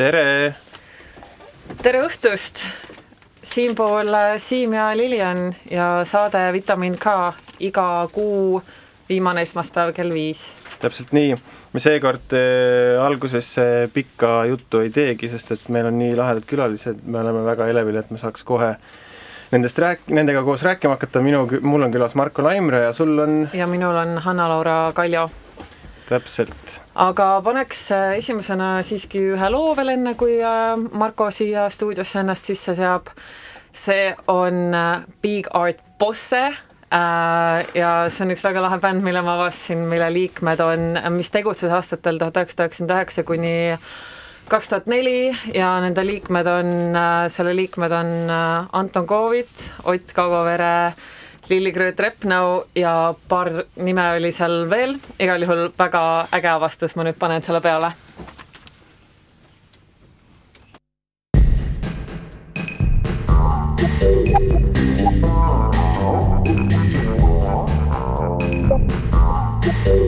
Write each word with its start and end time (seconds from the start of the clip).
tere. 0.00 0.54
tere 1.82 2.00
õhtust. 2.06 2.64
siinpool 3.42 4.12
Siim 4.40 4.74
ja 4.76 4.90
Lilian 4.96 5.48
ja 5.70 5.88
saade 6.04 6.40
Vitamin 6.52 6.96
K 7.00 7.32
iga 7.68 7.86
kuu 8.12 8.60
viimane 9.08 9.42
esmaspäev 9.42 9.92
kell 9.96 10.12
viis. 10.14 10.56
täpselt 10.80 11.12
nii, 11.12 11.34
me 11.74 11.82
seekord 11.82 12.32
äh, 12.36 12.96
alguses 13.02 13.52
äh, 13.58 13.90
pikka 13.92 14.44
juttu 14.48 14.80
ei 14.80 14.90
teegi, 14.94 15.28
sest 15.28 15.52
et 15.56 15.68
meil 15.68 15.90
on 15.90 15.98
nii 15.98 16.16
lahedad 16.16 16.48
külalised, 16.48 17.04
me 17.04 17.20
oleme 17.20 17.44
väga 17.44 17.68
elevil, 17.68 18.00
et 18.00 18.10
me 18.10 18.20
saaks 18.22 18.46
kohe 18.46 18.70
nendest 19.52 19.78
rääk-, 19.82 20.08
nendega 20.08 20.44
koos 20.46 20.64
rääkima 20.64 20.96
hakata, 20.96 21.20
minu, 21.24 21.44
mul 21.60 21.84
on 21.84 21.92
külas 21.92 22.16
Marko 22.16 22.46
Laimre 22.46 22.86
ja 22.86 22.96
sul 22.96 23.18
on? 23.18 23.40
ja 23.52 23.68
minul 23.68 24.00
on 24.04 24.16
Hanna-Laura 24.24 24.80
Kaljo. 24.94 25.28
Täpselt. 26.10 26.80
aga 26.94 27.28
paneks 27.44 27.84
äh, 27.94 28.16
esimesena 28.18 28.70
siiski 28.86 29.22
ühe 29.34 29.50
loo 29.52 29.74
veel 29.78 29.94
enne, 29.94 30.16
kui 30.18 30.38
äh, 30.42 30.74
Marko 30.98 31.30
siia 31.34 31.68
stuudiosse 31.70 32.22
ennast 32.24 32.50
sisse 32.50 32.74
seab. 32.78 33.12
see 33.72 34.10
on 34.26 34.74
äh, 34.74 35.06
Big 35.22 35.46
Art 35.54 35.78
Bosse 35.98 36.50
ja 36.90 37.90
see 38.10 38.24
on 38.24 38.32
üks 38.34 38.42
väga 38.42 38.64
lahe 38.64 38.80
bänd, 38.82 39.04
mille 39.06 39.20
ma 39.22 39.36
avastasin, 39.36 39.84
mille 39.86 40.08
liikmed 40.10 40.62
on, 40.64 40.88
mis 41.14 41.30
tegutses 41.30 41.70
aastatel 41.70 42.18
tuhat 42.18 42.40
üheksasada 42.40 42.64
üheksakümmend 42.66 42.94
üheksa 42.96 43.22
kuni 43.28 43.52
kaks 44.50 44.72
tuhat 44.72 44.88
neli 44.90 45.30
ja 45.54 45.68
nende 45.84 46.02
liikmed 46.02 46.50
on, 46.50 46.72
selle 47.30 47.54
liikmed 47.54 47.94
on 47.94 48.10
Anton 48.80 49.06
Koovit, 49.06 49.68
Ott 49.86 50.10
Kaugovere, 50.16 50.90
Lilli 51.50 51.72
Krööt-Repnau 51.72 52.62
ja 52.78 53.14
paar 53.28 53.50
nime 53.82 54.04
oli 54.16 54.30
seal 54.32 54.68
veel, 54.70 54.94
igal 55.18 55.42
juhul 55.42 55.64
väga 55.78 56.02
äge 56.36 56.52
avastus, 56.52 56.94
ma 56.94 57.02
nüüd 57.08 57.18
panen 57.18 57.42
selle 57.42 57.60
peale. 57.64 57.90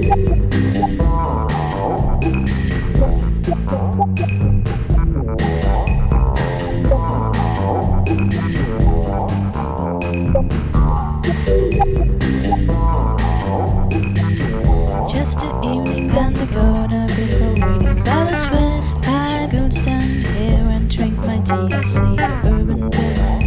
Just 0.04 0.41
an 15.22 15.64
evening 15.64 16.10
and 16.10 16.34
the 16.34 16.46
corner 16.48 17.06
people 17.06 17.54
waiting. 17.54 18.02
That 18.02 18.32
is 18.32 18.44
when 18.50 18.82
I 19.06 19.48
could 19.48 19.72
stand 19.72 20.02
here 20.02 20.66
and 20.74 20.90
drink 20.90 21.16
my 21.18 21.38
tea. 21.38 21.70
See 21.86 22.16
the 22.16 22.28
urban 22.44 22.90
river. 22.90 23.38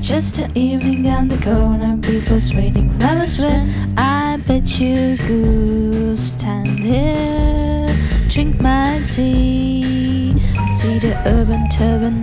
Just 0.00 0.38
an 0.38 0.50
evening 0.56 1.06
and 1.08 1.30
the 1.30 1.36
corner 1.44 1.98
people's 1.98 2.54
waiting. 2.54 2.96
That 2.96 3.22
is 3.22 3.38
when 3.38 3.68
I 3.98 4.38
bet 4.46 4.80
you 4.80 5.18
could 5.26 6.18
stand 6.18 6.80
here, 6.80 7.86
drink 8.30 8.58
my 8.62 8.98
tea. 9.10 10.32
See 10.68 10.98
the 10.98 11.14
urban 11.26 11.68
turban. 11.68 12.17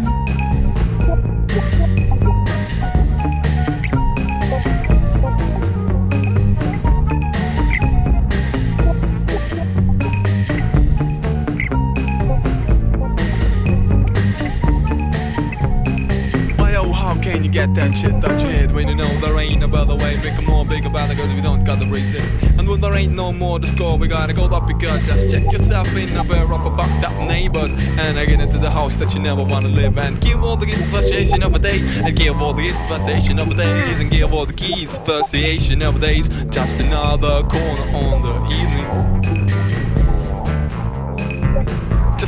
Shit 17.96 18.14
out 18.26 18.42
your 18.42 18.52
head 18.52 18.72
when 18.72 18.88
you 18.88 18.96
know 18.96 19.08
there 19.20 19.38
ain't 19.40 19.62
no 19.62 19.68
better 19.68 19.96
way? 19.96 20.16
Make 20.24 20.46
more 20.46 20.66
bigger 20.66 20.90
it 20.90 21.18
cause 21.18 21.34
we 21.34 21.42
don't 21.42 21.64
gotta 21.64 21.86
resist. 21.86 22.32
And 22.58 22.68
when 22.68 22.82
there 22.82 22.94
ain't 22.94 23.14
no 23.14 23.32
more 23.32 23.60
to 23.60 23.68
score, 23.68 23.98
we 23.98 24.08
gotta 24.08 24.34
go 24.34 24.46
up 24.46 24.68
because 24.68 25.06
just 25.08 25.32
check 25.32 25.44
yourself 25.52 25.88
in 25.96 26.10
a 26.16 26.22
up 26.22 26.30
a 26.30 26.76
fucked 26.76 27.04
up 27.06 27.28
neighbors. 27.28 27.74
And 28.00 28.20
I 28.20 28.26
get 28.26 28.40
into 28.40 28.58
the 28.58 28.70
house 28.70 28.96
that 28.98 29.14
you 29.14 29.22
never 29.22 29.44
wanna 29.44 29.70
live 29.70 29.98
and 29.98 30.20
give 30.20 30.44
all 30.44 30.58
the 30.58 30.70
frustration 30.92 31.44
of 31.44 31.54
the 31.54 31.60
days 31.60 31.98
and 31.98 32.16
give 32.16 32.42
all 32.42 32.54
the 32.54 32.68
frustration 32.88 33.40
of 33.40 33.50
the 33.50 33.56
days 33.56 34.00
and 34.00 34.12
give 34.12 34.34
all 34.34 34.46
the 34.46 34.54
keys 34.54 34.98
frustration 35.00 35.82
of 35.82 36.02
days. 36.02 36.28
Just 36.50 36.80
another 36.80 37.44
corner 37.44 37.86
on 37.94 38.22
the 38.22 38.56
evening. 38.56 39.15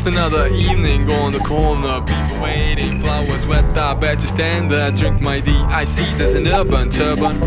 Another 0.07 0.47
evening 0.47 1.09
on 1.11 1.33
the 1.33 1.39
corner, 1.39 1.99
people 1.99 2.41
waiting, 2.41 3.01
flowers 3.01 3.45
wet. 3.45 3.65
I 3.77 3.93
bet 3.93 4.21
you 4.21 4.27
stand 4.27 4.71
there, 4.71 4.89
drink 4.89 5.19
my 5.21 5.41
D. 5.41 5.51
I 5.51 5.83
see 5.83 6.05
there's 6.17 6.33
an 6.33 6.47
urban 6.47 6.89
turban. 6.89 7.37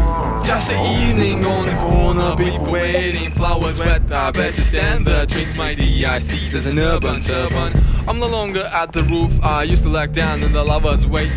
Just 0.45 0.71
an 0.71 1.09
evening 1.09 1.43
on 1.45 1.67
the 1.67 1.75
corner, 1.77 2.37
people 2.37 2.71
waiting, 2.71 3.33
flowers 3.33 3.79
wet. 3.79 4.13
I 4.13 4.31
bet 4.31 4.57
you 4.59 4.63
stand 4.63 5.07
there, 5.07 5.25
drink 5.25 5.49
my 5.57 5.75
D. 5.75 6.05
I 6.05 6.19
see 6.19 6.51
there's 6.51 6.67
an 6.67 6.79
urban 6.79 7.23
turban. 7.23 7.73
I'm 8.07 8.19
no 8.19 8.29
longer 8.29 8.65
at 8.75 8.93
the 8.93 9.05
roof, 9.05 9.43
I 9.43 9.63
used 9.63 9.85
to 9.85 9.89
lag 9.89 10.13
down 10.13 10.43
in 10.43 10.53
the 10.53 10.63
lovers' 10.63 11.07
wait. 11.07 11.31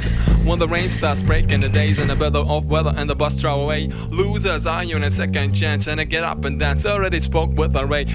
When 0.44 0.60
the 0.60 0.68
rain 0.68 0.90
starts 0.90 1.22
breaking 1.22 1.62
the 1.62 1.70
days 1.70 2.00
and 2.00 2.10
the 2.10 2.18
better 2.18 2.40
off 2.40 2.66
weather 2.66 2.94
and 2.98 3.10
the 3.10 3.16
bus 3.16 3.40
throw 3.40 3.62
away. 3.62 3.88
Losers 4.10 4.68
are 4.68 4.84
you 4.84 4.98
in 4.98 5.04
a 5.04 5.10
second 5.10 5.54
chance 5.54 5.88
and 5.88 6.02
I 6.02 6.04
get 6.04 6.26
up 6.26 6.44
and 6.44 6.60
dance. 6.60 6.86
Already 6.86 7.22
spoke 7.22 7.52
with 7.52 7.74
a 7.78 7.86
ray. 7.86 8.08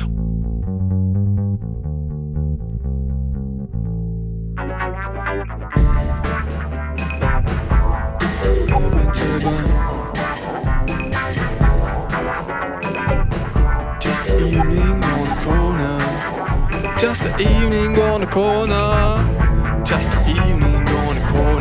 Just 9.19 9.35
the 14.27 14.37
evening 14.47 15.03
on 15.03 15.27
the 15.29 15.37
corner. 15.43 15.99
Just 16.97 17.25
the 17.25 17.31
evening 17.41 17.99
on 17.99 18.21
the 18.21 18.27
corner. 18.29 19.83
Just 19.85 20.09
an 20.09 20.31
evening 20.31 20.89
on 20.89 21.15
the 21.17 21.21
corner. 21.33 21.59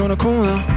On 0.00 0.08
the 0.08 0.16
corner. 0.16 0.71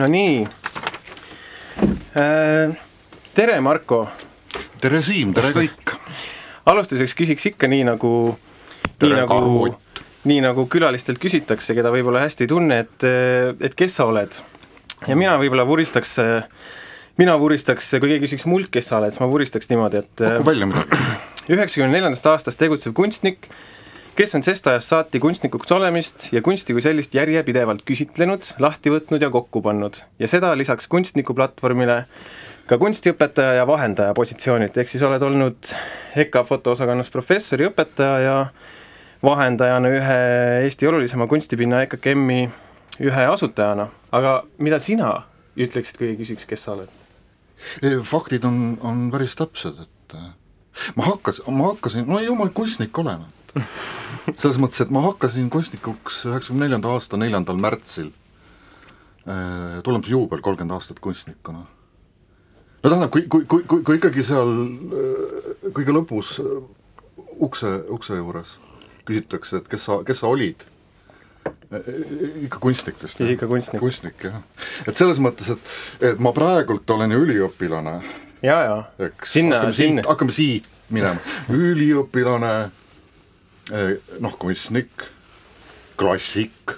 No 0.00 0.06
nii. 0.08 0.48
tere, 3.34 3.60
Marko. 3.60 4.08
tere, 4.80 5.02
Siim, 5.04 5.34
tere 5.36 5.52
kõik. 5.58 5.94
alustuseks 6.70 7.14
küsiks 7.18 7.50
ikka 7.52 7.68
nii 7.68 7.84
nagu, 7.90 8.12
nii 9.02 9.16
nagu, 9.18 9.40
nii 10.30 10.38
nagu 10.44 10.64
külalistelt 10.72 11.20
küsitakse, 11.20 11.76
keda 11.76 11.92
võib-olla 11.92 12.24
hästi 12.24 12.46
ei 12.46 12.52
tunne, 12.52 12.80
et, 12.86 13.08
et 13.60 13.76
kes 13.76 13.98
sa 14.00 14.08
oled. 14.08 14.38
ja 15.08 15.16
mina 15.16 15.36
võib-olla 15.40 15.66
vuristaks, 15.68 16.16
mina 17.20 17.36
vuristaks, 17.40 17.92
kui 17.98 18.14
keegi 18.14 18.24
küsiks 18.24 18.48
mult, 18.48 18.72
kes 18.72 18.88
sa 18.88 19.02
oled, 19.02 19.12
siis 19.12 19.20
ma 19.20 19.28
vuristaks 19.28 19.68
niimoodi, 19.72 20.00
et 20.00 20.24
paku 20.24 20.48
välja 20.48 20.70
midagi. 20.70 21.04
üheksakümne 21.52 21.92
neljandast 21.92 22.32
aastast 22.32 22.60
tegutsev 22.62 22.96
kunstnik, 22.96 23.50
kes 24.20 24.34
on 24.36 24.42
sest 24.44 24.66
ajast 24.68 24.90
saati 24.90 25.16
kunstnikuks 25.16 25.70
olemist 25.72 26.26
ja 26.34 26.42
kunsti 26.44 26.74
kui 26.76 26.82
sellist 26.84 27.14
järjepidevalt 27.16 27.80
küsitlenud, 27.88 28.50
lahti 28.60 28.92
võtnud 28.92 29.22
ja 29.24 29.30
kokku 29.32 29.62
pannud. 29.64 29.96
Ja 30.20 30.28
seda 30.28 30.50
lisaks 30.60 30.90
kunstnikuplatvormile 30.92 32.02
ka 32.68 32.76
kunstiõpetaja 32.82 33.54
ja 33.56 33.64
vahendaja 33.70 34.12
positsioonilt, 34.18 34.76
ehk 34.76 34.92
siis 34.92 35.06
oled 35.08 35.24
olnud 35.24 35.72
EKA 36.20 36.44
fotoosakonnas 36.50 37.08
professor 37.14 37.64
ja 37.64 37.70
õpetaja 37.72 38.20
ja 38.26 38.36
vahendajana 39.24 39.94
ühe 39.96 40.20
Eesti 40.66 40.92
olulisema 40.92 41.24
kunstipinna 41.30 41.80
EKKM-i 41.86 42.44
ühe 43.00 43.26
asutajana, 43.32 43.88
aga 44.12 44.36
mida 44.60 44.82
sina 44.84 45.14
ütleksid, 45.56 45.96
kui 45.96 46.12
küsiks, 46.20 46.44
kes 46.44 46.68
sa 46.68 46.76
oled? 46.76 46.92
faktid 48.04 48.44
on, 48.44 48.76
on 48.84 49.06
päris 49.12 49.32
täpsed, 49.40 49.80
et 49.80 50.20
äh, 50.20 50.30
ma 51.00 51.08
hakkasin, 51.08 51.48
ma 51.56 51.72
hakkasin, 51.72 52.04
no 52.08 52.20
ju 52.20 52.36
ma 52.36 52.52
kunstnik 52.52 53.00
olen, 53.00 53.24
et 53.56 54.38
selles 54.40 54.58
mõttes, 54.62 54.82
et 54.84 54.94
ma 54.94 55.02
hakkasin 55.08 55.50
kunstnikuks 55.52 56.24
üheksakümne 56.30 56.66
neljanda 56.66 56.94
aasta 56.94 57.20
neljandal 57.20 57.60
märtsil, 57.60 58.10
äh, 59.26 59.80
tulemusjuubel 59.86 60.42
kolmkümmend 60.44 60.76
aastat 60.78 61.00
kunstnikuna. 61.02 61.66
no 62.82 62.90
tähendab, 62.90 63.12
kui, 63.14 63.26
kui, 63.28 63.44
kui, 63.44 63.64
kui, 63.66 63.84
kui 63.86 64.00
ikkagi 64.00 64.26
seal 64.26 64.56
äh, 64.64 65.70
kõige 65.76 65.96
lõpus 65.96 66.36
ukse, 67.40 67.76
ukse 67.92 68.18
juures 68.20 68.58
küsitakse, 69.08 69.62
et 69.62 69.70
kes 69.70 69.88
sa, 69.88 70.02
kes 70.06 70.22
sa 70.22 70.30
olid, 70.30 70.62
ikka 72.44 72.58
kunstnik 72.60 72.98
vist. 73.02 73.16
siis 73.16 73.30
ikka 73.36 73.46
kunstnik. 73.46 73.80
kunstnik, 73.80 74.24
jah. 74.24 74.42
et 74.86 74.96
selles 74.96 75.20
mõttes, 75.22 75.52
et, 75.54 75.70
et 76.10 76.20
ma 76.22 76.32
praegult 76.36 76.90
olen 76.90 77.14
ju 77.14 77.22
üliõpilane 77.24 77.94
ja, 78.42 78.58
ja 78.64 79.10
sinna, 79.24 79.62
sinna. 79.76 80.04
hakkame 80.08 80.34
siit 80.34 80.66
minema, 80.90 81.20
üliõpilane, 81.54 82.54
noh, 84.20 84.36
kunstnik, 84.38 85.08
klassik. 86.00 86.76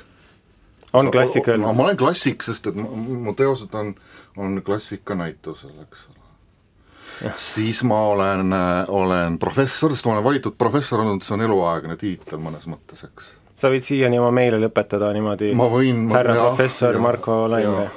on 0.93 1.11
klassik 1.11 1.49
öeldud? 1.49 1.67
no 1.67 1.75
ma 1.77 1.89
olen 1.89 1.97
klassik, 1.97 2.43
sest 2.43 2.67
et 2.67 2.77
mu 2.77 3.35
teosed 3.39 3.75
on, 3.79 3.95
on 4.37 4.59
klassikanäitusel, 4.65 5.77
eks 5.85 6.07
ole. 6.11 7.33
siis 7.39 7.83
ma 7.89 8.01
olen, 8.13 8.53
olen 8.89 9.39
professor, 9.39 9.95
sest 9.95 10.09
ma 10.09 10.17
olen 10.19 10.27
valitud 10.27 10.59
professor 10.59 11.05
olnud, 11.05 11.25
see 11.25 11.37
on 11.39 11.47
eluaegne 11.49 11.97
tiitel 12.01 12.43
mõnes 12.43 12.69
mõttes, 12.69 13.07
eks. 13.09 13.33
sa 13.55 13.73
võid 13.73 13.87
siiani 13.87 14.21
oma 14.21 14.35
meile 14.35 14.61
lõpetada 14.61 15.13
niimoodi 15.17 15.55
ma 15.57 15.71
võin 15.73 16.09
härra 16.13 16.37
jah, 16.39 16.51
professor 16.51 16.99
jah, 16.99 17.05
Marko 17.09 17.45
või? 17.47 17.91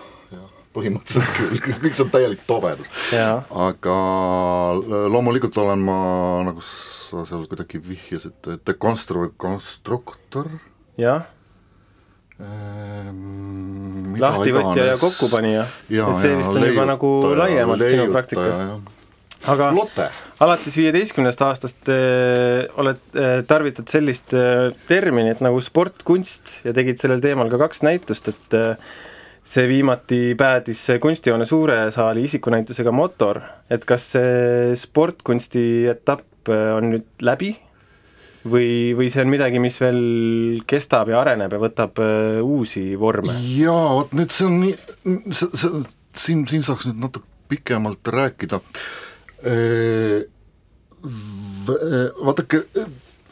Põhimõtteliselt 0.75 1.37
küll, 1.63 1.79
kõik 1.85 1.95
see 1.95 2.05
on 2.05 2.11
täielik 2.13 2.43
tobedus. 2.47 2.89
aga 3.15 3.95
loomulikult 5.13 5.63
olen 5.63 5.85
ma, 5.85 6.01
nagu 6.49 6.65
sa 6.65 7.23
seal 7.29 7.45
kuidagi 7.49 7.79
vihjasid, 7.83 8.51
dekonstru-, 8.67 9.31
konstruktor. 9.39 10.49
jah 10.99 11.29
ehm,. 12.39 14.17
lahtivõtja 14.19 14.91
ja 14.91 14.99
kokkupanija. 14.99 15.65
et 15.89 16.19
see 16.19 16.35
vist 16.39 16.51
on 16.51 16.59
leiutaja, 16.59 16.75
juba 16.75 16.85
nagu 16.91 17.15
laiemalt 17.39 17.87
sinu 17.87 18.07
praktikas. 18.11 18.63
aga 19.55 19.71
Lotte. 19.75 20.09
alates 20.43 20.77
viieteistkümnest 20.81 21.43
aastast 21.47 21.91
äh, 21.93 22.65
oled 22.81 23.01
äh,, 23.15 23.41
tarvitad 23.47 23.91
sellist 23.91 24.35
äh, 24.35 24.71
terminit 24.89 25.43
nagu 25.45 25.61
sportkunst 25.63 26.61
ja 26.67 26.75
tegid 26.75 26.99
sellel 27.01 27.23
teemal 27.23 27.51
ka 27.53 27.61
kaks 27.67 27.85
näitust, 27.85 28.33
et 28.33 28.57
äh, 28.57 28.95
see 29.45 29.67
viimati 29.69 30.33
päädis 30.37 30.87
kunstihoone 31.01 31.45
suure 31.45 31.91
saali 31.93 32.25
isikunäitusega 32.25 32.91
Motor, 32.95 33.41
et 33.69 33.85
kas 33.85 34.07
see 34.15 34.73
sportkunsti 34.79 35.85
etapp 35.91 36.49
on 36.49 36.91
nüüd 36.93 37.25
läbi 37.25 37.51
või, 38.49 38.93
või 38.97 39.09
see 39.13 39.23
on 39.25 39.31
midagi, 39.31 39.61
mis 39.61 39.77
veel 39.81 40.01
kestab 40.69 41.09
ja 41.11 41.21
areneb 41.21 41.55
ja 41.55 41.61
võtab 41.61 42.01
uh, 42.01 42.41
uusi 42.45 42.87
vorme? 42.99 43.37
jaa, 43.57 43.87
vot 43.99 44.13
nüüd 44.17 44.33
see 44.33 44.49
on 44.49 44.59
nii, 44.61 44.75
see, 45.31 45.49
see, 45.53 45.83
siin, 46.25 46.45
siin 46.49 46.65
saaks 46.65 46.89
nüüd 46.89 47.01
natuke 47.07 47.29
pikemalt 47.51 48.13
rääkida 48.13 48.61
e,. 49.45 50.23
Vaadake, 51.05 52.63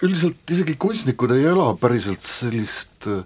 üldiselt 0.06 0.52
isegi 0.54 0.76
kunstnikud 0.78 1.32
ei 1.34 1.48
ela 1.50 1.72
päriselt 1.82 2.22
sellist 2.22 3.08
äh, 3.10 3.24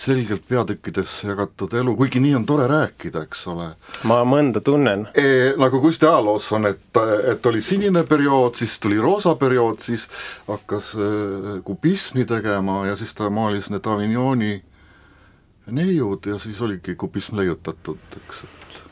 selgelt 0.00 0.46
peatükkidesse 0.48 1.28
jagatud 1.28 1.74
elu, 1.76 1.94
kuigi 1.96 2.22
nii 2.24 2.34
on 2.38 2.46
tore 2.48 2.66
rääkida, 2.70 3.24
eks 3.28 3.42
ole. 3.52 3.68
ma 4.08 4.20
mõnda 4.28 4.62
tunnen 4.64 5.06
e,. 5.14 5.26
nagu 5.60 5.80
kunsti 5.82 6.08
ajaloos 6.08 6.48
on, 6.56 6.70
et, 6.70 7.02
et 7.32 7.46
oli 7.50 7.60
sinine 7.64 8.04
periood, 8.08 8.56
siis 8.60 8.78
tuli 8.80 9.00
roosa 9.00 9.34
periood, 9.40 9.82
siis 9.84 10.08
hakkas 10.48 10.94
e, 10.96 11.10
kubismi 11.66 12.24
tegema 12.28 12.84
ja 12.88 12.96
siis 12.96 13.12
ta 13.14 13.28
maalis 13.30 13.68
need 13.74 13.86
Avignoni 13.86 14.54
neiud 15.70 16.26
ja 16.26 16.40
siis 16.40 16.60
oligi 16.64 16.96
kubism 16.96 17.36
leiutatud, 17.36 18.00
eks 18.22 18.44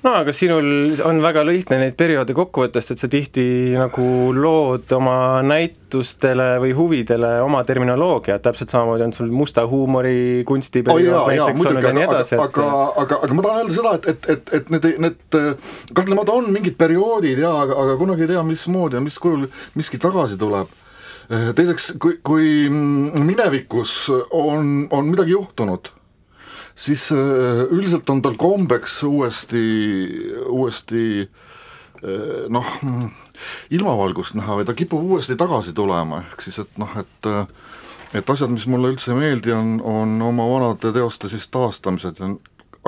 no 0.04 0.12
aga 0.20 0.32
sinul 0.36 0.98
on 1.06 1.18
väga 1.22 1.42
lihtne 1.46 1.78
neid 1.80 1.96
perioode 1.98 2.34
kokku 2.36 2.64
võtta, 2.64 2.82
sest 2.82 2.94
et 2.94 3.02
sa 3.02 3.10
tihti 3.10 3.44
nagu 3.78 4.06
lood 4.36 4.92
oma 4.94 5.16
näitustele 5.46 6.48
või 6.62 6.74
huvidele 6.76 7.32
oma 7.42 7.64
terminoloogia, 7.66 8.38
täpselt 8.42 8.72
samamoodi 8.72 9.08
on 9.08 9.14
sul 9.16 9.32
musta 9.34 9.66
huumori 9.68 10.44
kunstiperiood 10.48 11.24
oh, 11.24 11.30
näiteks 11.32 11.64
jaa, 11.64 11.72
olnud 11.72 11.88
ja 11.88 11.94
nii 11.98 12.06
edasi, 12.06 12.36
et 12.38 12.44
aga, 12.46 12.68
aga, 13.04 13.20
aga 13.26 13.38
ma 13.38 13.46
tahan 13.48 13.62
öelda 13.64 13.78
seda, 13.78 13.94
et, 13.98 14.08
et, 14.12 14.30
et, 14.36 14.54
et 14.60 14.72
need, 14.74 14.90
need 15.06 15.38
kahtlemata 15.98 16.38
on 16.38 16.50
mingid 16.54 16.78
perioodid 16.78 17.42
jaa, 17.42 17.56
aga, 17.66 17.78
aga 17.84 17.98
kunagi 18.00 18.26
ei 18.26 18.34
tea, 18.34 18.46
mismoodi 18.46 19.00
ja 19.00 19.04
mis 19.04 19.18
kujul 19.22 19.48
miski 19.78 20.00
tagasi 20.02 20.38
tuleb. 20.38 20.70
teiseks, 21.28 21.92
kui, 22.00 22.20
kui 22.24 22.68
minevikus 22.70 24.00
on, 24.30 24.86
on 24.94 25.10
midagi 25.10 25.34
juhtunud 25.34 25.97
siis 26.78 27.08
üldiselt 27.12 28.08
on 28.12 28.22
tal 28.22 28.36
kombeks 28.38 29.00
uuesti, 29.08 29.62
uuesti 30.46 31.02
noh, 32.54 32.68
ilmavalgust 33.74 34.36
näha 34.38 34.60
või 34.60 34.68
ta 34.68 34.76
kipub 34.78 35.02
uuesti 35.02 35.34
tagasi 35.38 35.74
tulema, 35.74 36.22
ehk 36.28 36.44
siis 36.46 36.60
et 36.62 36.78
noh, 36.78 36.94
et 37.00 37.32
et 38.16 38.30
asjad, 38.30 38.50
mis 38.52 38.66
mulle 38.70 38.92
üldse 38.92 39.12
ei 39.12 39.18
meeldi, 39.18 39.52
on, 39.52 39.78
on 39.84 40.14
oma 40.24 40.46
vanade 40.48 40.92
teoste 40.96 41.28
siis 41.28 41.48
taastamised. 41.52 42.22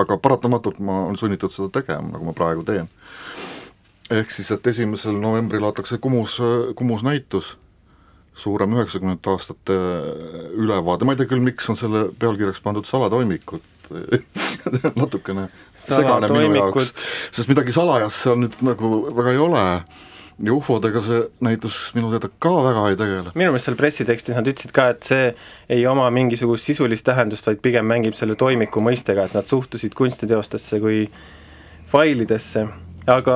Aga 0.01 0.17
paratamatult 0.17 0.79
ma 0.81 1.03
olen 1.05 1.17
sunnitud 1.19 1.53
seda 1.53 1.69
tegema, 1.81 2.15
nagu 2.15 2.25
ma 2.25 2.33
praegu 2.33 2.63
teen. 2.65 2.87
ehk 4.11 4.31
siis, 4.31 4.49
et 4.51 4.65
esimesel 4.67 5.15
novembril 5.15 5.61
vaadatakse 5.63 5.97
Kumus, 6.01 6.39
Kumus 6.75 7.03
näitus, 7.03 7.53
suurem 8.35 8.73
üheksakümnendate 8.75 9.29
aastate 9.29 9.77
ülevaade, 10.57 11.05
ma 11.05 11.13
ei 11.13 11.21
tea 11.21 11.29
küll, 11.29 11.43
miks 11.43 11.69
on 11.69 11.77
selle 11.79 12.07
pealkirjaks 12.19 12.59
pandud 12.65 12.87
salatoimikud, 12.87 13.61
natukene 15.01 15.49
segane 15.81 16.29
minu 16.31 16.55
jaoks, 16.59 16.93
sest 17.33 17.51
midagi 17.51 17.73
salajast 17.75 18.25
seal 18.25 18.39
nüüd 18.41 18.57
nagu 18.65 19.03
väga 19.17 19.35
ei 19.35 19.43
ole. 19.49 19.65
Ja 20.41 20.55
ufodega 20.55 20.97
see 21.05 21.19
näitus 21.45 21.75
minu 21.93 22.09
teada 22.09 22.31
ka 22.41 22.51
väga 22.65 22.85
ei 22.89 22.95
tegele. 22.97 23.33
minu 23.37 23.51
meelest 23.51 23.67
seal 23.69 23.77
pressitekstis 23.77 24.37
nad 24.37 24.47
ütlesid 24.49 24.71
ka, 24.73 24.87
et 24.95 25.05
see 25.05 25.27
ei 25.69 25.83
oma 25.85 26.07
mingisugust 26.13 26.65
sisulist 26.65 27.05
tähendust, 27.05 27.45
vaid 27.45 27.61
pigem 27.61 27.85
mängib 27.85 28.17
selle 28.17 28.33
toimiku 28.39 28.81
mõistega, 28.81 29.27
et 29.27 29.35
nad 29.37 29.45
suhtusid 29.45 29.93
kunstiteostesse 29.97 30.79
kui 30.81 31.03
failidesse 31.91 32.65
aga 33.09 33.35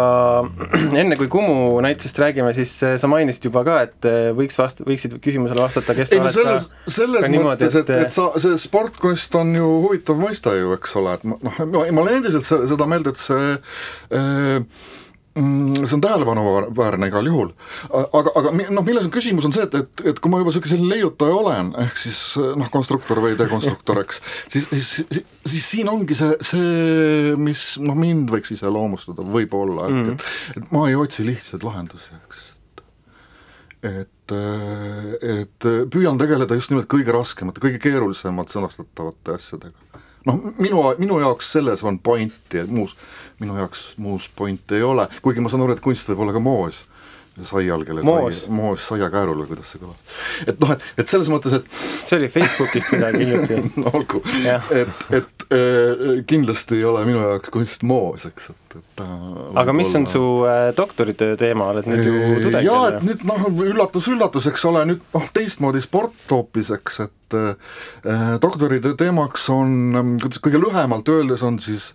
enne 1.02 1.18
kui 1.18 1.30
Kumu 1.32 1.80
näitusest 1.86 2.20
räägime, 2.22 2.52
siis 2.58 2.74
eh, 2.86 2.98
sa 3.02 3.10
mainisid 3.12 3.48
juba 3.50 3.64
ka, 3.68 3.80
et 3.88 4.10
eh, 4.10 4.30
võiks 4.38 4.60
vast-, 4.60 4.84
võiksid 4.86 5.18
küsimusele 5.24 5.64
vastata, 5.66 5.96
kes 5.98 6.14
ei 6.14 6.22
no 6.22 6.34
selles, 6.34 6.70
selles 6.86 7.26
ka 7.26 7.32
niimoodi, 7.34 7.66
mõttes, 7.66 7.80
et, 7.82 7.94
et, 8.06 8.14
sa, 8.14 8.30
see 8.42 8.60
sportkunst 8.62 9.40
on 9.40 9.56
ju 9.58 9.72
huvitav 9.88 10.20
mõiste 10.22 10.54
ju, 10.60 10.76
eks 10.78 10.96
ole, 11.02 11.18
et 11.18 11.26
noh, 11.26 11.64
ma 11.66 12.06
olen 12.06 12.20
endiselt 12.20 12.46
seda 12.46 12.90
meelt, 12.90 13.10
et 13.10 13.20
see 13.20 13.56
äh, 13.56 14.86
see 15.36 15.96
on 15.98 16.02
tähelepanuväärne 16.02 17.10
igal 17.12 17.28
juhul. 17.28 17.52
aga, 17.92 18.32
aga 18.40 18.54
noh, 18.56 18.86
milles 18.88 19.08
on 19.08 19.12
küsimus, 19.12 19.48
on 19.48 19.56
see, 19.56 19.66
et, 19.68 19.76
et, 19.82 20.04
et 20.12 20.22
kui 20.24 20.32
ma 20.32 20.40
juba 20.40 20.54
niisugune 20.54 20.72
selline 20.72 20.92
leiutaja 20.94 21.36
olen, 21.36 21.74
ehk 21.84 22.00
siis 22.00 22.22
noh, 22.56 22.72
konstruktor 22.72 23.20
või 23.24 23.36
dekonstruktor, 23.40 24.00
eks, 24.06 24.22
siis, 24.48 24.70
siis, 24.72 24.90
siis, 25.12 25.24
siis 25.44 25.70
siin 25.76 25.92
ongi 25.92 26.16
see, 26.18 26.40
see, 26.40 27.36
mis 27.42 27.68
noh, 27.84 28.00
mind 28.00 28.32
võiks 28.32 28.56
iseloomustada 28.56 29.28
võib-olla, 29.36 29.90
et 29.92 30.02
mm., 30.02 30.12
et, 30.16 30.60
et 30.62 30.76
ma 30.76 30.88
ei 30.90 31.00
otsi 31.00 31.28
lihtsaid 31.28 31.68
lahendusi, 31.68 32.16
eks 32.24 32.46
et, 33.86 34.34
et 34.34 35.68
püüan 35.94 36.18
tegeleda 36.18 36.58
just 36.58 36.72
nimelt 36.72 36.90
kõige 36.92 37.14
raskemate, 37.14 37.62
kõige 37.64 37.82
keerulisemalt 37.84 38.54
sõnastatavate 38.54 39.36
asjadega. 39.38 39.85
Noh, 40.26 40.42
minu, 40.58 40.84
minu 40.98 41.20
jaoks 41.22 41.52
selles 41.58 41.84
on 41.86 42.00
pointi, 42.00 42.60
et 42.62 42.72
muus, 42.72 42.96
minu 43.40 43.58
jaoks 43.60 43.88
muus 44.02 44.30
pointi 44.36 44.80
ei 44.80 44.84
ole, 44.86 45.08
kuigi 45.22 45.44
ma 45.44 45.52
saan 45.52 45.66
aru, 45.66 45.76
et 45.76 45.84
kunst 45.84 46.10
võib 46.12 46.26
olla 46.26 46.36
ka 46.36 46.44
moos 46.44 46.86
saial, 47.44 47.84
kellel 47.84 48.06
Moos. 48.08 48.44
sai, 48.46 48.52
moos 48.56 48.84
saiakäärul 48.88 49.42
või 49.44 49.50
kuidas 49.52 49.74
see 49.74 49.82
kõlab. 49.82 50.12
et 50.48 50.62
noh, 50.62 50.72
et, 50.72 50.86
et 51.02 51.12
selles 51.12 51.30
mõttes, 51.32 51.58
et 51.58 51.66
see 51.76 52.20
oli 52.20 52.30
Facebookist 52.32 52.94
midagi 52.96 53.24
hiljuti. 53.26 53.58
no 53.82 53.92
olgu, 53.92 54.22
et, 54.46 55.02
et 55.20 55.48
äh, 55.50 56.06
kindlasti 56.28 56.80
ei 56.80 56.86
ole 56.88 57.04
minu 57.08 57.20
jaoks 57.20 57.52
kunst 57.54 57.84
moos, 57.88 58.24
eks, 58.30 58.54
et, 58.54 58.78
et 58.80 58.86
ta 59.02 59.08
aga 59.62 59.76
mis 59.76 59.92
on 60.00 60.08
su 60.10 60.22
äh, 60.48 60.70
doktoritöö 60.78 61.36
teema, 61.40 61.68
oled 61.74 61.90
nüüd 61.92 62.08
ju 62.08 62.16
tudeng 62.48 62.68
jaa, 62.70 62.86
et 62.94 63.04
nüüd 63.10 63.28
noh, 63.28 63.50
üllatus-üllatus, 63.68 64.48
eks 64.54 64.66
ole, 64.72 64.86
nüüd 64.94 65.04
noh, 65.16 65.28
teistmoodi 65.36 65.84
sport 65.84 66.32
hoopis, 66.32 66.72
eks, 66.78 67.02
et 67.10 67.38
äh, 67.42 67.76
doktoritöö 68.44 68.96
teemaks 69.00 69.50
on, 69.54 70.18
kuidas 70.24 70.40
kõige 70.44 70.64
lühemalt 70.64 71.12
öeldes 71.12 71.44
on 71.44 71.60
siis 71.64 71.92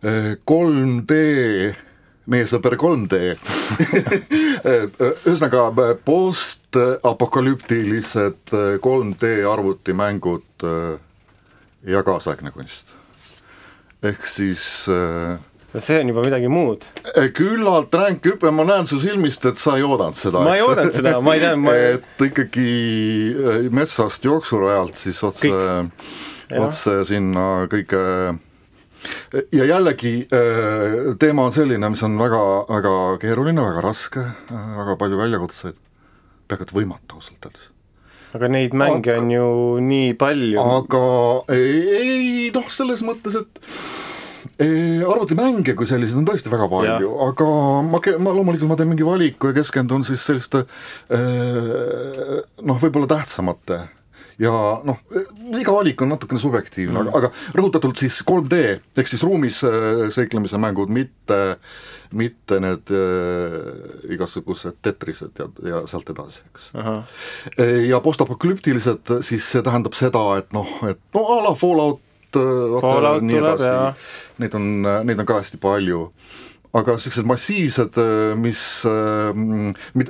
äh, 0.00 0.32
3D 0.48 1.20
meie 2.30 2.46
sõber 2.50 2.74
3D 2.80 3.14
ühesõnaga 5.26 5.60
postapokalüptilised 6.06 8.42
3D 8.84 9.24
arvutimängud 9.50 10.48
äh, 10.64 10.94
ja 11.90 12.00
kaasaegne 12.06 12.50
kunst. 12.54 12.86
ehk 14.02 14.26
siis 14.26 14.88
äh, 14.88 15.38
see 15.78 16.00
on 16.00 16.08
juba 16.10 16.24
midagi 16.24 16.48
muud. 16.50 16.86
küllalt 17.36 17.94
ränk 17.94 18.26
hüpe, 18.26 18.50
ma 18.50 18.64
näen 18.66 18.86
su 18.86 18.98
silmist, 19.02 19.44
et 19.46 19.60
sa 19.60 19.76
ei 19.78 19.84
oodanud 19.86 20.18
seda. 20.18 20.42
ma 20.44 20.56
ei 20.56 20.64
oodanud 20.66 20.96
seda, 20.96 21.16
ma 21.22 21.36
ei 21.36 21.44
tea, 21.44 21.56
ma 21.56 21.74
et 21.94 22.26
ikkagi 22.30 22.70
äh, 23.34 23.66
metsast 23.74 24.26
jooksurajalt 24.26 24.98
siis 24.98 25.22
otse, 25.26 25.52
otse 26.58 27.00
sinna 27.08 27.66
kõige 27.70 28.02
ja 29.52 29.64
jällegi 29.64 30.14
äh, 30.32 31.16
teema 31.18 31.46
on 31.48 31.54
selline, 31.54 31.90
mis 31.92 32.02
on 32.06 32.16
väga, 32.18 32.40
väga 32.70 32.94
keeruline, 33.22 33.62
väga 33.62 33.84
raske, 33.84 34.24
väga 34.50 34.96
palju 35.00 35.20
väljakutseid, 35.20 35.78
peaaegu 36.50 36.66
et 36.66 36.74
võimatu 36.74 37.20
ausalt 37.20 37.46
öeldes. 37.50 37.70
aga 38.34 38.48
neid 38.50 38.74
mänge 38.78 39.16
on 39.18 39.30
ju 39.34 39.50
nii 39.86 40.14
palju. 40.18 40.62
aga 40.62 41.04
ei, 41.54 41.78
ei 42.00 42.50
noh, 42.54 42.66
selles 42.70 43.04
mõttes, 43.06 43.38
et 43.38 43.62
eh, 44.66 45.06
arvutimänge 45.06 45.76
kui 45.78 45.86
selliseid 45.86 46.18
on 46.22 46.26
tõesti 46.30 46.52
väga 46.52 46.66
palju, 46.72 47.14
aga 47.30 47.48
ma, 47.86 48.02
ma 48.26 48.34
loomulikult 48.34 48.72
ma 48.72 48.80
teen 48.80 48.90
mingi 48.92 49.06
valiku 49.06 49.52
ja 49.52 49.60
keskendun 49.60 50.06
siis 50.06 50.26
selliste 50.26 50.64
eh, 50.66 52.36
noh, 52.66 52.82
võib-olla 52.82 53.14
tähtsamate 53.14 53.84
ja 54.40 54.52
noh, 54.86 55.00
iga 55.58 55.74
valik 55.74 56.00
on 56.02 56.12
natukene 56.14 56.40
subjektiivne 56.40 56.96
mm., 56.96 57.10
aga, 57.12 57.30
aga 57.30 57.58
rõhutatult 57.58 58.00
siis 58.00 58.20
3D 58.26 58.60
ehk 58.96 59.10
siis 59.10 59.24
ruumis 59.26 59.60
eh, 59.68 60.06
seiklemise 60.14 60.60
mängud, 60.60 60.92
mitte, 60.92 61.40
mitte 62.16 62.60
need 62.62 62.92
äh, 62.96 64.12
igasugused 64.16 64.80
tetrised 64.84 65.42
ja, 65.42 65.48
ja 65.74 65.82
sealt 65.90 66.12
edasi, 66.14 66.44
eks. 66.50 66.70
ja 67.88 68.00
postapokalüptilised, 68.04 69.16
siis 69.26 69.48
see 69.52 69.64
tähendab 69.66 69.96
seda, 69.98 70.24
et 70.40 70.54
noh, 70.56 70.78
et 70.88 71.00
no 71.16 71.26
a 71.36 71.42
la 71.44 71.56
Fallout, 71.58 72.00
Fallout 72.30 73.26
tuleb, 73.26 73.60
jaa. 73.60 73.90
neid 74.40 74.56
on, 74.56 74.70
neid 75.04 75.20
on 75.20 75.28
ka 75.28 75.40
hästi 75.42 75.60
palju 75.60 76.06
aga 76.76 76.94
sellised 77.00 77.26
massiivsed, 77.26 77.96
mis, 78.38 78.62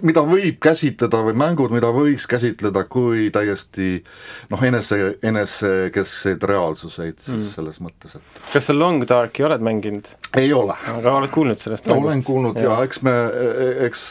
mida 0.04 0.24
võib 0.28 0.58
käsitleda 0.62 1.22
või 1.24 1.36
mängud, 1.40 1.72
mida 1.72 1.88
võiks 1.94 2.26
käsitleda 2.30 2.84
kui 2.90 3.28
täiesti 3.32 3.92
noh, 4.50 4.64
enese, 4.68 5.16
enesekeskseid 5.24 6.44
reaalsuseid 6.50 7.16
siis 7.20 7.36
mm. 7.36 7.52
selles 7.54 7.80
mõttes, 7.84 8.18
et 8.18 8.42
kas 8.52 8.68
sa 8.68 8.76
Long 8.76 9.06
Darki 9.08 9.46
oled 9.46 9.64
mänginud? 9.64 10.12
ei 10.38 10.52
ole 10.54 10.76
aga 10.92 11.14
oled 11.18 11.32
kuulnud 11.32 11.58
sellest 11.58 11.88
no, 11.90 11.96
olen 12.04 12.22
kuulnud 12.26 12.58
ja 12.60 12.76
eks 12.84 13.00
me, 13.06 13.14
eks, 13.86 14.04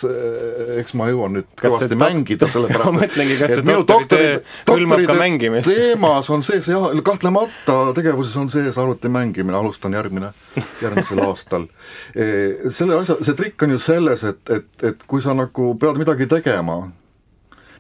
eks 0.82 0.96
ma 1.00 1.08
jõuan 1.12 1.38
nüüd 1.38 1.48
kõvasti 1.60 1.94
see- 1.94 2.02
mängida, 2.02 2.46
ma 2.50 2.54
sellepärast 2.56 2.98
mõtlengi, 2.98 3.38
kas 3.40 3.54
see 3.54 3.66
doktoritöö 3.68 4.34
doktori- 4.40 4.74
hõlmab 4.74 5.06
ka 5.08 5.18
mängimist. 5.20 5.70
teemas 5.70 6.32
on 6.34 6.44
sees 6.46 6.68
jah, 6.72 6.90
kahtlemata 7.06 7.78
tegevuses 7.98 8.36
on 8.42 8.52
sees 8.52 8.78
arvuti 8.82 9.12
mängimine, 9.12 9.58
alustan 9.58 9.96
järgmine, 9.96 10.34
järgmisel 10.84 11.24
aastal. 11.30 11.70
Selle 12.74 13.00
asja, 13.00 13.18
see 13.24 13.38
trikk 13.38 13.66
on 13.66 13.76
ju 13.76 13.80
selles, 13.84 14.24
et, 14.28 14.42
et, 14.56 14.70
et 14.92 15.08
kui 15.08 15.24
sa 15.24 15.36
nagu 15.38 15.72
pead 15.80 16.00
midagi 16.02 16.28
tegema, 16.30 16.82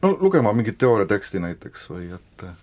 no 0.02 0.16
lugema 0.22 0.54
mingit 0.56 0.80
teooriateksti 0.82 1.42
näiteks 1.44 1.86
või 1.92 2.10
et 2.16 2.46
eh, 2.48 2.56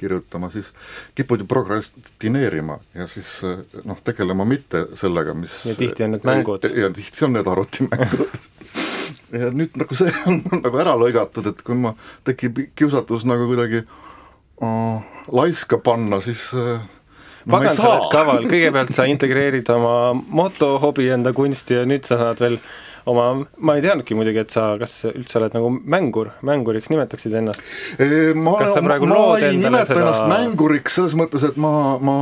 kirjutama, 0.00 0.50
siis 0.50 0.72
kipud 1.14 1.42
ju 1.42 1.46
prokrastineerima 1.50 2.78
ja 2.94 3.06
siis 3.10 3.36
eh, 3.46 3.62
noh, 3.84 4.00
tegelema 4.04 4.46
mitte 4.48 4.86
sellega, 4.98 5.34
mis 5.38 5.60
Ja 5.68 5.76
tihti 5.78 6.06
on 6.06 6.16
need 6.16 6.26
mängud. 6.26 6.66
ja 6.70 6.90
tihti 6.94 7.26
on 7.26 7.36
need 7.38 7.50
arvutimängud 7.50 8.48
ja 9.40 9.50
nüüd 9.54 9.78
nagu 9.80 9.98
see 9.98 10.12
on 10.28 10.42
nagu 10.64 10.82
ära 10.82 10.96
lõigatud, 11.00 11.48
et 11.50 11.62
kui 11.66 11.78
ma, 11.78 11.94
tekib 12.26 12.60
kiusatus 12.78 13.26
nagu 13.28 13.48
kuidagi 13.50 13.84
uh, 13.84 15.02
laiska 15.34 15.80
panna, 15.82 16.20
siis 16.24 16.46
uh, 16.58 16.78
no, 17.44 17.52
ma 17.52 17.60
pagan, 17.60 17.76
sa 17.76 17.90
oled 17.90 18.02
saa 18.06 18.10
kaval, 18.12 18.48
kõigepealt 18.48 18.96
sa 18.96 19.06
integreerid 19.10 19.70
oma 19.74 19.94
motohobi 20.14 21.10
enda 21.14 21.34
kunsti 21.36 21.78
ja 21.78 21.84
nüüd 21.88 22.06
sa 22.08 22.18
saad 22.20 22.42
veel 22.44 22.58
oma, 23.10 23.26
ma 23.60 23.76
ei 23.76 23.84
teadnudki 23.84 24.16
muidugi, 24.16 24.40
et 24.44 24.54
sa, 24.54 24.66
kas 24.80 24.96
üldse 25.10 25.38
oled 25.40 25.56
nagu 25.56 25.70
mängur, 25.72 26.32
mänguriks 26.46 26.90
nimetaksid 26.92 27.36
ennast? 27.40 27.64
Eh, 27.98 28.32
ma, 28.36 28.56
ma, 28.56 28.96
ma 29.10 29.18
ei 29.38 29.58
nimeta 29.60 29.90
seda- 29.90 30.04
ennast 30.06 30.28
mänguriks 30.30 30.98
selles 30.98 31.16
mõttes, 31.18 31.44
et 31.48 31.60
ma, 31.60 31.74
ma 32.00 32.16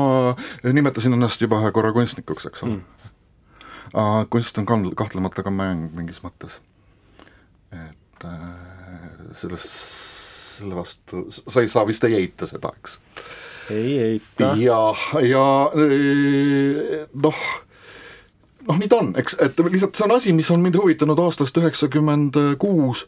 nimetasin 0.66 1.14
ennast 1.18 1.44
juba 1.44 1.62
ühe 1.62 1.72
korra 1.74 1.94
kunstnikuks, 1.94 2.48
eks 2.50 2.66
ole 2.66 2.80
mm.. 2.80 4.26
kunst 4.32 4.58
on 4.58 4.68
ka 4.68 4.80
kahtlemata 5.04 5.46
ka 5.46 5.54
mäng 5.54 5.92
mingis 5.96 6.22
mõttes. 6.26 6.58
et 7.72 8.26
äh, 8.26 8.42
selles, 9.38 9.70
selle 10.58 10.76
vastu, 10.76 11.28
sa 11.30 11.62
ei 11.62 11.70
saa 11.70 11.86
vist 11.88 12.04
ei 12.10 12.18
eita 12.18 12.48
seda, 12.50 12.74
eks 12.76 12.98
ei 13.70 13.98
eita. 13.98 14.54
ja, 14.58 14.80
ja 15.22 15.46
eh, 15.78 17.06
noh, 17.14 17.42
noh 18.68 18.78
nii 18.78 18.90
ta 18.90 19.02
on, 19.02 19.12
eks, 19.18 19.38
et 19.40 19.66
lihtsalt 19.68 19.98
see 19.98 20.08
on 20.08 20.16
asi, 20.16 20.34
mis 20.36 20.50
on 20.50 20.64
mind 20.64 20.78
huvitanud 20.80 21.18
aastast 21.22 21.58
üheksakümmend 21.62 22.38
kuus 22.58 23.06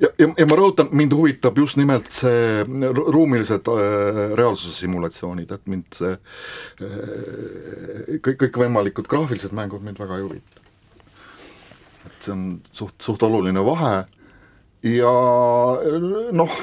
ja, 0.00 0.08
ja, 0.18 0.28
ja 0.38 0.46
ma 0.48 0.56
rõhutan, 0.58 0.88
mind 0.96 1.12
huvitab 1.16 1.58
just 1.58 1.76
nimelt 1.80 2.10
see 2.12 2.64
ru- 2.66 3.06
ruumilised 3.14 3.68
äh, 3.70 3.76
reaalsuse 4.38 4.76
simulatsioonid, 4.82 5.50
et 5.54 5.64
mind 5.70 5.84
see 5.96 6.12
äh, 6.14 6.20
kõik, 8.24 8.38
kõikvõimalikud 8.46 9.06
graafilised 9.10 9.52
mängud 9.56 9.82
mind 9.86 9.98
väga 10.02 10.14
ei 10.18 10.24
huvita. 10.26 10.56
et 12.04 12.18
see 12.20 12.32
on 12.34 12.42
suht, 12.72 12.96
suht 13.02 13.22
oluline 13.22 13.64
vahe 13.64 14.04
ja 14.84 15.10
noh, 16.36 16.56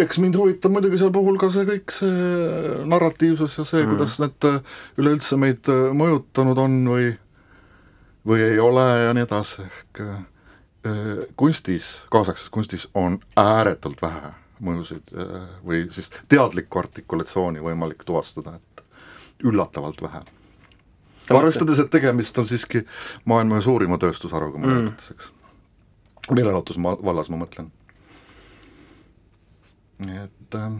eks 0.00 0.18
mind 0.22 0.38
huvitab 0.40 0.72
muidugi 0.72 0.98
seal 1.00 1.12
puhul 1.12 1.36
ka 1.40 1.50
see 1.52 1.66
kõik 1.68 1.92
see 1.92 2.84
narratiivsus 2.88 3.58
ja 3.60 3.66
see 3.68 3.82
mm., 3.84 3.94
kuidas 3.94 4.16
need 4.22 4.46
äh, 4.48 4.60
üleüldse 5.00 5.36
meid 5.40 5.68
äh, 5.68 5.90
mõjutanud 5.96 6.60
on 6.62 6.78
või 6.88 7.10
või 8.30 8.44
ei 8.44 8.58
ole 8.60 8.84
ja 9.04 9.14
nii 9.16 9.24
edasi, 9.26 9.64
ehk 9.66 10.00
äh, 10.06 10.22
kunstis, 11.40 11.90
kaasaegses 12.12 12.48
kunstis 12.52 12.86
on 12.96 13.18
ääretult 13.40 14.00
vähe 14.00 14.32
mõjusid 14.60 15.12
või 15.64 15.86
siis 15.92 16.10
teadlikku 16.28 16.82
artikulatsiooni 16.82 17.62
võimalik 17.64 18.02
tuvastada, 18.04 18.58
et 18.58 19.44
üllatavalt 19.48 20.02
vähe. 20.04 20.20
arvestades, 21.32 21.80
et 21.80 21.90
tegemist 21.92 22.38
on 22.38 22.48
siiski 22.48 22.84
maailma 23.24 23.60
suurima 23.64 23.96
tööstusharuga 24.00 24.60
mõnes 24.60 24.90
mõttes, 24.90 25.12
eks 25.16 25.30
meelelahutuse 26.28 26.82
vallas 26.82 27.30
ma 27.32 27.40
mõtlen. 27.40 27.70
nii 30.00 30.22
et 30.22 30.56
äh, 30.56 30.74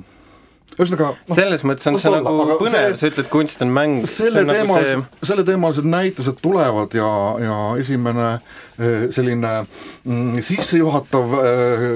ühesõnaga 0.79 1.11
noh, 1.13 1.37
selles 1.37 1.65
mõttes 1.69 1.89
on 1.91 1.99
see 2.01 2.13
nagu 2.13 2.31
olla, 2.31 2.45
aga 2.47 2.57
põnev 2.61 2.95
sa 3.01 3.11
ütled, 3.11 3.29
kunst 3.33 3.65
on 3.65 3.73
mäng. 3.75 4.05
selle 4.09 4.45
nagu 4.47 4.57
teemalised 4.57 4.95
see..., 4.95 5.29
selleteemalised 5.31 5.89
näitused 5.93 6.41
tulevad 6.41 6.97
ja, 6.97 7.11
ja 7.45 7.59
esimene 7.81 8.29
eh, 8.33 9.09
selline 9.13 9.55
mm, 9.61 10.41
sissejuhatav, 10.47 11.37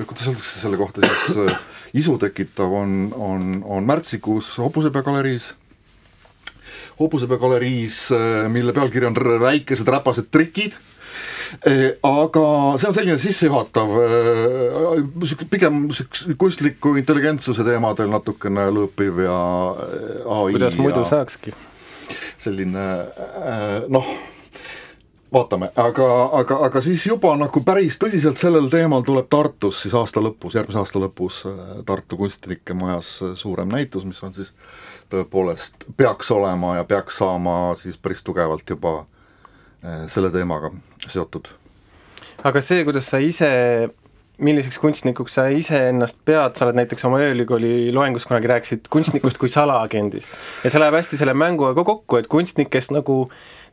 kuidas 0.08 0.30
öeldakse 0.30 0.64
selle 0.64 0.80
kohta 0.80 1.04
siis, 1.06 1.60
isu 2.04 2.16
tekitav 2.20 2.72
on, 2.74 3.12
on, 3.14 3.52
on 3.64 3.86
märtsikuus 3.88 4.56
Hobusepea 4.58 5.04
galeriis. 5.06 5.52
Hobusepea 6.98 7.38
galeriis, 7.40 7.96
mille 8.52 8.74
pealkiri 8.74 9.08
on 9.08 9.16
Väikesed 9.42 9.88
räpased 9.90 10.28
trikid 10.34 10.76
aga 12.02 12.44
see 12.80 12.88
on 12.88 12.96
selline 12.96 13.16
sissejuhatav, 13.20 13.94
pigem 15.50 15.84
niisuguse 15.86 16.36
kunstliku 16.40 16.94
intelligentsuse 17.00 17.64
teemadel 17.66 18.10
natukene 18.12 18.68
lõõpiv 18.74 19.24
ja 19.24 19.38
äh, 19.72 20.36
ai 20.36 20.54
kuidas 20.56 20.78
muidu 20.80 21.04
saakski? 21.08 21.54
selline 22.36 22.84
äh, 22.84 23.84
noh, 23.88 24.06
vaatame, 25.32 25.70
aga, 25.80 26.08
aga, 26.40 26.58
aga 26.66 26.82
siis 26.84 27.06
juba 27.06 27.32
nagu 27.38 27.62
päris 27.66 27.96
tõsiselt 28.00 28.38
sellel 28.40 28.68
teemal 28.72 29.04
tuleb 29.06 29.30
Tartus 29.32 29.82
siis 29.84 29.94
aasta 29.96 30.22
lõpus, 30.24 30.58
järgmise 30.58 30.82
aasta 30.82 31.02
lõpus 31.02 31.40
äh, 31.48 31.62
Tartu 31.86 32.18
Kunstnike 32.20 32.76
Majas 32.78 33.16
äh, 33.22 33.34
suurem 33.40 33.72
näitus, 33.72 34.06
mis 34.08 34.22
on 34.26 34.34
siis 34.36 34.52
tõepoolest, 35.12 35.88
peaks 35.96 36.30
olema 36.34 36.78
ja 36.80 36.86
peaks 36.88 37.20
saama 37.22 37.74
siis 37.78 37.98
päris 38.00 38.24
tugevalt 38.26 38.68
juba 38.70 38.98
äh, 39.02 39.13
selle 40.08 40.30
teemaga 40.32 40.70
seotud. 41.06 41.48
aga 42.44 42.62
see, 42.64 42.84
kuidas 42.84 43.10
sa 43.10 43.20
ise 43.20 43.50
milliseks 44.42 44.80
kunstnikuks 44.82 45.36
sa 45.38 45.46
iseennast 45.54 46.18
pead, 46.26 46.56
sa 46.58 46.66
oled 46.66 46.78
näiteks 46.80 47.06
oma 47.06 47.20
ööülikooli 47.22 47.92
loengus 47.94 48.26
kunagi 48.26 48.50
rääkisid 48.50 48.88
kunstnikust 48.90 49.38
kui 49.38 49.48
salaagendist. 49.52 50.34
ja 50.64 50.70
see 50.70 50.82
läheb 50.82 50.98
hästi 50.98 51.20
selle 51.20 51.36
mänguga 51.38 51.84
kokku, 51.86 52.18
et 52.18 52.30
kunstnikest 52.30 52.94
nagu 52.94 53.24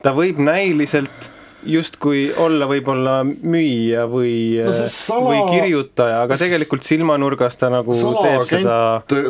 ta 0.03 0.13
võib 0.17 0.41
näiliselt 0.43 1.31
justkui 1.67 2.31
olla 2.41 2.65
võib-olla 2.69 3.19
müüja 3.25 4.05
või 4.09 4.33
No 4.65 4.71
see 4.75 4.89
sala- 4.89 5.29
või 5.29 5.41
kirjutaja, 5.51 6.21
aga 6.25 6.37
tegelikult 6.39 6.83
silmanurgas 6.87 7.57
ta 7.61 7.69
nagu 7.73 7.93
teeb 7.93 8.45
seda 8.49 8.77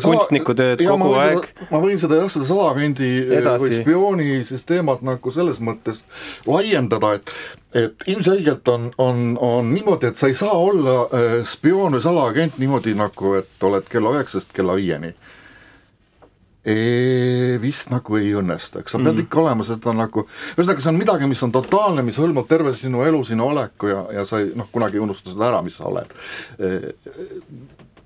kunstnikutööd 0.03 0.83
kogu 0.87 1.13
aeg. 1.19 1.47
ma 1.71 1.81
võin 1.83 1.99
seda 2.01 2.21
jah, 2.21 2.29
seda 2.31 2.45
salaagendi 2.47 3.09
Edasi. 3.39 3.63
või 3.65 3.79
spiooni 3.81 4.29
siis 4.47 4.63
teemat 4.67 5.01
nagu 5.05 5.31
selles 5.31 5.59
mõttes 5.59 6.03
laiendada, 6.47 7.13
et 7.19 7.33
et 7.73 8.03
ilmselgelt 8.11 8.67
on, 8.67 8.89
on, 8.99 9.37
on 9.39 9.69
niimoodi, 9.73 10.09
et 10.11 10.17
sa 10.19 10.27
ei 10.27 10.33
saa 10.35 10.51
olla 10.59 11.05
äh, 11.07 11.37
spioon 11.47 11.93
või 11.95 12.01
salaagent 12.03 12.57
niimoodi 12.59 12.95
nagu, 12.99 13.35
et 13.39 13.63
oled 13.63 13.87
kella 13.87 14.11
üheksast 14.17 14.51
kella 14.53 14.75
viieni 14.75 15.13
Eee, 16.61 17.57
vist 17.61 17.89
nagu 17.89 18.17
ei 18.19 18.35
õnnestu, 18.37 18.83
eks 18.83 18.93
sa 18.93 18.99
pead 18.99 19.15
mm. 19.15 19.23
ikka 19.23 19.39
olema 19.41 19.65
seda 19.65 19.95
nagu, 19.97 20.27
ühesõnaga 20.53 20.83
see 20.83 20.91
on 20.91 20.99
midagi, 20.99 21.29
mis 21.31 21.41
on 21.41 21.53
totaalne, 21.55 22.03
mis 22.05 22.19
hõlmab 22.21 22.45
terve 22.51 22.75
sinu 22.77 23.01
elu, 23.01 23.21
sinu 23.25 23.47
oleku 23.47 23.89
ja, 23.89 24.03
ja 24.19 24.25
sa 24.29 24.43
ei 24.43 24.51
noh, 24.53 24.67
kunagi 24.69 24.99
ei 24.99 25.01
unusta 25.01 25.33
seda 25.33 25.47
ära, 25.47 25.63
mis 25.65 25.79
sa 25.81 25.87
oled. 25.89 26.13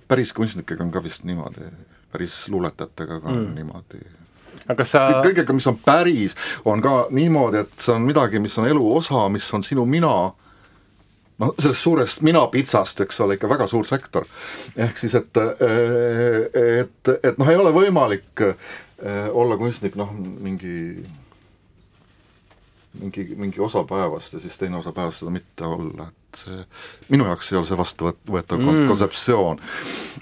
päris 0.08 0.32
kunstnikega 0.38 0.86
on 0.86 0.94
ka 0.94 1.04
vist 1.04 1.28
niimoodi, 1.28 1.68
päris 2.16 2.38
luuletajatega 2.54 3.20
ka 3.20 3.28
mm. 3.28 3.42
on 3.42 3.60
niimoodi. 3.60 4.00
aga 4.72 4.88
sa 4.88 5.04
kõigega, 5.20 5.52
mis 5.52 5.68
on 5.68 5.82
päris, 5.84 6.40
on 6.64 6.80
ka 6.86 6.96
niimoodi, 7.12 7.66
et 7.68 7.76
see 7.76 7.92
on 7.98 8.08
midagi, 8.08 8.40
mis 8.40 8.56
on 8.62 8.72
elu 8.72 8.88
osa, 9.02 9.28
mis 9.36 9.52
on 9.58 9.68
sinu 9.68 9.84
mina 9.84 10.16
noh, 11.42 11.54
sellest 11.60 11.84
suurest 11.84 12.24
minapitsast, 12.26 13.04
eks 13.06 13.20
ole, 13.26 13.38
ikka 13.40 13.50
väga 13.52 13.68
suur 13.68 13.86
sektor. 13.88 14.26
ehk 14.76 14.98
siis, 14.98 15.16
et, 15.20 15.44
et, 16.64 17.14
et 17.16 17.38
noh, 17.38 17.52
ei 17.52 17.60
ole 17.60 17.74
võimalik 17.76 18.46
eh, 18.46 19.30
olla 19.32 19.58
kunstnik 19.60 19.98
noh, 20.00 20.12
mingi 20.16 20.76
mingi, 23.00 23.26
mingi 23.36 23.60
osa 23.60 23.84
päevast 23.84 24.34
ja 24.34 24.40
siis 24.40 24.58
teine 24.58 24.78
osa 24.78 24.92
päevast 24.96 25.24
seda 25.24 25.32
mitte 25.34 25.68
olla, 25.68 26.08
et 26.08 26.40
see 26.40 26.60
minu 27.12 27.28
jaoks 27.28 27.52
ei 27.52 27.58
ole 27.60 27.68
see 27.68 27.80
vastuvõetav 27.80 28.62
mm. 28.62 28.86
kontseptsioon. 28.90 29.62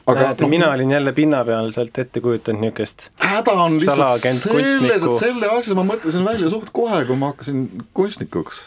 aga 0.08 0.28
näed, 0.28 0.46
mina 0.50 0.72
olin 0.74 0.92
jälle 0.98 1.14
pinnapealselt 1.14 2.00
ette 2.06 2.22
kujutanud 2.24 2.66
niisugust 2.66 3.10
häda 3.22 3.58
on 3.66 3.78
lihtsalt 3.80 4.26
selles, 4.26 5.06
et 5.06 5.20
selle 5.20 5.52
asja 5.58 5.78
ma 5.78 5.86
mõtlesin 5.94 6.26
välja 6.26 6.50
suht 6.54 6.74
kohe, 6.74 7.04
kui 7.10 7.20
ma 7.20 7.34
hakkasin 7.34 7.68
kunstnikuks 7.94 8.64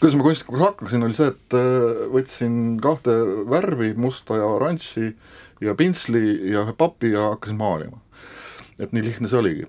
kuidas 0.00 0.16
ma 0.16 0.24
kunstnikuks 0.24 0.62
hakkasin, 0.64 1.02
oli 1.04 1.16
see, 1.16 1.28
et 1.28 1.56
äh, 1.56 2.06
võtsin 2.14 2.54
kahte 2.80 3.12
värvi, 3.50 3.92
musta 4.00 4.38
ja 4.40 4.46
oranži 4.48 5.12
ja 5.60 5.74
pintsli 5.76 6.24
ja 6.54 6.64
ühe 6.64 6.72
papi 6.76 7.12
ja 7.12 7.34
hakkasin 7.34 7.60
maalima. 7.60 8.00
et 8.80 8.94
nii 8.96 9.04
lihtne 9.04 9.28
see 9.28 9.36
oligi. 9.36 9.66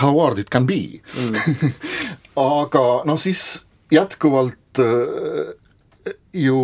How 0.00 0.16
hard 0.22 0.38
it 0.40 0.48
can 0.50 0.66
be 0.66 1.02
mm. 1.12 1.74
aga 2.60 2.84
noh, 3.04 3.20
siis 3.20 3.64
jätkuvalt 3.92 4.80
äh, 4.80 5.52
ju 6.32 6.58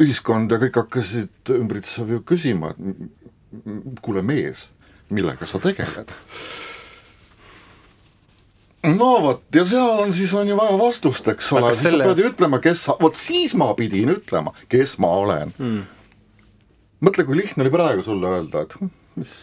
ühiskond 0.00 0.50
ja 0.50 0.58
kõik 0.64 0.80
hakkasid 0.80 1.52
ümbritsev 1.54 2.16
ju 2.16 2.24
küsima, 2.26 2.72
et 2.72 4.00
kuule 4.02 4.24
mees, 4.24 4.70
millega 5.12 5.46
sa 5.46 5.60
tegeled 5.60 6.16
no 8.90 9.10
vot, 9.22 9.42
ja 9.54 9.64
seal 9.68 10.02
on 10.04 10.12
siis 10.12 10.34
on 10.34 10.48
ju 10.48 10.56
vaja 10.58 10.76
vastust, 10.80 11.28
eks 11.32 11.52
ole, 11.52 11.72
siis 11.74 11.90
selle- 11.90 12.04
sa 12.04 12.10
pead 12.10 12.22
ju 12.24 12.30
ütlema, 12.32 12.60
kes 12.62 12.84
sa, 12.88 12.96
vot 13.00 13.18
siis 13.18 13.54
ma 13.58 13.72
pidin 13.78 14.14
ütlema, 14.16 14.54
kes 14.72 14.96
ma 15.02 15.12
olen 15.22 15.54
mm.. 15.58 15.82
mõtle, 17.06 17.26
kui 17.28 17.38
lihtne 17.38 17.66
oli 17.66 17.74
praegu 17.74 18.06
sulle 18.06 18.32
öelda, 18.36 18.66
et 18.66 18.78
mis 19.20 19.36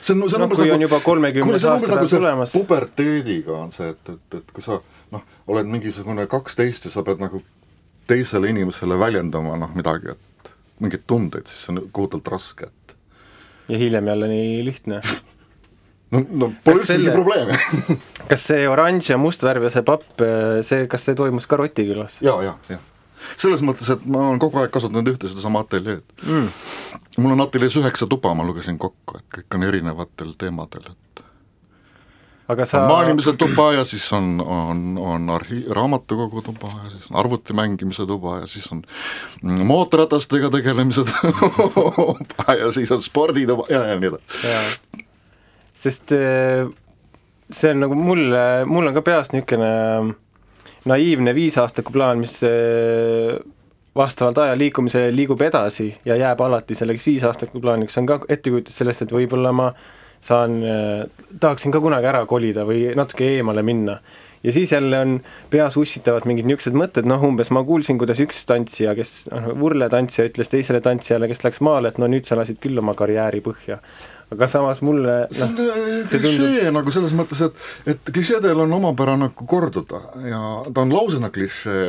see 0.00 0.14
on, 0.14 0.24
see 0.30 0.36
on 0.36 0.44
Noh, 0.44 0.46
umbes 0.46 0.62
nagu 0.62 0.74
on 0.76 0.86
juba 0.86 1.00
30 1.04 1.42
kuule, 1.42 1.58
see 1.58 1.68
on 1.68 1.76
umbes 1.76 1.84
aasta 1.90 1.94
nagu 1.96 2.10
tulemas. 2.10 2.54
puberteediga 2.54 3.54
on 3.58 3.72
see, 3.74 3.90
et, 3.92 4.12
et, 4.14 4.40
et 4.40 4.52
kui 4.54 4.64
sa 4.64 4.80
noh, 5.12 5.24
oled 5.50 5.70
mingisugune 5.70 6.26
kaksteist 6.30 6.88
ja 6.88 6.94
sa 6.94 7.04
pead 7.06 7.22
nagu 7.22 7.42
teisele 8.08 8.50
inimesele 8.52 8.98
väljendama 9.00 9.58
noh, 9.60 9.72
midagi, 9.76 10.14
et 10.14 10.52
mingeid 10.80 11.04
tundeid, 11.10 11.48
siis 11.50 11.66
see 11.66 11.74
on 11.74 11.82
kohutavalt 11.92 12.30
raske, 12.36 12.70
et 12.70 12.96
ja 13.68 13.78
hiljem 13.78 14.06
jälle 14.06 14.28
nii 14.28 14.64
lihtne. 14.64 15.00
no, 16.14 16.22
no 16.22 16.50
pole 16.64 16.76
Kas 16.76 16.84
üldsegi 16.84 17.08
selle- 17.08 17.16
probleemi 17.16 17.58
kas 18.30 18.46
see 18.50 18.68
oranž 18.68 19.10
ja 19.12 19.18
must 19.20 19.44
värv 19.46 19.68
ja 19.68 19.72
see 19.74 19.86
papp, 19.86 20.06
see, 20.66 20.86
kas 20.90 21.08
see 21.08 21.18
toimus 21.18 21.48
ka 21.50 21.60
Rotikülas? 21.60 22.20
ja, 22.24 22.36
ja, 22.44 22.54
ja 22.72 22.80
selles 23.36 23.64
mõttes, 23.66 23.90
et 23.92 24.06
ma 24.06 24.28
olen 24.28 24.40
kogu 24.42 24.60
aeg 24.62 24.72
kasutanud 24.74 25.10
ühte 25.10 25.30
sedasama 25.30 25.64
ateljeed 25.66 26.04
mm. 26.22 26.48
mul 27.18 27.34
on 27.34 27.44
ateljees 27.44 27.76
üheksa 27.80 28.08
tuba, 28.10 28.34
ma 28.38 28.46
lugesin 28.46 28.78
kokku, 28.80 29.20
et 29.20 29.28
kõik 29.40 29.58
on 29.58 29.68
erinevatel 29.68 30.34
teemadel, 30.38 30.86
et 30.92 31.08
aga 32.48 32.64
sa 32.64 32.80
on 32.82 32.88
maalimise 32.88 33.34
tuba 33.36 33.72
ja 33.76 33.84
siis 33.88 34.06
on, 34.16 34.38
on, 34.40 34.84
on 35.02 35.28
arhi-, 35.36 35.66
raamatukogu 35.74 36.42
tuba 36.46 36.70
ja 36.84 36.92
siis 36.94 37.10
on 37.10 37.18
arvuti 37.20 37.56
mängimise 37.56 38.06
tuba 38.08 38.38
ja 38.40 38.46
siis 38.48 38.70
on 38.72 38.82
mootorratastega 39.42 40.50
tegelemise 40.56 41.04
tuba 41.74 42.56
ja 42.58 42.72
siis 42.72 42.92
on 42.92 43.04
spordituba 43.04 43.68
ja, 43.68 43.84
ja 43.92 44.00
nii 44.00 44.14
edasi. 44.14 45.04
Sest 45.78 46.14
eh, 46.16 46.64
see 47.50 47.74
on 47.74 47.84
nagu 47.84 47.98
mulle, 47.98 48.42
mul 48.68 48.90
on 48.90 48.96
ka 48.96 49.04
peas 49.06 49.32
niisugune 49.34 49.70
naiivne 50.88 51.34
viisaastaku 51.36 51.94
plaan, 51.94 52.22
mis 52.22 52.38
eh, 52.46 53.36
vastavalt 53.98 54.38
aja 54.42 54.58
liikumisele 54.58 55.12
liigub 55.14 55.42
edasi 55.42 55.88
ja 56.06 56.16
jääb 56.18 56.40
alati 56.44 56.76
selleks 56.78 57.06
viisaastaku 57.10 57.60
plaaniks, 57.62 57.96
see 57.96 58.04
on 58.04 58.10
ka 58.10 58.20
ettekujutus 58.28 58.78
sellest, 58.82 59.06
et 59.06 59.14
võib-olla 59.14 59.52
ma 59.54 59.72
saan, 60.22 60.56
tahaksin 61.40 61.74
ka 61.74 61.80
kunagi 61.82 62.08
ära 62.10 62.24
kolida 62.26 62.64
või 62.66 62.88
natuke 62.98 63.26
eemale 63.36 63.62
minna. 63.62 64.00
Ja 64.42 64.52
siis 64.54 64.72
jälle 64.72 64.98
on 65.04 65.14
peas 65.50 65.76
ussitavad 65.80 66.26
mingid 66.28 66.46
niisugused 66.46 66.76
mõtted, 66.78 67.08
noh 67.08 67.22
umbes 67.26 67.50
ma 67.54 67.64
kuulsin, 67.66 67.98
kuidas 67.98 68.20
üks 68.24 68.44
tantsija, 68.46 68.94
kes, 68.98 69.14
noh, 69.32 69.48
vurletantsija 69.58 70.28
ütles 70.30 70.48
teisele 70.52 70.80
tantsijale, 70.84 71.28
kes 71.30 71.42
läks 71.46 71.60
maale, 71.64 71.88
et 71.92 71.98
no 71.98 72.06
nüüd 72.10 72.28
sa 72.28 72.38
lasid 72.38 72.60
küll 72.62 72.78
oma 72.78 72.94
karjääri 72.98 73.40
põhja. 73.44 73.80
aga 74.30 74.46
samas 74.46 74.82
mulle 74.84 75.12
see 75.32 75.46
on 75.46 75.54
noh, 75.56 75.68
äh, 75.72 76.02
klišee 76.04 76.36
tundub- 76.36 76.72
nagu 76.76 76.90
selles 76.92 77.14
mõttes, 77.16 77.40
et, 77.46 77.62
et 77.94 78.10
klišeedel 78.12 78.60
on 78.66 78.72
omapära 78.76 79.14
nagu 79.16 79.46
korduda 79.48 80.02
ja 80.28 80.40
ta 80.74 80.82
on 80.84 80.92
lausena 80.92 81.30
klišee. 81.32 81.86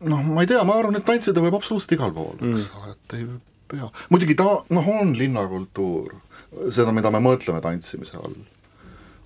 noh, 0.00 0.22
ma 0.24 0.44
ei 0.44 0.50
tea, 0.50 0.62
ma 0.64 0.76
arvan, 0.80 0.96
et 1.00 1.04
tantsida 1.08 1.40
võib 1.44 1.56
absoluutselt 1.58 1.96
igal 1.96 2.12
pool, 2.16 2.36
eks 2.40 2.68
Mm. 2.70 2.82
ole, 2.82 2.92
et 2.94 3.16
ei 3.18 3.26
pea, 3.70 3.88
muidugi 4.10 4.34
ta 4.36 4.46
noh, 4.76 4.88
on 5.00 5.12
linnakultuur, 5.18 6.14
seda, 6.74 6.92
mida 6.92 7.10
me 7.14 7.20
mõtleme 7.24 7.60
tantsimise 7.64 8.16
all. 8.20 8.38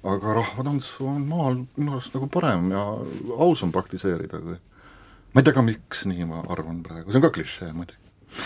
Aga 0.04 0.34
rahvatants 0.40 0.94
on 1.04 1.26
maal 1.28 1.60
minu 1.76 1.96
arust 1.96 2.14
nagu 2.16 2.28
parem 2.32 2.70
ja 2.74 2.84
ausam 3.40 3.72
praktiseerida 3.72 4.40
kui 4.40 4.56
ma 5.34 5.40
ei 5.42 5.46
tea 5.46 5.54
ka, 5.56 5.62
miks 5.66 6.04
nii 6.10 6.26
ma 6.28 6.42
arvan 6.52 6.82
praegu, 6.84 7.10
see 7.10 7.20
on 7.20 7.26
ka 7.26 7.32
klišee 7.34 7.70
muidugi 7.72 8.02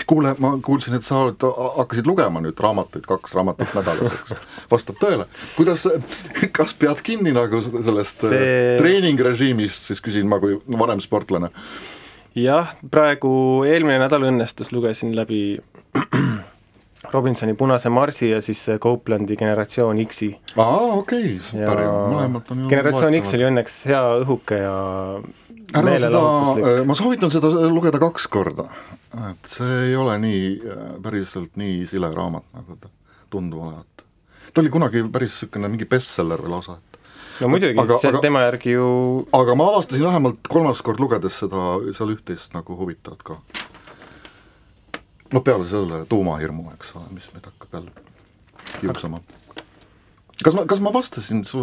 kuule, 0.08 0.34
ma 0.42 0.50
kuulsin, 0.64 0.94
et 0.98 1.04
sa 1.04 1.22
oled, 1.24 1.44
hakkasid 1.78 2.08
lugema 2.08 2.42
nüüd 2.44 2.58
raamatuid, 2.60 3.06
kaks 3.08 3.34
raamatut 3.38 3.70
nädalas, 3.78 4.16
eks. 4.18 4.34
vastab 4.70 4.98
tõele. 5.00 5.24
kuidas, 5.56 5.86
kas 6.52 6.74
pead 6.78 7.00
kinni 7.04 7.32
nagu 7.36 7.62
sellest 7.64 8.26
See- 8.26 8.32
See... 8.34 8.74
treeningrežiimist, 8.82 9.88
siis 9.88 10.04
küsin 10.04 10.28
ma 10.28 10.40
kui 10.42 10.58
vanem 10.68 11.00
sportlane. 11.04 11.48
jah, 12.36 12.74
praegu 12.92 13.32
eelmine 13.68 13.98
nädal 14.04 14.28
õnnestus, 14.28 14.72
lugesin 14.76 15.16
läbi 15.16 15.58
Robinsoni 17.12 17.54
Punase 17.58 17.88
Marsi 17.88 18.30
ja 18.30 18.40
siis 18.44 18.60
Copelandi 18.80 19.36
Generatsioon 19.36 20.00
X-i. 20.06 20.30
aa, 20.56 20.98
okei 20.98 21.24
okay, 21.24 21.38
super 21.42 21.84
mõlemad 21.86 22.52
on 22.52 22.64
ju 22.64 22.72
Generatsioon 22.72 23.16
X 23.20 23.36
oli 23.38 23.46
õnneks 23.48 23.78
hea 23.88 24.02
õhuke 24.24 24.58
ja 24.60 24.74
ära 25.78 25.96
seda 26.00 26.22
äh, 26.22 26.82
ma 26.88 26.96
soovitan 26.98 27.32
seda 27.32 27.50
lugeda 27.68 28.00
kaks 28.02 28.28
korda. 28.32 28.68
et 29.30 29.48
see 29.48 29.78
ei 29.88 29.96
ole 29.96 30.18
nii, 30.22 30.42
päriselt 31.04 31.56
nii 31.60 31.86
sile 31.88 32.10
raamat, 32.14 32.44
nagu 32.56 32.76
ta 32.80 32.90
tundub 33.30 33.64
olevat. 33.68 34.04
ta 34.52 34.62
oli 34.62 34.72
kunagi 34.72 35.04
päris 35.12 35.36
niisugune 35.38 35.72
mingi 35.72 35.88
bestseller 35.88 36.44
lausa, 36.48 36.78
et 36.78 36.98
no 37.40 37.50
muidugi, 37.52 37.86
see 38.00 38.12
aga- 38.12 38.22
tema 38.24 38.44
järgi 38.46 38.76
ju 38.76 38.88
aga 39.32 39.56
ma 39.58 39.70
avastasin 39.72 40.04
vähemalt 40.04 40.48
kolmas 40.48 40.82
kord 40.82 41.00
lugedes 41.00 41.40
seda, 41.44 41.64
seal 41.96 42.14
üht-teist 42.16 42.56
nagu 42.56 42.76
huvitavat 42.78 43.22
ka. 43.22 43.40
Noh, 45.32 45.42
peale 45.44 45.66
selle 45.68 46.04
tuumahirmu, 46.08 46.70
eks 46.76 46.94
ole, 46.96 47.04
mis 47.16 47.26
meid 47.34 47.44
hakkab 47.50 47.74
jälle 47.78 47.90
kiusama. 48.80 49.20
kas 50.44 50.54
ma, 50.54 50.64
kas 50.70 50.80
ma 50.84 50.92
vastasin 50.94 51.44
su 51.44 51.62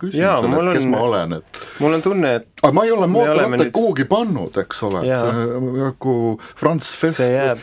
küsimusele, 0.00 0.70
et 0.70 0.78
kes 0.78 0.84
on- 0.88 0.90
ma 0.94 1.02
olen, 1.10 1.32
et 1.40 1.62
mul 1.80 1.92
on 1.98 2.02
tunne, 2.02 2.34
et 2.40 2.48
aga 2.62 2.72
ma 2.72 2.84
ei 2.88 2.90
ole 2.94 3.06
mootorrattaid 3.06 3.60
nüüd- 3.66 3.72
kuhugi 3.76 4.04
pannud, 4.08 4.56
eks 4.64 4.82
ole, 4.88 5.04
see 5.14 5.46
nagu 5.84 6.16
Franz 6.56 6.90
Fest 6.96 7.20
jääb 7.20 7.58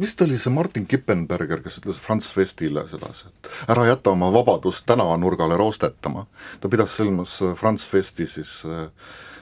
vist 0.00 0.22
oli 0.22 0.36
see 0.38 0.52
Martin 0.54 0.86
Kippenberger, 0.86 1.60
kes 1.64 1.80
ütles 1.80 1.98
Franz 2.00 2.28
Festile 2.32 2.84
sedasi, 2.88 3.26
et 3.26 3.48
ära 3.74 3.82
jäta 3.88 4.12
oma 4.14 4.28
vabadust 4.32 4.86
tänavanurgale 4.86 5.56
roostetama. 5.58 6.26
ta 6.60 6.68
pidas 6.68 6.94
silmas 6.96 7.40
äh, 7.42 7.54
Franz 7.58 7.88
Festi 7.90 8.26
siis 8.26 8.62
äh, 8.64 8.86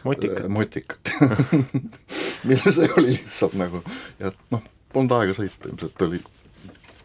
Motikat. 0.04 0.44
äh, 0.44 0.48
motikat 0.48 1.12
mille 2.48 2.72
see 2.72 2.88
oli 2.96 3.12
lihtsalt 3.12 3.54
nagu, 3.60 3.82
et 4.20 4.34
noh, 4.50 4.62
polnud 4.92 5.12
aega 5.18 5.36
sõita, 5.36 5.68
ilmselt 5.70 6.02
oli 6.08 6.20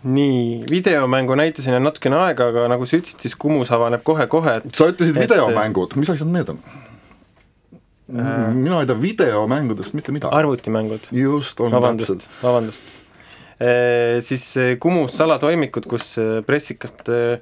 nii, 0.04 0.66
videomängu 0.70 1.36
näitasin 1.40 1.78
on 1.78 1.86
natukene 1.88 2.18
aega, 2.20 2.50
aga 2.52 2.66
nagu 2.72 2.86
sa 2.88 2.98
ütlesid, 3.00 3.22
siis 3.24 3.36
Kumus 3.40 3.72
avaneb 3.72 4.04
kohe-kohe, 4.04 4.58
et 4.60 4.76
sa 4.76 4.90
ütlesid 4.92 5.16
Et- 5.16 5.24
videomängud, 5.30 5.96
mis 6.00 6.12
asjad 6.12 6.32
need 6.34 6.50
on? 6.52 6.60
mina 8.14 8.82
ei 8.82 8.86
tea 8.86 8.98
videomängudest 9.00 9.96
mitte 9.96 10.12
midagi. 10.12 10.36
arvutimängud, 10.36 11.08
just, 11.16 11.60
on 11.64 11.72
vabandust 11.72 12.12
täpselt., 12.12 12.44
vabandust 12.44 12.84
e,. 13.64 14.20
Siis 14.22 14.46
eh, 14.60 14.74
Kumus 14.80 15.16
salatoimikud, 15.18 15.88
kus 15.90 16.18
pressikast 16.46 17.08
eh, 17.10 17.40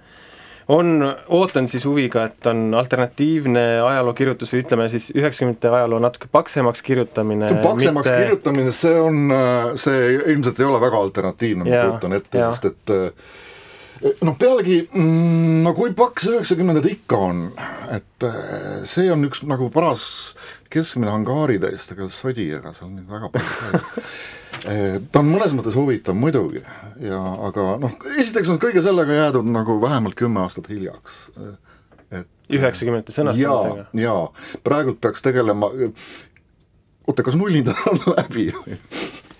on, 0.68 1.16
ootan 1.28 1.68
siis 1.68 1.86
huviga, 1.86 2.26
et 2.30 2.50
on 2.50 2.72
alternatiivne 2.78 3.64
ajalookirjutus 3.82 4.54
või 4.54 4.64
ütleme 4.64 4.88
siis 4.94 5.10
üheksakümnendate 5.16 5.72
ajaloo 5.74 6.00
natuke 6.04 6.30
paksemaks 6.32 6.84
kirjutamine. 6.86 7.50
paksemaks 7.64 8.10
mitte... 8.10 8.24
kirjutamine, 8.24 8.74
see 8.76 8.98
on, 9.00 9.22
see 9.80 10.02
ilmselt 10.34 10.60
ei 10.60 10.68
ole 10.68 10.82
väga 10.82 11.06
alternatiivne, 11.06 11.68
ma 11.68 11.86
kujutan 11.86 12.18
ette, 12.20 12.44
sest 12.52 12.70
et 12.72 12.96
eh, 12.96 14.12
noh, 14.26 14.36
pealegi 14.40 14.82
mm, 14.88 15.62
no 15.66 15.76
kui 15.78 15.96
paks 15.98 16.30
üheksakümnendad 16.34 16.90
ikka 16.92 17.24
on, 17.30 17.48
et 17.94 18.28
eh, 18.28 18.84
see 18.90 19.10
on 19.14 19.26
üks 19.30 19.46
nagu 19.50 19.72
paras 19.74 20.04
keskmine 20.72 21.12
angaaritäis, 21.14 21.90
ega 21.96 22.08
sodi, 22.12 22.52
ega 22.56 22.76
seal 22.76 22.94
nüüd 22.94 23.10
väga 23.12 23.34
palju 23.34 23.82
ta 25.12 25.20
on 25.22 25.30
mõnes 25.32 25.54
mõttes 25.58 25.76
huvitav 25.78 26.16
muidugi 26.18 26.62
ja 27.02 27.20
aga 27.48 27.68
noh, 27.82 27.96
esiteks 28.18 28.52
on 28.54 28.60
kõige 28.62 28.84
sellega 28.86 29.16
jäädud 29.18 29.48
nagu 29.50 29.78
vähemalt 29.82 30.16
kümme 30.20 30.44
aastat 30.44 30.70
hiljaks. 30.70 31.24
et 32.12 32.28
üheksakümnendate 32.52 33.16
sõnastamisega. 33.16 33.88
jaa, 33.96 34.04
jaa, 34.04 34.60
praegult 34.64 35.00
peaks 35.02 35.24
tegelema, 35.26 35.72
oota, 37.08 37.24
kas 37.24 37.36
nullindad 37.40 37.80
on 37.90 38.00
läbi? 38.18 38.52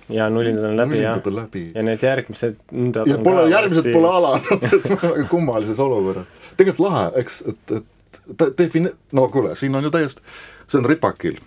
ja 0.10 0.30
nullindad 0.30 0.70
on 0.72 0.78
läbi 0.78 1.02
nullindad 1.02 1.34
läbi. 1.36 1.66
ja 1.76 1.84
need 1.84 2.04
järgmised 2.04 2.60
ja 3.06 3.18
pole, 3.24 3.50
järgmised 3.52 3.84
varsti- 3.84 3.96
pole 3.96 4.14
alanud, 4.18 4.52
et 4.62 4.90
väga 4.90 5.28
kummalises 5.30 5.80
olukorras. 5.80 6.28
tegelikult 6.58 6.88
lahe, 6.90 7.08
eks, 7.22 7.42
et, 7.52 7.78
et 7.78 8.38
ta 8.38 8.50
define-, 8.58 8.94
no 9.12 9.28
kuule, 9.32 9.56
siin 9.56 9.76
on 9.76 9.84
ju 9.84 9.92
täiesti, 9.94 10.24
see 10.68 10.80
on 10.82 10.88
ripakil, 10.90 11.38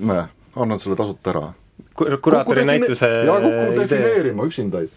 ma 0.00 0.24
annan 0.56 0.80
sulle 0.80 0.96
tasuta 0.96 1.30
ära. 1.36 1.46
Ku- 1.94 2.08
kuraatori 2.22 2.64
näituse 2.64 3.08
jaa, 3.26 3.40
kukku 3.40 3.66
idee. 3.72 3.76
defineerima 3.82 4.46
üksindaid. 4.48 4.88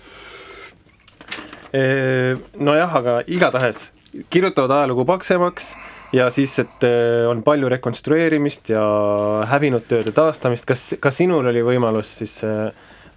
nojah, 2.60 2.96
aga 2.96 3.20
igatahes 3.28 3.90
kirjutavad 4.32 4.72
ajalugu 4.72 5.04
paksemaks 5.06 5.74
ja 6.16 6.30
siis, 6.32 6.54
et 6.64 6.86
on 7.30 7.42
palju 7.44 7.70
rekonstrueerimist 7.74 8.70
ja 8.72 8.84
hävinud 9.52 9.84
tööde 9.90 10.14
taastamist, 10.16 10.66
kas, 10.70 10.94
ka 11.04 11.12
sinul 11.12 11.50
oli 11.52 11.64
võimalus 11.66 12.14
siis 12.22 12.38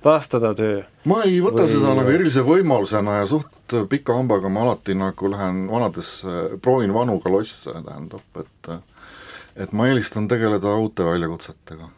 taastada 0.03 0.51
töö? 0.59 0.81
ma 1.07 1.21
ei 1.27 1.39
võta 1.45 1.63
Või- 1.69 1.77
seda 1.77 1.95
nagu 2.01 2.11
erilise 2.11 2.43
võimalusena 2.47 3.21
ja 3.21 3.27
suht 3.31 3.77
pika 3.91 4.17
hambaga 4.19 4.51
ma 4.51 4.65
alati 4.67 4.95
nagu 4.99 5.31
lähen 5.31 5.69
vanadesse, 5.71 6.59
proovin 6.63 6.95
vanu 6.95 7.21
kalosse, 7.23 7.71
tähendab, 7.79 8.27
et 8.43 8.73
et 9.59 9.73
ma 9.75 9.89
eelistan 9.91 10.29
tegeleda 10.31 10.71
uute 10.79 11.03
väljakutsetega. 11.07 11.89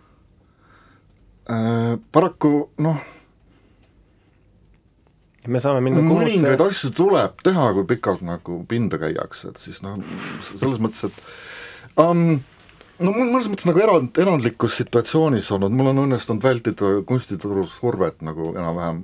Paraku 2.12 2.52
noh, 2.84 2.98
me 5.48 5.62
saame 5.62 5.80
minna 5.84 6.02
mõningaid 6.04 6.60
asju 6.62 6.92
tuleb 6.94 7.40
teha, 7.44 7.70
kui 7.76 7.86
pikalt 7.88 8.22
nagu 8.26 8.60
pinda 8.68 9.00
käiakse, 9.00 9.50
et 9.50 9.62
siis 9.62 9.80
noh, 9.84 9.96
selles 10.44 10.80
mõttes, 10.82 11.08
et 11.08 11.96
um, 12.04 12.36
no 13.00 13.14
mul 13.14 13.32
mõnes 13.32 13.48
mõttes 13.50 13.66
nagu 13.68 13.82
erand, 13.82 14.12
erandlikus 14.20 14.76
situatsioonis 14.82 15.48
olnud, 15.56 15.74
mul 15.74 15.90
on 15.94 16.04
õnnestunud 16.04 16.44
vältida 16.44 16.92
kunstituru 17.08 17.64
survet 17.68 18.20
nagu 18.26 18.52
enam-vähem 18.52 19.02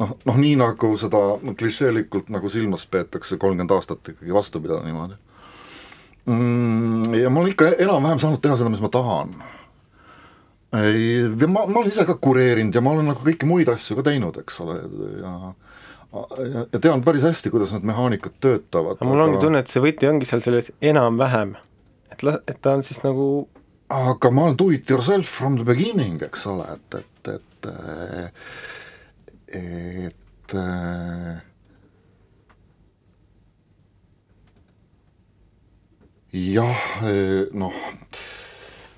noh, 0.00 0.12
noh 0.26 0.40
nii 0.42 0.56
nagu 0.60 0.92
seda 1.00 1.22
klišeelikult 1.58 2.32
nagu 2.34 2.50
silmas 2.52 2.86
peetakse, 2.90 3.38
kolmkümmend 3.38 3.74
aastat 3.76 4.14
ikkagi 4.14 4.34
vastu 4.34 4.62
pidada 4.64 4.82
niimoodi 4.86 5.16
mm,. 6.26 7.14
Ja 7.22 7.30
ma 7.30 7.42
olen 7.42 7.54
ikka 7.54 7.70
enam-vähem 7.78 8.22
saanud 8.22 8.42
teha 8.42 8.58
seda, 8.58 8.72
mis 8.72 8.82
ma 8.82 8.90
tahan. 8.92 9.36
Ei, 10.82 11.26
ma, 11.46 11.64
ma 11.66 11.80
olen 11.80 11.90
ise 11.92 12.06
ka 12.08 12.18
kureerinud 12.22 12.74
ja 12.74 12.82
ma 12.84 12.92
olen 12.96 13.10
nagu 13.12 13.24
kõiki 13.24 13.48
muid 13.48 13.70
asju 13.72 13.98
ka 13.98 14.06
teinud, 14.10 14.38
eks 14.42 14.60
ole, 14.64 14.78
ja 15.22 15.34
ja, 16.16 16.64
ja 16.72 16.80
tean 16.80 17.02
päris 17.04 17.26
hästi, 17.26 17.50
kuidas 17.52 17.74
need 17.74 17.86
mehaanikad 17.88 18.38
töötavad. 18.40 18.96
aga 18.96 19.08
mul 19.10 19.24
ongi 19.26 19.42
tunne, 19.42 19.60
et 19.62 19.72
see 19.72 19.82
võti 19.84 20.08
ongi 20.08 20.28
seal 20.28 20.44
selles 20.44 20.70
enam-vähem. 20.80 21.56
et 22.12 22.24
la-, 22.26 22.40
et 22.46 22.58
ta 22.62 22.76
on 22.78 22.86
siis 22.86 23.02
nagu 23.04 23.26
aga 23.92 24.30
ma 24.30 24.48
olen 24.48 24.56
do 24.58 24.70
it 24.74 24.90
yourself 24.90 25.28
from 25.28 25.56
the 25.60 25.64
beginning, 25.64 26.22
eks 26.22 26.46
ole, 26.50 26.66
et, 26.72 26.94
et, 27.02 27.28
et 27.34 27.68
et 29.56 30.56
jah, 36.36 36.76
noh, 37.54 37.72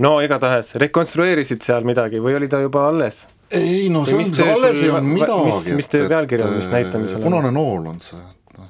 no 0.05 0.15
igatahes, 0.25 0.75
rekonstrueerisid 0.83 1.65
seal 1.65 1.87
midagi 1.89 2.23
või 2.23 2.39
oli 2.39 2.49
ta 2.51 2.63
juba 2.65 2.87
alles? 2.91 3.27
ei 3.51 3.87
no 3.93 4.05
selles 4.09 4.35
töö 4.37 4.49
mõttes 4.49 4.57
alles 4.57 4.83
ei 4.83 4.91
olnud 4.93 5.15
midagi. 5.21 5.47
mis- 5.53 5.71
mis 5.83 5.93
töö 5.95 6.09
pealkiri 6.11 6.45
on, 6.47 6.59
mis 6.59 6.69
näitamisel 6.73 7.23
on? 7.23 7.31
punane 7.31 7.55
nool 7.55 7.89
on 7.93 8.03
see, 8.05 8.21
noh. 8.59 8.69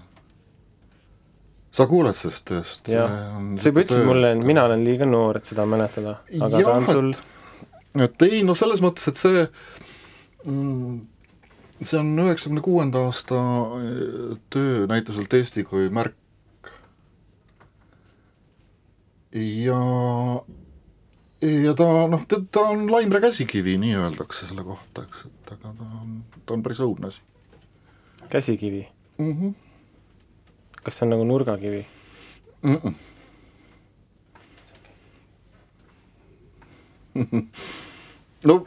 sa 1.80 1.88
kuuled 1.90 2.16
sellest 2.18 2.46
tööst? 2.50 2.88
sa 2.88 3.72
juba 3.72 3.84
ütlesid 3.84 4.06
mulle, 4.08 4.32
et 4.36 4.46
mina 4.52 4.68
olen 4.70 4.86
liiga 4.86 5.08
noor, 5.08 5.40
et 5.42 5.50
seda 5.50 5.66
mäletada, 5.68 6.18
aga 6.40 6.62
ta 6.62 6.76
on 6.76 6.88
sul 6.88 7.12
et 8.04 8.26
ei 8.28 8.42
no 8.46 8.54
selles 8.58 8.82
mõttes, 8.84 9.08
et 9.10 9.18
see 9.18 9.44
mm, 10.44 10.98
see 11.82 11.98
on 12.00 12.12
üheksakümne 12.24 12.62
kuuenda 12.64 13.04
aasta 13.06 13.38
eh, 13.78 14.38
töö 14.52 14.86
näituselt 14.90 15.34
Eesti 15.34 15.64
kui 15.66 15.88
märk. 15.94 16.14
ja, 19.38 19.78
ja 21.42 21.74
ta 21.78 21.86
noh, 22.10 22.24
ta 22.26 22.60
on 22.60 22.86
Laimre 22.92 23.20
käsikivi, 23.20 23.76
nii 23.78 23.94
öeldakse 23.96 24.46
selle 24.48 24.64
kohta, 24.66 25.04
eks, 25.06 25.26
et 25.28 25.52
aga 25.54 25.74
ta 25.78 25.90
on, 26.00 26.22
ta 26.44 26.54
on 26.56 26.62
päris 26.66 26.80
õudne 26.84 27.12
asi 27.12 27.22
käsikivi. 28.28 28.88
mm. 29.18 29.32
-hmm. 29.32 29.54
kas 30.82 30.98
see 30.98 31.06
on 31.06 31.10
nagu 31.10 31.24
nurgakivi? 31.24 31.86
Mm 32.62 32.74
-mm. 32.74 32.94
no 38.44 38.66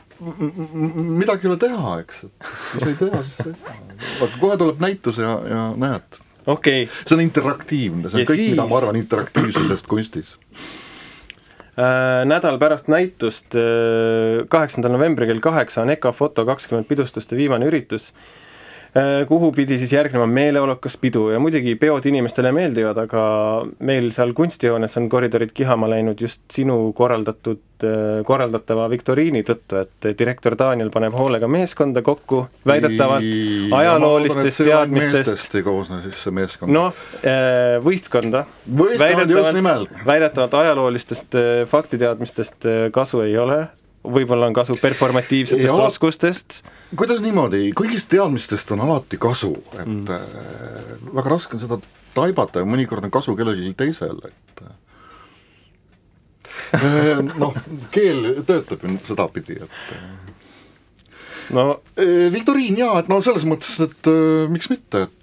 midagi 1.20 1.48
ei 1.48 1.50
ole 1.52 1.58
teha, 1.58 2.00
eks, 2.00 2.24
et 2.24 2.32
mis 2.76 2.88
ei 2.88 2.96
tea, 2.96 3.24
siis 3.24 3.40
ei 3.48 3.54
tea. 3.54 3.76
aga 4.22 4.38
kohe 4.40 4.58
tuleb 4.58 4.80
näitus 4.80 5.18
ja, 5.18 5.42
ja 5.50 5.74
näed, 5.78 6.20
okei 6.46 6.84
okay. 6.84 6.96
see 7.06 7.16
on 7.16 7.22
interaktiivne, 7.22 8.10
see 8.10 8.18
on 8.18 8.22
Ja 8.22 8.26
kõik, 8.32 8.50
mida 8.50 8.64
siis- 8.64 8.70
ma 8.70 8.78
arvan 8.78 8.96
interaktiivsusest 8.96 9.88
kunstis. 9.88 10.38
Äh, 11.82 12.22
nädal 12.30 12.60
pärast 12.62 12.92
näitust, 12.92 13.58
kaheksandal 14.52 14.94
novembril 14.96 15.34
kell 15.34 15.44
kaheksa 15.44 15.82
on 15.86 15.94
EKA 15.96 16.14
foto 16.16 16.46
kakskümmend 16.48 16.88
pidustuste 16.90 17.40
viimane 17.40 17.68
üritus, 17.72 18.12
kuhu 19.28 19.52
pidi 19.56 19.78
siis 19.80 19.94
järgnema 19.94 20.26
meeleolukas 20.28 20.98
pidu 21.00 21.30
ja 21.32 21.40
muidugi 21.40 21.78
peod 21.80 22.06
inimestele 22.12 22.52
meeldivad, 22.56 22.98
aga 23.06 23.22
meil 23.88 24.10
seal 24.12 24.34
kunstihoones 24.36 24.98
on 25.00 25.08
koridorid 25.10 25.54
kihama 25.56 25.88
läinud 25.92 26.20
just 26.20 26.44
sinu 26.52 26.92
korraldatud, 26.98 27.62
korraldatava 28.28 28.90
viktoriini 28.92 29.46
tõttu, 29.48 29.80
et 29.82 30.10
direktor 30.20 30.58
Daniel 30.60 30.92
paneb 30.94 31.16
hoolega 31.18 31.48
meeskonda 31.48 32.04
kokku, 32.06 32.44
väidetavalt 32.68 33.72
ajaloolistest 33.80 34.66
teadmistest 34.68 35.56
ei 35.56 35.66
koosne 35.66 36.02
siis 36.04 36.20
see 36.26 36.36
meeskond. 36.36 36.76
noh, 36.76 37.02
võistkonda. 37.86 38.46
Võistkond, 38.68 39.32
just 39.32 39.54
nimelt. 39.56 39.94
väidetavalt 40.06 40.54
ajaloolistest 40.62 41.36
äh, 41.36 41.50
faktiteadmistest 41.68 42.66
äh, 42.66 42.84
kasu 42.94 43.22
ei 43.26 43.38
ole, 43.38 43.64
võib-olla 44.04 44.48
on 44.50 44.54
kasu 44.56 44.76
performatiivsetest 44.82 45.74
ole. 45.74 45.84
oskustest, 45.88 46.64
kuidas 46.98 47.22
niimoodi, 47.24 47.72
kõigist 47.78 48.10
teadmistest 48.12 48.72
on 48.76 48.82
alati 48.88 49.18
kasu, 49.22 49.54
et 49.78 49.86
mm. 49.86 50.06
äh, 50.10 50.22
väga 51.18 51.30
raske 51.36 51.52
on 51.58 51.64
seda 51.64 51.78
taibata 52.16 52.60
ja 52.64 52.68
mõnikord 52.68 53.04
on 53.08 53.14
kasu 53.14 53.32
kellelgi 53.38 53.74
teisel, 53.78 54.18
et 54.26 54.56
äh, 54.66 54.72
noh, 57.42 57.54
keel 57.94 58.20
töötab 58.48 58.80
ju 58.88 58.90
sedapidi, 59.06 59.56
et 59.62 59.80
äh, 59.98 60.04
no 61.58 61.64
viktoriin 62.34 62.76
jaa, 62.80 62.96
et 63.04 63.10
no 63.12 63.16
selles 63.22 63.46
mõttes, 63.46 63.76
et 63.86 64.04
miks 64.50 64.70
mitte, 64.72 64.98
et 65.06 65.22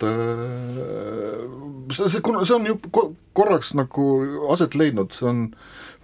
see, 1.97 2.07
see, 2.07 2.21
see 2.21 2.55
on 2.55 2.67
ju 2.69 2.75
ko- 2.93 3.13
korraks 3.35 3.69
nagu 3.79 4.05
aset 4.53 4.73
leidnud, 4.79 5.11
see 5.17 5.29
on 5.31 5.39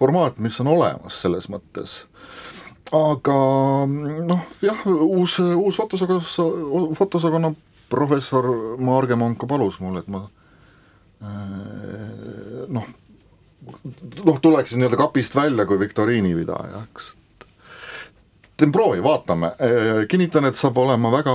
formaat, 0.01 0.35
mis 0.43 0.61
on 0.65 0.69
olemas 0.75 1.15
selles 1.23 1.47
mõttes 1.53 1.91
aga 2.93 3.39
noh, 3.89 4.43
jah, 4.63 4.85
uus, 4.87 5.39
uus 5.41 5.79
fotosakonna, 5.81 6.21
fotosakonna 6.99 7.55
professor 7.89 8.49
Maargemann 8.81 9.39
ka 9.41 9.49
palus 9.49 9.81
mul, 9.81 9.99
et 10.01 10.09
ma 10.13 10.25
äh, 11.23 12.65
noh, 12.69 12.89
noh, 14.25 14.41
tuleksin 14.43 14.83
nii-öelda 14.83 15.01
kapist 15.01 15.37
välja 15.37 15.67
kui 15.69 15.81
viktoriinipidaja, 15.81 16.85
eks. 16.85 17.13
teen 18.57 18.73
proovi, 18.73 19.03
vaatame, 19.03 19.55
kinnitan, 20.09 20.49
et 20.49 20.59
saab 20.59 20.79
olema 20.85 21.13
väga 21.15 21.35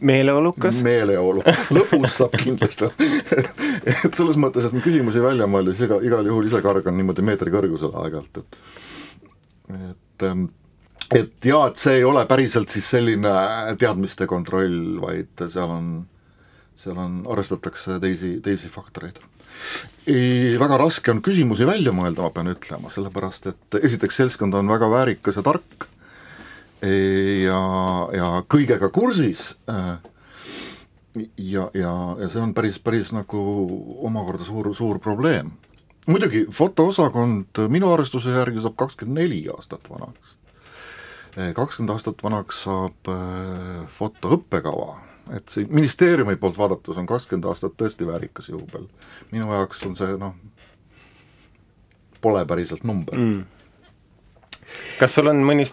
meeleolukas. 0.00 0.82
meeleolu, 0.84 1.44
lõpus 1.76 2.16
saab 2.20 2.34
kindlasti 2.40 2.88
et 4.04 4.12
selles 4.12 4.36
mõttes, 4.40 4.68
et 4.68 4.84
küsimusi 4.84 5.22
välja 5.24 5.48
mõeldes 5.48 5.80
iga, 5.86 6.00
igal 6.04 6.26
juhul 6.28 6.50
ise 6.50 6.60
kargan 6.64 6.96
niimoodi 6.98 7.24
meetri 7.24 7.52
kõrgusele 7.54 7.96
aeg-ajalt, 8.04 8.42
et 8.42 8.58
et 9.72 10.26
ähm, 10.28 10.50
et 11.12 11.44
jaa, 11.44 11.66
et 11.68 11.80
see 11.80 11.98
ei 12.00 12.06
ole 12.08 12.24
päriselt 12.28 12.70
siis 12.72 12.88
selline 12.94 13.32
teadmiste 13.80 14.26
kontroll, 14.30 14.98
vaid 15.02 15.44
seal 15.52 15.72
on, 15.72 15.92
seal 16.78 16.98
on, 17.00 17.22
arvestatakse 17.32 17.98
teisi, 18.02 18.34
teisi 18.44 18.70
faktoreid. 18.72 19.20
väga 20.60 20.78
raske 20.80 21.12
on 21.12 21.22
küsimusi 21.24 21.68
välja 21.68 21.92
mõelda, 21.96 22.24
ma 22.24 22.34
pean 22.34 22.52
ütlema, 22.52 22.92
sellepärast 22.92 23.50
et 23.52 23.80
esiteks 23.82 24.22
seltskond 24.22 24.56
on 24.60 24.72
väga 24.72 24.88
väärikas 24.90 25.40
ja 25.40 25.44
tark 25.46 25.88
ja, 26.82 27.62
ja 28.16 28.28
kõigega 28.50 28.90
kursis 28.90 29.52
ja, 31.36 31.70
ja, 31.74 31.92
ja 32.20 32.28
see 32.28 32.42
on 32.42 32.54
päris, 32.54 32.78
päris 32.82 33.12
nagu 33.14 33.42
omakorda 34.06 34.44
suur, 34.44 34.72
suur 34.74 34.98
probleem. 35.02 35.50
muidugi 36.08 36.46
fotoosakond 36.50 37.62
minu 37.68 37.92
arvestuse 37.92 38.30
järgi 38.34 38.60
saab 38.60 38.76
kakskümmend 38.76 39.20
neli 39.20 39.44
aastat 39.52 39.90
vanaks. 39.90 40.36
kakskümmend 41.54 41.94
aastat 41.94 42.22
vanaks 42.22 42.64
saab 42.64 43.08
äh, 43.08 43.86
foto 43.88 44.34
õppekava, 44.36 44.96
et 45.36 45.48
see 45.48 45.66
ministeeriumi 45.70 46.36
poolt 46.36 46.58
vaadates 46.58 46.98
on 46.98 47.06
kakskümmend 47.06 47.50
aastat 47.50 47.76
tõesti 47.76 48.08
väärikas 48.08 48.48
juubel. 48.48 48.88
minu 49.32 49.52
jaoks 49.52 49.84
on 49.86 49.96
see 49.96 50.16
noh, 50.18 50.34
pole 52.20 52.44
päriselt 52.46 52.84
number 52.84 53.18
mm. 53.18 53.44
kas 54.98 55.14
sul 55.14 55.28
on 55.28 55.44
mõni 55.44 55.68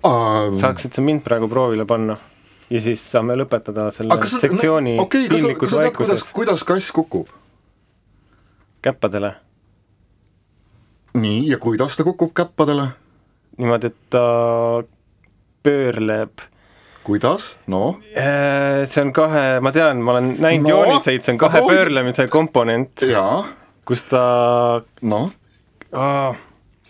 stammküsimus? 0.00 0.60
saaksid 0.60 0.92
sa 0.92 1.02
mind 1.04 1.22
praegu 1.24 1.48
proovile 1.48 1.86
panna? 1.86 2.16
ja 2.70 2.80
siis 2.80 3.02
saame 3.12 3.36
lõpetada 3.38 3.88
selle 3.94 4.16
sa, 4.16 4.40
sektsiooni 4.44 4.96
no, 4.96 5.06
okay, 5.06 5.28
piinlikus 5.28 5.74
vaikuses. 5.76 6.24
kuidas 6.34 6.64
kass 6.64 6.92
kukub? 6.94 7.28
käppadele. 8.82 9.34
nii, 11.14 11.48
ja 11.50 11.58
kuidas 11.58 11.96
ta 11.96 12.06
kukub 12.06 12.32
käppadele? 12.34 12.88
niimoodi, 13.58 13.90
et 13.90 13.98
ta 14.10 14.24
pöörleb. 15.62 16.44
kuidas, 17.04 17.56
no? 17.66 17.98
see 18.14 19.02
on 19.02 19.12
kahe, 19.12 19.60
ma 19.60 19.72
tean, 19.72 20.04
ma 20.04 20.16
olen 20.16 20.36
näinud 20.38 20.70
no, 20.70 20.76
jooniseid, 20.76 21.26
see 21.26 21.34
on 21.34 21.42
kahe 21.42 21.64
pöörlemise 21.66 22.28
komponent. 22.28 23.08
kus 23.84 24.06
ta 24.06 24.22
noh 25.02 25.32
oh 25.90 26.36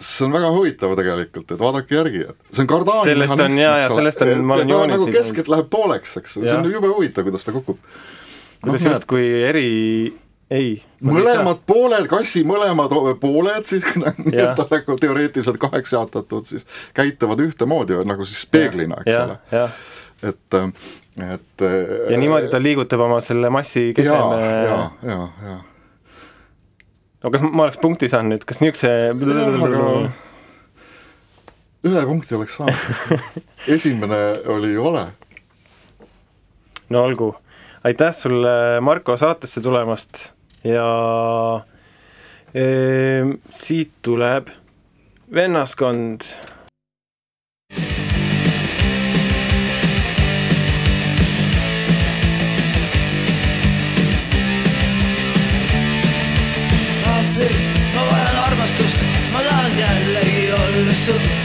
see 0.00 0.24
on 0.24 0.32
väga 0.32 0.50
huvitav 0.54 0.94
tegelikult, 0.98 1.52
et 1.52 1.60
vaadake 1.60 1.94
järgi, 1.94 2.24
et 2.30 2.56
see 2.56 2.64
on 2.64 2.70
kardaani 2.70 3.12
sellest 3.12 3.44
on 3.44 3.58
jaa, 3.60 3.76
ja 3.82 3.92
sellest 3.92 4.24
on, 4.24 4.32
ma 4.48 4.56
olen 4.56 4.72
jooniseid 4.72 4.96
nagu 4.96 5.12
keskelt 5.18 5.52
läheb 5.52 5.68
pooleks, 5.72 6.16
eks, 6.22 6.38
see 6.40 6.56
on 6.56 6.72
jube 6.72 6.88
huvitav, 6.88 7.26
kuidas 7.28 7.44
ta 7.44 7.54
kukub. 7.54 7.78
kuidas 8.64 8.86
no, 8.86 8.94
justkui 8.94 9.28
eri, 9.44 9.66
ei. 10.50 10.72
mõlemad 11.04 11.62
pooled, 11.68 12.08
kassi 12.10 12.44
mõlemad 12.48 12.96
pooled 13.20 13.68
siis 13.68 13.86
nii-öelda 14.00 14.66
nagu 14.72 14.98
teoreetiliselt 15.04 15.60
kaheks 15.60 15.96
jaotatud, 15.96 16.48
siis 16.48 16.66
käituvad 16.96 17.44
ühtemoodi 17.44 18.00
nagu 18.08 18.28
siis 18.28 18.46
peeglina, 18.50 19.02
eks 19.04 19.18
ole. 19.20 19.64
et, 20.32 20.60
et 21.28 21.66
ja 22.14 22.20
niimoodi 22.20 22.48
ta 22.52 22.62
liigutab 22.62 23.04
oma 23.04 23.20
selle 23.24 23.52
massi 23.52 23.90
keseme 23.96 24.40
ja, 24.40 24.62
ja, 24.64 24.78
ja, 25.12 25.26
ja 25.50 25.58
no 27.22 27.30
kas 27.32 27.44
ma 27.44 27.66
oleks 27.66 27.80
punkti 27.82 28.08
saanud 28.10 28.34
nüüd, 28.34 28.44
kas 28.48 28.62
niisuguse 28.62 28.90
ühe 31.90 32.04
punkti 32.08 32.36
oleks 32.36 32.58
saanud. 32.60 33.16
Esimene 33.76 34.20
oli 34.52 34.74
vale. 34.80 35.06
no 36.90 37.04
olgu, 37.04 37.32
aitäh 37.84 38.14
sulle, 38.16 38.54
Marko, 38.84 39.16
saatesse 39.16 39.62
tulemast. 39.64 40.30
Ja 40.64 40.86
e, 42.52 42.64
siit 43.48 43.94
tuleb 44.04 44.50
vennaskond 45.32 46.26
isso. 61.10 61.39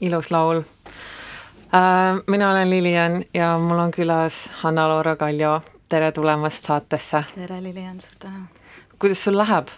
Ilus 0.00 0.30
laul. 0.30 0.62
Äh, 1.74 2.22
mina 2.26 2.50
olen 2.50 2.70
Lilian 2.70 3.22
ja 3.34 3.58
mul 3.58 3.78
on 3.78 3.90
külas 3.90 4.50
Hanna-Loora 4.62 5.16
Kaljo, 5.16 5.60
tere 5.88 6.12
tulemast 6.12 6.64
saatesse. 6.64 7.24
tere, 7.34 7.62
Lilian, 7.62 8.00
suur 8.00 8.16
tänu! 8.18 8.44
kuidas 8.98 9.24
sul 9.24 9.38
läheb? 9.38 9.68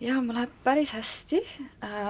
jaa, 0.00 0.22
mul 0.22 0.34
läheb 0.34 0.50
päris 0.64 0.92
hästi, 0.92 1.40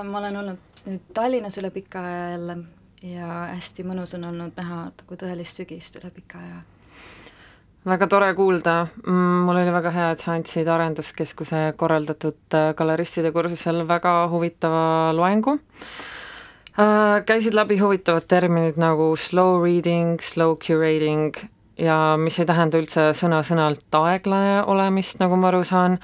ma 0.05 0.19
olen 0.19 0.37
olnud 0.37 0.81
nüüd 0.87 1.05
Tallinnas 1.15 1.59
üle 1.61 1.71
pika 1.75 2.03
aja 2.03 2.31
jälle 2.31 2.57
ja 3.03 3.29
hästi 3.53 3.85
mõnus 3.87 4.15
on 4.17 4.25
olnud 4.31 4.57
näha 4.57 4.81
nagu 4.89 5.21
tõelist 5.21 5.61
sügist 5.61 6.01
üle 6.01 6.11
pika 6.15 6.39
aja. 6.39 6.59
väga 7.87 8.07
tore 8.07 8.33
kuulda, 8.35 8.87
mm, 9.07 9.47
mul 9.47 9.61
oli 9.62 9.73
väga 9.73 9.91
hea, 9.91 10.11
et 10.11 10.25
sa 10.25 10.35
andsid 10.35 10.69
Arenduskeskuse 10.69 11.73
korraldatud 11.77 12.55
äh, 12.55 12.73
galeristide 12.75 13.33
kursusel 13.33 13.85
väga 13.89 14.19
huvitava 14.33 15.12
loengu 15.12 15.59
äh,. 15.61 16.16
Käisid 16.77 17.55
läbi 17.57 17.79
huvitavad 17.81 18.27
terminid 18.29 18.77
nagu 18.77 19.15
slow 19.17 19.62
reading, 19.65 20.19
slow 20.21 20.59
curating 20.61 21.33
ja 21.81 22.17
mis 22.21 22.37
ei 22.37 22.45
tähenda 22.49 22.77
üldse 22.77 23.07
sõna-sõnalt 23.17 23.97
aeglane 23.97 24.59
olemist, 24.69 25.17
nagu 25.23 25.39
ma 25.41 25.49
aru 25.49 25.62
saan, 25.65 25.97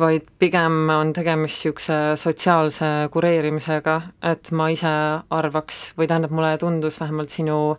vaid 0.00 0.24
pigem 0.40 0.88
on 0.94 1.12
tegemist 1.12 1.60
niisuguse 1.60 1.98
sotsiaalse 2.20 2.88
kureerimisega, 3.12 3.98
et 4.32 4.48
ma 4.56 4.70
ise 4.72 4.94
arvaks, 5.28 5.90
või 6.00 6.08
tähendab, 6.08 6.32
mulle 6.32 6.56
tundus 6.62 6.96
vähemalt 7.04 7.28
sinu 7.28 7.76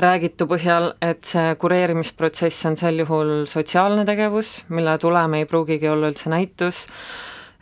räägitu 0.00 0.50
põhjal, 0.52 0.92
et 1.00 1.24
see 1.24 1.56
kureerimisprotsess 1.64 2.68
on 2.68 2.76
sel 2.76 3.00
juhul 3.06 3.46
sotsiaalne 3.48 4.04
tegevus, 4.04 4.58
mille 4.68 4.98
tulem 5.00 5.40
ei 5.40 5.48
pruugigi 5.48 5.88
olla 5.88 6.12
üldse 6.12 6.28
näitus, 6.28 6.84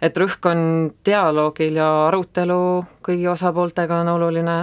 et 0.02 0.16
rõhk 0.16 0.46
on 0.50 0.61
dialoogil 1.06 1.78
ja 1.80 1.88
arutelu 2.06 2.61
kõigi 3.04 3.28
osapooltega 3.30 4.00
on 4.02 4.12
oluline 4.14 4.58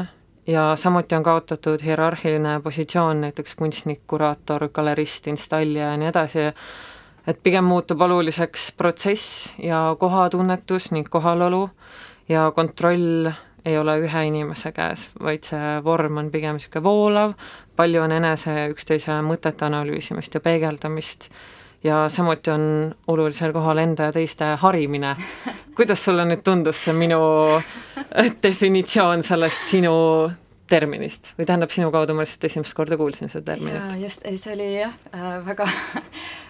ja 0.48 0.76
samuti 0.76 1.16
on 1.16 1.24
kaotatud 1.24 1.84
hierarhiline 1.84 2.60
positsioon, 2.64 3.22
näiteks 3.22 3.56
kunstnik, 3.56 4.02
kuraator, 4.08 4.70
galerist, 4.74 5.28
installija 5.28 5.92
ja 5.92 5.98
nii 5.98 6.12
edasi, 6.12 6.46
et 7.28 7.42
pigem 7.44 7.66
muutub 7.66 8.02
oluliseks 8.02 8.72
protsess 8.78 9.54
ja 9.60 9.96
kohatunnetus 10.00 10.92
ning 10.92 11.10
kohalolu 11.10 11.70
ja 12.30 12.52
kontroll 12.56 13.32
ei 13.66 13.78
ole 13.78 13.98
ühe 14.06 14.26
inimese 14.28 14.70
käes, 14.72 15.08
vaid 15.20 15.48
see 15.48 15.80
vorm 15.84 16.20
on 16.22 16.30
pigem 16.32 16.60
niisugune 16.60 16.84
voolav, 16.86 17.34
palju 17.76 18.04
on 18.04 18.14
enese 18.14 18.54
ja 18.54 18.68
üksteise 18.70 19.18
mõtete 19.26 19.66
analüüsimist 19.66 20.38
ja 20.38 20.42
peegeldamist 20.46 21.32
ja 21.84 22.06
samuti 22.10 22.52
on 22.52 22.96
olulisel 23.08 23.54
kohal 23.54 23.78
enda 23.78 24.10
ja 24.10 24.16
teiste 24.16 24.56
harimine. 24.62 25.16
kuidas 25.76 26.06
sulle 26.06 26.26
nüüd 26.26 26.44
tundus 26.44 26.84
see 26.86 26.94
minu 26.94 27.20
definitsioon 28.44 29.24
sellest 29.24 29.70
sinu 29.70 29.96
terminist? 30.70 31.34
Või 31.38 31.46
tähendab, 31.46 31.70
sinu 31.70 31.92
kaudu 31.92 32.16
ma 32.16 32.26
lihtsalt 32.26 32.48
esimest 32.50 32.74
korda 32.74 32.98
kuulsin 32.98 33.30
seda 33.30 33.54
terminit? 33.54 34.00
just, 34.02 34.26
see 34.36 34.54
oli 34.54 34.72
jah 34.80 34.94
äh,, 35.14 35.46
väga 35.46 35.70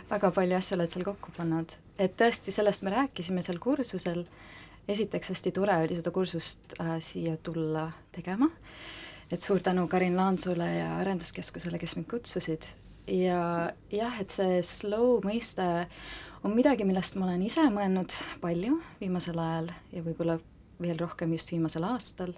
väga 0.09 0.31
palju 0.31 0.57
asju 0.57 0.77
oled 0.77 0.91
seal 0.91 1.05
kokku 1.05 1.33
pannud, 1.35 1.75
et 2.01 2.15
tõesti, 2.19 2.53
sellest 2.53 2.85
me 2.85 2.93
rääkisime 2.93 3.43
seal 3.45 3.59
kursusel, 3.61 4.23
esiteks 4.91 5.33
hästi 5.33 5.53
tore 5.55 5.77
oli 5.81 5.97
seda 5.97 6.13
kursust 6.13 6.77
äh, 6.79 6.95
siia 7.03 7.37
tulla 7.43 7.87
tegema, 8.15 8.49
et 9.31 9.41
suur 9.41 9.63
tänu 9.65 9.87
Karin 9.89 10.17
Laansule 10.17 10.67
ja 10.75 10.97
Arenduskeskusele, 10.99 11.79
kes 11.81 11.95
mind 11.97 12.09
kutsusid, 12.11 12.69
ja 13.07 13.71
jah, 13.93 14.19
et 14.21 14.33
see 14.33 14.61
slow 14.65 15.19
mõiste 15.25 15.65
on 16.45 16.53
midagi, 16.55 16.85
millest 16.85 17.17
ma 17.17 17.29
olen 17.29 17.45
ise 17.45 17.65
mõelnud 17.73 18.13
palju 18.41 18.79
viimasel 18.99 19.39
ajal 19.41 19.71
ja 19.93 20.03
võib-olla 20.05 20.39
veel 20.81 20.99
rohkem 20.99 21.33
just 21.35 21.53
viimasel 21.53 21.85
aastal. 21.87 22.33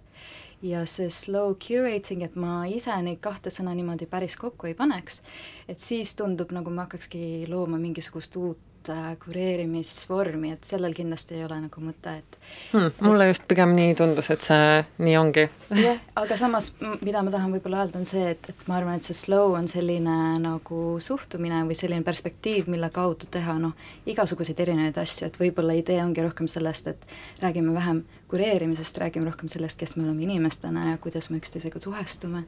Ja 0.61 0.83
see 0.89 1.11
slow 1.13 1.53
curating, 1.61 2.23
et 2.25 2.35
ma 2.39 2.63
ise 2.65 2.95
neid 3.05 3.19
kahte 3.21 3.51
sõna 3.53 3.75
niimoodi 3.77 4.07
päris 4.09 4.37
kokku 4.41 4.69
ei 4.69 4.77
paneks, 4.77 5.21
et 5.69 5.83
siis 5.83 6.15
tundub, 6.17 6.53
nagu 6.55 6.73
ma 6.73 6.87
hakkakski 6.87 7.45
looma 7.51 7.77
mingisugust 7.81 8.39
uut 8.41 8.66
äh, 8.93 9.09
kureerimisvormi, 9.23 10.51
et 10.55 10.67
sellel 10.67 10.95
kindlasti 10.97 11.37
ei 11.37 11.45
ole 11.45 11.59
nagu 11.63 11.83
mõte, 11.83 12.13
et 12.21 12.37
hmm, 12.71 12.97
mulle 13.05 13.27
just 13.29 13.47
pigem 13.49 13.75
nii 13.77 13.95
tundus, 13.99 14.29
et 14.33 14.43
see 14.45 14.81
nii 15.03 15.15
ongi. 15.19 15.47
jah, 15.87 16.01
aga 16.19 16.37
samas, 16.39 16.71
mida 17.01 17.23
ma 17.25 17.33
tahan 17.33 17.53
võib-olla 17.55 17.83
öelda, 17.83 18.01
on 18.01 18.09
see, 18.09 18.25
et, 18.35 18.51
et 18.53 18.67
ma 18.69 18.77
arvan, 18.79 18.99
et 18.99 19.07
see 19.07 19.17
slow 19.17 19.55
on 19.57 19.69
selline 19.71 20.17
nagu 20.43 20.81
suhtumine 21.03 21.63
või 21.67 21.77
selline 21.79 22.05
perspektiiv, 22.07 22.69
mille 22.71 22.89
kaudu 22.93 23.29
teha 23.31 23.57
noh, 23.61 23.75
igasuguseid 24.09 24.59
erinevaid 24.65 25.01
asju, 25.03 25.29
et 25.29 25.41
võib-olla 25.41 25.77
idee 25.77 25.99
ongi 26.03 26.25
rohkem 26.25 26.49
sellest, 26.51 26.93
et 26.93 27.07
räägime 27.43 27.75
vähem 27.75 28.03
kureerimisest, 28.27 28.97
räägime 28.97 29.29
rohkem 29.29 29.49
sellest, 29.51 29.79
kes 29.79 29.95
me 29.95 30.03
oleme 30.03 30.23
inimestena 30.23 30.91
ja 30.91 30.97
kuidas 30.97 31.29
me 31.29 31.37
üksteisega 31.37 31.79
suhestume 31.79 32.43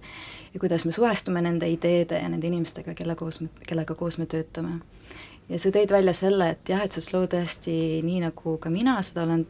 ja 0.54 0.60
kuidas 0.60 0.86
me 0.86 0.91
suhestume 0.91 1.41
nende 1.41 1.69
ideede 1.69 2.19
ja 2.19 2.30
nende 2.30 2.47
inimestega, 2.47 2.93
kelle 2.93 3.15
koos 3.15 3.39
me, 3.41 3.49
kellega 3.67 3.95
koos 3.95 4.17
me 4.17 4.25
töötame. 4.25 4.80
Ja 5.49 5.59
sa 5.59 5.71
tõid 5.73 5.93
välja 5.93 6.13
selle, 6.17 6.51
et 6.55 6.69
jah, 6.69 6.83
et 6.85 6.95
see 6.95 7.05
slow 7.05 7.27
tõesti, 7.29 7.75
nii 8.05 8.23
nagu 8.27 8.57
ka 8.62 8.71
mina 8.73 8.99
seda 9.05 9.25
olen 9.25 9.45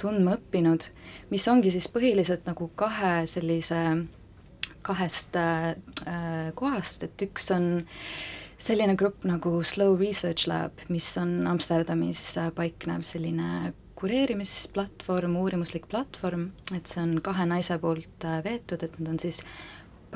tundma 0.00 0.36
õppinud, 0.36 0.90
mis 1.32 1.46
ongi 1.48 1.72
siis 1.74 1.88
põhiliselt 1.92 2.46
nagu 2.48 2.68
kahe 2.78 3.24
sellise, 3.30 3.82
kahest 4.86 5.38
äh, 5.40 5.72
kohast, 6.58 7.06
et 7.06 7.26
üks 7.26 7.50
on 7.54 7.70
selline 8.56 8.94
grupp 8.96 9.24
nagu 9.28 9.58
Slow 9.64 9.96
Research 10.00 10.48
Lab, 10.48 10.84
mis 10.92 11.08
on 11.20 11.42
Amsterdamis 11.50 12.22
paiknev 12.56 13.04
selline 13.04 13.72
kureerimisplatvorm, 13.96 15.38
uurimuslik 15.40 15.86
platvorm, 15.88 16.50
et 16.76 16.88
see 16.88 17.00
on 17.00 17.16
kahe 17.24 17.46
naise 17.48 17.78
poolt 17.80 18.26
äh, 18.28 18.42
veetud, 18.44 18.84
et 18.84 18.98
nad 19.00 19.14
on 19.14 19.20
siis 19.20 19.42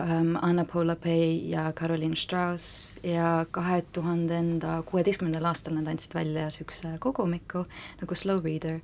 ähm, 0.01 0.37
Anna-Paula 0.41 0.97
Pei 0.97 1.51
ja 1.51 1.73
Caroline 1.73 2.17
Strauss 2.17 2.99
ja 3.03 3.47
kahe 3.51 3.83
tuhandenda 3.93 4.83
kuueteistkümnendal 4.89 5.51
aastal 5.53 5.77
nad 5.79 5.89
andsid 5.91 6.15
välja 6.15 6.49
niisuguse 6.49 6.97
kogumiku 6.99 7.65
nagu 8.01 8.15
Slow 8.15 8.45
Reader 8.45 8.81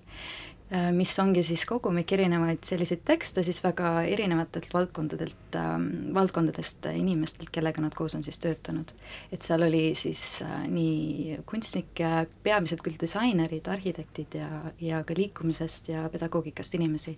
Äh, 0.66 0.88
mis 0.90 1.12
ongi 1.22 1.44
siis 1.46 1.62
kogumik 1.62 2.10
erinevaid 2.10 2.64
selliseid 2.66 3.04
tekste 3.06 3.44
siis 3.46 3.60
väga 3.62 4.00
erinevatelt 4.10 4.72
valdkondadelt 4.74 5.54
ähm,, 5.60 5.84
valdkondadest 6.14 6.88
inimestelt, 6.90 7.52
kellega 7.54 7.84
nad 7.84 7.94
koos 7.94 8.16
on 8.18 8.24
siis 8.26 8.40
töötanud. 8.42 8.90
et 9.30 9.46
seal 9.46 9.62
oli 9.62 9.94
siis 9.94 10.42
äh, 10.42 10.64
nii 10.66 11.38
kunstnikke, 11.46 12.26
peamiselt 12.42 12.82
küll 12.82 12.98
disainerid, 12.98 13.70
arhitektid 13.70 14.34
ja, 14.40 14.48
ja 14.82 15.04
ka 15.06 15.14
liikumisest 15.14 15.92
ja 15.94 16.08
pedagoogikast 16.10 16.74
inimesi. 16.74 17.14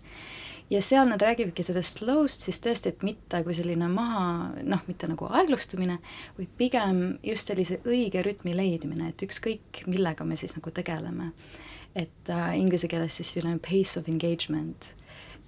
Ja 0.70 0.83
seal 0.85 1.09
nad 1.09 1.22
räägivadki 1.22 1.64
sellest 1.64 2.02
slow'st 2.02 2.44
siis 2.48 2.61
tõesti, 2.64 2.92
et 2.92 3.07
mitte 3.07 3.40
kui 3.44 3.57
selline 3.57 3.88
maha, 3.92 4.26
noh, 4.62 4.85
mitte 4.90 5.09
nagu 5.09 5.31
aeglustumine, 5.31 5.98
vaid 6.37 6.52
pigem 6.61 7.02
just 7.24 7.48
sellise 7.48 7.81
õige 7.88 8.22
rütmi 8.24 8.57
leidmine, 8.57 9.12
et 9.12 9.24
ükskõik, 9.24 9.87
millega 9.87 10.26
me 10.28 10.37
siis 10.37 10.57
nagu 10.59 10.74
tegeleme 10.74 11.33
et 11.98 12.31
äh, 12.31 12.59
inglise 12.59 12.88
keeles 12.88 13.16
siis 13.18 13.33
selline 13.35 13.59
pace 13.62 13.98
of 14.00 14.09
engagement, 14.11 14.92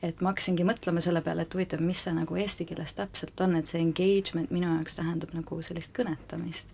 et 0.02 0.20
ma 0.24 0.32
hakkasingi 0.32 0.64
mõtlema 0.66 1.02
selle 1.04 1.22
peale, 1.24 1.44
et 1.44 1.54
huvitav, 1.54 1.82
mis 1.84 2.04
see 2.06 2.14
nagu 2.16 2.38
eesti 2.40 2.66
keeles 2.68 2.96
täpselt 2.96 3.40
on, 3.44 3.58
et 3.58 3.70
see 3.70 3.82
engagement 3.82 4.52
minu 4.54 4.70
jaoks 4.70 4.98
tähendab 4.98 5.34
nagu 5.36 5.60
sellist 5.64 5.94
kõnetamist. 5.96 6.72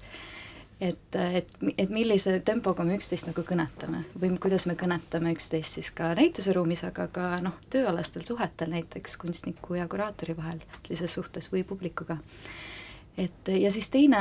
Et, 0.81 1.17
et, 1.17 1.53
et 1.79 1.91
millise 1.91 2.39
tempoga 2.45 2.85
me 2.85 2.99
üksteist 2.99 3.31
nagu 3.31 3.45
kõnetame 3.47 4.05
või 4.21 4.35
kuidas 4.43 4.67
me 4.69 4.77
kõnetame 4.79 5.33
üksteist 5.37 5.79
siis 5.79 5.91
ka 5.97 6.13
näituseruumis, 6.19 6.85
aga 6.89 7.09
ka 7.13 7.29
noh, 7.45 7.57
tööalastel 7.73 8.27
suhetel 8.29 8.75
näiteks 8.75 9.17
kunstniku 9.23 9.79
ja 9.81 9.89
kuraatori 9.89 10.37
vahel, 10.37 10.61
sellises 10.83 11.17
suhtes 11.17 11.53
või 11.53 11.65
publikuga 11.69 12.21
et 13.19 13.49
ja 13.49 13.71
siis 13.73 13.89
teine 13.93 14.19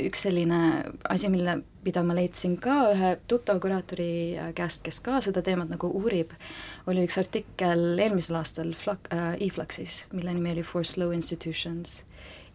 üks 0.00 0.24
selline 0.24 0.58
asi, 1.08 1.28
mille, 1.32 1.58
mida 1.84 2.02
ma 2.06 2.16
leidsin 2.16 2.56
ka 2.60 2.78
ühe 2.94 3.12
tuttava 3.28 3.60
kuraatori 3.62 4.10
käest, 4.56 4.82
kes 4.86 5.00
ka 5.04 5.20
seda 5.24 5.42
teemat 5.44 5.70
nagu 5.72 5.90
uurib, 6.00 6.32
oli 6.88 7.04
üks 7.06 7.18
artikkel 7.20 8.00
eelmisel 8.00 8.40
aastal 8.40 8.72
Flak- 8.76 9.12
äh,, 9.12 9.34
e-Fluxis, 9.44 10.06
mille 10.16 10.34
nimi 10.34 10.54
oli 10.56 10.64
For 10.64 10.86
Slow 10.88 11.12
Institutions. 11.16 12.02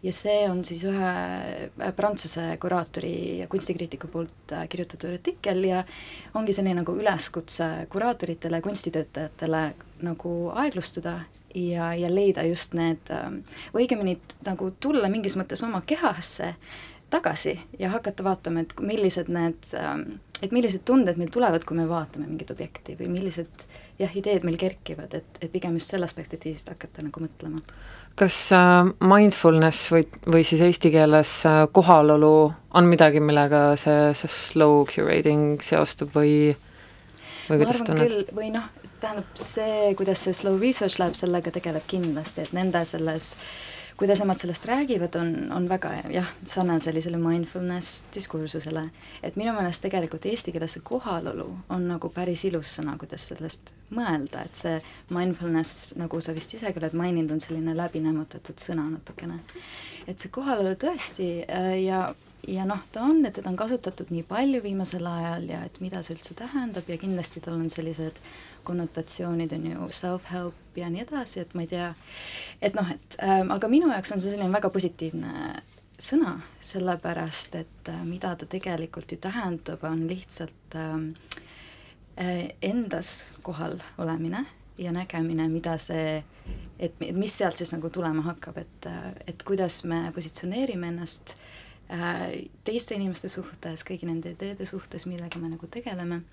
Ja 0.04 0.12
see 0.16 0.44
on 0.50 0.64
siis 0.68 0.84
ühe 0.90 1.12
äh, 1.12 1.94
prantsuse 1.96 2.58
kuraatori 2.62 3.40
ja 3.40 3.48
kunstikriitiku 3.52 4.10
poolt 4.12 4.56
äh, 4.56 4.68
kirjutatud 4.70 5.14
artikkel 5.14 5.64
ja 5.70 5.84
ongi 6.36 6.56
selline 6.56 6.82
nagu 6.82 6.96
üleskutse 7.00 7.88
kuraatoritele 7.90 8.60
ja 8.60 8.66
kunstitöötajatele 8.66 9.64
nagu 10.04 10.34
aeglustuda 10.54 11.20
ja, 11.56 11.94
ja 11.96 12.10
leida 12.10 12.44
just 12.50 12.74
need, 12.74 13.12
või 13.74 13.86
õigemini 13.86 14.18
nagu 14.46 14.72
tulla 14.82 15.10
mingis 15.14 15.38
mõttes 15.38 15.62
oma 15.64 15.84
kehasse 15.86 16.56
tagasi 17.14 17.60
ja 17.80 17.90
hakata 17.94 18.24
vaatama, 18.26 18.64
et 18.64 18.74
millised 18.82 19.30
need, 19.30 19.68
ähm, 19.78 20.18
et 20.42 20.54
millised 20.56 20.82
tunded 20.88 21.20
meil 21.22 21.30
tulevad, 21.34 21.66
kui 21.68 21.78
me 21.78 21.86
vaatame 21.90 22.26
mingit 22.26 22.52
objekti 22.54 22.96
või 23.00 23.12
millised 23.14 23.68
jah, 24.00 24.16
ideed 24.18 24.46
meil 24.48 24.58
kerkivad, 24.62 25.14
et, 25.20 25.38
et 25.42 25.52
pigem 25.54 25.78
just 25.78 25.94
sellest 25.94 26.18
perspektiivist 26.18 26.72
hakata 26.74 27.06
nagu 27.06 27.22
mõtlema. 27.24 27.62
Kas 28.20 28.38
äh, 28.54 28.92
mindfulness 29.02 29.90
või, 29.94 30.06
või 30.30 30.44
siis 30.46 30.62
eesti 30.62 30.92
keeles 30.94 31.32
äh, 31.50 31.64
kohalolu 31.74 32.36
on 32.78 32.90
midagi, 32.90 33.22
millega 33.24 33.72
see, 33.80 34.14
see 34.18 34.32
slow 34.34 34.84
curating 34.90 35.62
seostub 35.66 36.14
või 36.16 36.54
või 37.50 37.60
kuidas 37.64 37.84
tunned? 37.84 38.34
või 38.36 38.52
noh, 38.54 38.70
tähendab 39.02 39.38
see, 39.40 39.94
kuidas 40.00 40.24
see 40.26 40.36
Slow 40.38 40.60
Research 40.62 41.00
Lab 41.02 41.18
sellega 41.20 41.52
tegeleb 41.54 41.86
kindlasti, 41.90 42.46
et 42.46 42.54
nende 42.56 42.84
selles 42.88 43.34
kuidas 43.98 44.20
nemad 44.20 44.38
sellest 44.42 44.66
räägivad, 44.66 45.16
on, 45.16 45.52
on 45.52 45.70
väga 45.70 45.92
jah, 46.12 46.30
sarnane 46.44 46.80
sellisele 46.80 47.18
mindfulness 47.18 48.04
diskursusele. 48.16 48.90
et 49.24 49.36
minu 49.36 49.54
meelest 49.54 49.82
tegelikult 49.82 50.26
eesti 50.26 50.52
keeles 50.52 50.78
see 50.78 50.84
kohalolu 50.84 51.48
on 51.70 51.88
nagu 51.88 52.10
päris 52.10 52.46
ilus 52.50 52.76
sõna, 52.80 52.98
kuidas 52.98 53.28
sellest 53.32 53.74
mõelda, 53.94 54.46
et 54.46 54.56
see 54.58 54.76
mindfulness, 55.14 55.94
nagu 56.00 56.22
sa 56.22 56.34
vist 56.34 56.54
ise 56.54 56.74
ka 56.74 56.82
oled 56.82 56.98
maininud, 56.98 57.32
on 57.36 57.42
selline 57.44 57.78
läbinämmutatud 57.78 58.62
sõna 58.62 58.90
natukene. 58.90 59.40
et 60.08 60.20
see 60.20 60.30
kohalolu 60.34 60.76
tõesti 60.80 61.30
äh, 61.48 61.74
ja 61.84 62.14
ja 62.48 62.66
noh, 62.68 62.80
ta 62.92 63.04
on, 63.08 63.24
et 63.26 63.36
teda 63.38 63.50
on 63.52 63.58
kasutatud 63.58 64.12
nii 64.12 64.24
palju 64.28 64.62
viimasel 64.64 65.06
ajal 65.08 65.46
ja 65.50 65.62
et 65.68 65.80
mida 65.84 66.02
see 66.04 66.16
üldse 66.18 66.36
tähendab 66.38 66.90
ja 66.92 66.98
kindlasti 67.00 67.42
tal 67.44 67.56
on 67.56 67.70
sellised 67.72 68.20
konnotatsioonid, 68.68 69.54
on 69.56 69.68
ju, 69.70 69.92
self-help 70.00 70.80
ja 70.80 70.90
nii 70.92 71.06
edasi, 71.06 71.44
et 71.44 71.54
ma 71.56 71.64
ei 71.64 71.70
tea, 71.72 71.92
et 72.62 72.76
noh, 72.76 72.90
et 72.92 73.18
ähm, 73.24 73.54
aga 73.56 73.70
minu 73.72 73.92
jaoks 73.92 74.16
on 74.16 74.24
see 74.24 74.34
selline 74.34 74.52
väga 74.54 74.72
positiivne 74.74 75.62
sõna, 76.04 76.36
sellepärast 76.64 77.56
et 77.62 77.94
äh, 77.94 78.04
mida 78.08 78.34
ta 78.36 78.50
tegelikult 78.50 79.16
ju 79.16 79.22
tähendab, 79.24 79.86
on 79.88 80.04
lihtsalt 80.10 80.78
ähm, 80.80 81.14
äh, 82.20 82.52
endas 82.62 83.24
kohal 83.46 83.80
olemine 83.98 84.44
ja 84.82 84.92
nägemine, 84.92 85.48
mida 85.54 85.78
see, 85.80 86.24
et 86.82 87.00
mis 87.14 87.36
sealt 87.38 87.60
siis 87.62 87.72
nagu 87.76 87.92
tulema 87.94 88.26
hakkab, 88.34 88.64
et, 88.66 88.88
äh, 88.90 89.12
et 89.32 89.48
kuidas 89.48 89.84
me 89.88 90.10
positsioneerime 90.16 90.92
ennast 90.92 91.38
äh, 91.38 91.52
teiste 92.64 92.96
inimeste 92.98 93.30
suhtes, 93.30 93.84
kõigi 93.86 94.08
nende 94.10 94.32
ideede 94.34 94.66
suhtes, 94.66 95.06
millega 95.06 95.40
me 95.40 95.52
nagu 95.52 95.68
tegeleme, 95.70 96.24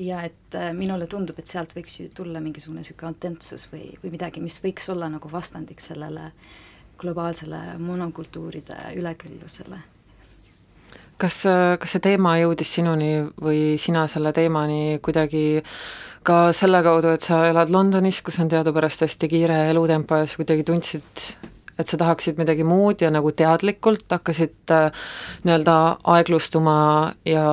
ja 0.00 0.22
et 0.24 0.54
äh, 0.56 0.72
minule 0.76 1.06
tundub, 1.10 1.38
et 1.38 1.50
sealt 1.50 1.74
võiks 1.76 1.98
ju 2.00 2.08
tulla 2.14 2.40
mingisugune 2.40 2.80
niisugune 2.80 3.12
autentsus 3.12 3.68
või, 3.72 3.90
või 4.02 4.14
midagi, 4.14 4.42
mis 4.42 4.58
võiks 4.64 4.88
olla 4.92 5.10
nagu 5.12 5.30
vastandik 5.30 5.80
sellele 5.84 6.30
globaalsele 7.00 7.78
monokultuuride 7.80 8.76
üleküllusele. 9.00 9.80
Kas, 11.20 11.42
äh, 11.48 11.74
kas 11.80 11.96
see 11.96 12.04
teema 12.04 12.38
jõudis 12.40 12.72
sinuni 12.78 13.12
või 13.40 13.76
sina 13.80 14.06
selle 14.08 14.32
teemani 14.36 14.98
kuidagi 15.04 15.62
ka 16.24 16.50
selle 16.56 16.82
kaudu, 16.84 17.14
et 17.16 17.24
sa 17.24 17.44
elad 17.48 17.72
Londonis, 17.72 18.22
kus 18.24 18.40
on 18.40 18.48
teadupärast 18.52 19.04
hästi 19.04 19.28
kiire 19.28 19.62
elutempo 19.70 20.20
ja 20.20 20.28
sa 20.28 20.40
kuidagi 20.40 20.64
tundsid 20.68 21.24
et 21.80 21.90
sa 21.90 21.98
tahaksid 22.00 22.38
midagi 22.40 22.66
muud 22.66 23.02
ja 23.02 23.10
nagu 23.12 23.32
teadlikult 23.36 24.06
hakkasid 24.12 24.74
äh, 24.74 25.02
nii-öelda 25.46 25.76
aeglustuma 26.14 26.76
ja 27.28 27.46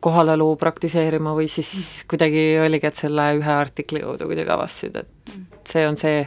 kohalolu 0.00 0.52
praktiseerima 0.60 1.34
või 1.36 1.50
siis 1.50 1.72
mm. 1.74 2.08
kuidagi 2.12 2.46
oligi, 2.64 2.90
et 2.90 3.02
selle 3.04 3.28
ühe 3.40 3.52
artikli 3.56 4.04
kaudu 4.04 4.30
kuidagi 4.30 4.54
avastasid, 4.56 5.02
et 5.02 5.36
mm. 5.36 5.60
see 5.72 5.86
on 5.88 6.00
see? 6.00 6.24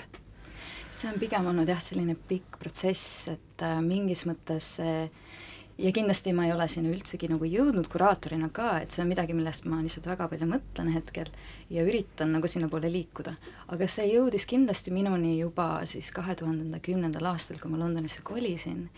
see 0.89 1.09
on 1.11 1.19
pigem 1.21 1.47
olnud 1.47 1.69
jah, 1.69 1.79
selline 1.81 2.17
pikk 2.29 2.59
protsess, 2.61 3.29
et 3.31 3.65
äh, 3.65 3.79
mingis 3.85 4.25
mõttes 4.29 4.75
see 4.79 5.01
äh, 5.05 5.27
ja 5.79 5.91
kindlasti 5.95 6.33
ma 6.35 6.45
ei 6.47 6.53
ole 6.53 6.67
sinna 6.71 6.91
üldsegi 6.91 7.29
nagu 7.31 7.47
jõudnud 7.47 7.87
kuraatorina 7.91 8.49
ka, 8.53 8.73
et 8.83 8.91
see 8.91 9.03
on 9.03 9.09
midagi, 9.13 9.35
millest 9.37 9.67
ma 9.69 9.79
lihtsalt 9.83 10.09
väga 10.11 10.27
palju 10.31 10.49
mõtlen 10.49 10.91
hetkel 10.93 11.31
ja 11.71 11.85
üritan 11.87 12.33
nagu 12.35 12.51
sinnapoole 12.51 12.91
liikuda. 12.91 13.35
aga 13.67 13.87
see 13.87 14.09
jõudis 14.11 14.45
kindlasti 14.49 14.91
minuni 14.91 15.37
juba 15.39 15.85
siis 15.89 16.11
kahe 16.11 16.35
tuhande 16.35 16.79
kümnendal 16.83 17.31
aastal, 17.31 17.59
kui 17.61 17.71
ma 17.71 17.79
Londonisse 17.79 18.21
kolisin 18.27 18.89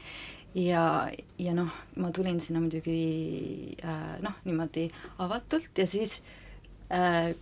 ja, 0.56 1.12
ja 1.38 1.54
noh, 1.54 1.72
ma 1.96 2.12
tulin 2.12 2.40
sinna 2.40 2.64
muidugi 2.64 3.78
äh, 3.86 4.18
noh, 4.26 4.42
niimoodi 4.46 4.90
avatult 5.22 5.78
ja 5.78 5.88
siis 5.88 6.22
äh, 6.22 6.41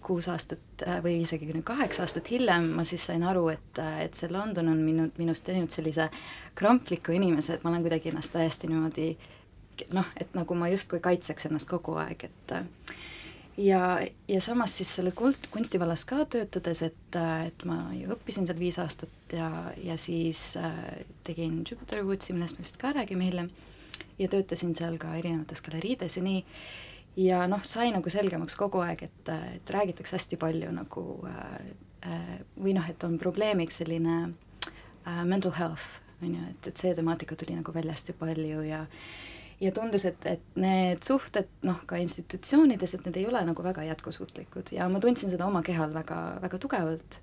kuus 0.02 0.28
aastat 0.30 0.84
äh, 0.86 1.00
või 1.04 1.22
isegi 1.24 1.50
nüüd 1.50 1.66
kaheksa 1.68 2.04
aastat 2.06 2.30
hiljem 2.30 2.68
ma 2.78 2.86
siis 2.88 3.08
sain 3.10 3.24
aru, 3.26 3.48
et, 3.54 3.82
äh, 3.82 4.04
et 4.06 4.18
see 4.18 4.30
London 4.32 4.70
on 4.70 4.82
minu, 4.86 5.10
minust 5.18 5.46
teinud 5.48 5.74
sellise 5.74 6.10
krampliku 6.60 7.16
inimese, 7.16 7.56
et 7.56 7.64
ma 7.64 7.72
olen 7.74 7.86
kuidagi 7.86 8.12
ennast 8.12 8.36
täiesti 8.36 8.70
niimoodi 8.70 9.14
noh, 9.96 10.12
et 10.20 10.36
nagu 10.36 10.58
ma 10.60 10.70
justkui 10.70 11.00
kaitseks 11.02 11.48
ennast 11.50 11.72
kogu 11.72 11.96
aeg, 12.02 12.28
et 12.28 12.54
ja, 13.64 13.82
ja 14.28 14.42
samas 14.44 14.76
siis 14.78 14.92
selle 15.00 15.12
kult-, 15.16 15.50
kunstivallas 15.52 16.06
ka 16.10 16.24
töötades, 16.30 16.84
et, 16.86 17.20
et 17.48 17.66
ma 17.68 17.80
ju 17.96 18.12
õppisin 18.16 18.48
seal 18.48 18.60
viis 18.60 18.80
aastat 18.82 19.36
ja, 19.36 19.50
ja 19.84 19.98
siis 19.98 20.54
äh, 20.60 21.02
tegin 21.28 21.62
Jupiter 21.64 22.04
Woodsi, 22.06 22.36
millest 22.36 22.60
me 22.60 22.68
vist 22.68 22.80
ka 22.82 22.94
räägime 22.96 23.28
hiljem, 23.32 23.50
ja 24.20 24.28
töötasin 24.32 24.74
seal 24.76 25.00
ka 25.02 25.16
erinevates 25.20 25.64
galeriides 25.66 26.20
ja 26.20 26.24
nii, 26.26 26.44
ja 27.18 27.46
noh, 27.48 27.64
sai 27.64 27.92
nagu 27.96 28.10
selgemaks 28.10 28.56
kogu 28.60 28.84
aeg, 28.86 29.04
et, 29.10 29.32
et 29.56 29.74
räägitakse 29.74 30.18
hästi 30.18 30.38
palju 30.42 30.72
nagu 30.76 31.06
äh, 31.30 31.56
äh 32.06 32.38
või 32.60 32.76
noh, 32.78 32.86
et 32.90 33.04
on 33.04 33.18
probleemiks 33.20 33.82
selline 33.82 34.20
äh, 34.28 35.26
mental 35.26 35.56
health 35.58 36.00
on 36.22 36.36
ju, 36.36 36.46
et, 36.52 36.68
et 36.68 36.78
see 36.78 36.94
temaatika 36.96 37.36
tuli 37.36 37.56
nagu 37.56 37.74
välja 37.74 37.96
hästi 37.96 38.16
palju 38.20 38.64
ja 38.68 38.86
ja 39.60 39.72
tundus, 39.76 40.06
et, 40.08 40.26
et 40.26 40.60
need 40.60 41.04
suhted 41.04 41.50
noh, 41.68 41.82
ka 41.88 42.00
institutsioonides, 42.00 42.94
et 42.96 43.08
need 43.08 43.18
ei 43.20 43.26
ole 43.28 43.42
nagu 43.44 43.64
väga 43.64 43.84
jätkusuutlikud 43.90 44.72
ja 44.76 44.88
ma 44.92 45.02
tundsin 45.04 45.32
seda 45.32 45.48
oma 45.50 45.62
kehal 45.66 45.94
väga, 45.94 46.20
väga 46.46 46.60
tugevalt. 46.64 47.20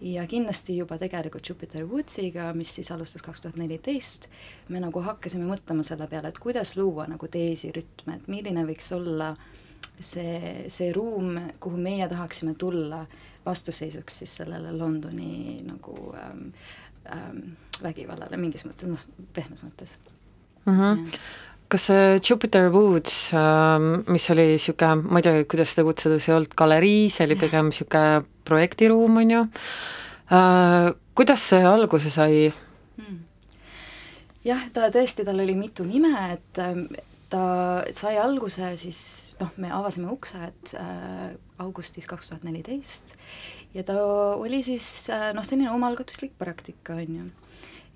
Ja 0.00 0.26
kindlasti 0.26 0.76
juba 0.76 0.98
tegelikult 0.98 1.48
Jupiter 1.48 1.86
Woodsiga, 1.86 2.52
mis 2.54 2.74
siis 2.74 2.90
alustas 2.94 3.22
kaks 3.22 3.40
tuhat 3.40 3.56
neliteist, 3.56 4.28
me 4.68 4.80
nagu 4.82 5.02
hakkasime 5.02 5.48
mõtlema 5.48 5.82
selle 5.86 6.06
peale, 6.10 6.30
et 6.32 6.38
kuidas 6.42 6.76
luua 6.76 7.08
nagu 7.10 7.28
teisi 7.28 7.72
rütme, 7.74 8.18
et 8.18 8.28
milline 8.30 8.64
võiks 8.68 8.92
olla 8.94 9.32
see, 10.00 10.68
see 10.70 10.92
ruum, 10.92 11.34
kuhu 11.60 11.80
meie 11.82 12.08
tahaksime 12.08 12.54
tulla 12.54 13.04
vastuseisuks 13.46 14.18
siis 14.22 14.36
sellele 14.42 14.72
Londoni 14.76 15.60
nagu 15.66 15.96
ähm, 16.18 16.46
ähm, 17.12 17.42
vägivallale 17.82 18.36
mingis 18.36 18.66
mõttes, 18.68 18.90
noh, 18.90 19.26
pehmes 19.32 19.64
mõttes 19.64 19.98
mm. 20.64 20.72
-hmm. 20.72 21.18
Kas 21.68 21.88
see 21.90 22.20
Jupiter 22.24 22.70
Woods, 22.72 23.30
ähm, 23.36 24.04
mis 24.08 24.28
oli 24.32 24.46
niisugune, 24.54 25.04
ma 25.04 25.20
ei 25.20 25.26
tea, 25.26 25.44
kuidas 25.50 25.74
seda 25.74 25.84
kutsuda, 25.88 26.18
see 26.20 26.32
ei 26.32 26.38
olnud 26.38 26.54
galerii, 26.58 27.08
see 27.12 27.26
oli 27.28 27.36
pigem 27.40 27.68
niisugune 27.68 28.22
projektiruum, 28.48 29.18
on 29.22 29.34
ju, 29.34 29.42
äh, 30.32 30.88
kuidas 31.18 31.44
see 31.52 31.60
alguse 31.68 32.12
sai 32.14 32.48
hmm.? 32.48 33.20
jah, 34.48 34.64
ta 34.72 34.88
tõesti, 34.94 35.26
tal 35.28 35.44
oli 35.44 35.56
mitu 35.58 35.84
nime, 35.84 36.14
et 36.38 36.62
ähm, 36.64 36.86
ta 37.28 37.42
sai 37.96 38.16
alguse 38.16 38.72
siis 38.80 39.00
noh, 39.42 39.52
me 39.60 39.68
avasime 39.74 40.08
uksed 40.14 40.72
äh, 40.80 41.34
augustis 41.60 42.08
kaks 42.08 42.30
tuhat 42.30 42.46
neliteist 42.48 43.12
ja 43.76 43.84
ta 43.84 43.98
oli 44.40 44.62
siis 44.64 44.86
äh, 45.12 45.30
noh, 45.36 45.44
selline 45.44 45.70
omaalgatuslik 45.74 46.32
praktika, 46.40 46.96
on 46.96 47.20
ju. 47.20 47.26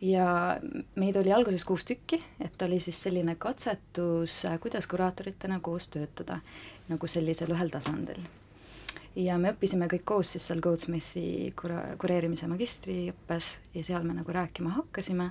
Ja 0.03 0.59
meid 0.99 1.17
oli 1.17 1.33
alguses 1.33 1.65
kuus 1.65 1.85
tükki, 1.85 2.19
et 2.41 2.63
oli 2.63 2.81
siis 2.81 2.99
selline 3.03 3.37
katsetus, 3.39 4.43
kuidas 4.61 4.87
kuraatoritena 4.91 5.61
koos 5.61 5.89
töötada, 5.89 6.41
nagu 6.89 7.07
sellisel 7.07 7.55
ühel 7.55 7.71
tasandil. 7.71 8.23
ja 9.17 9.37
me 9.39 9.53
õppisime 9.53 9.87
kõik 9.93 10.05
koos 10.09 10.33
siis 10.33 10.47
seal 10.49 10.61
Goldsmithi 10.65 11.53
kura-, 11.61 11.95
kureerimise 12.01 12.49
magistriõppes 12.49 13.49
ja 13.75 13.85
seal 13.85 14.07
me 14.09 14.17
nagu 14.17 14.33
rääkima 14.33 14.73
hakkasime 14.79 15.31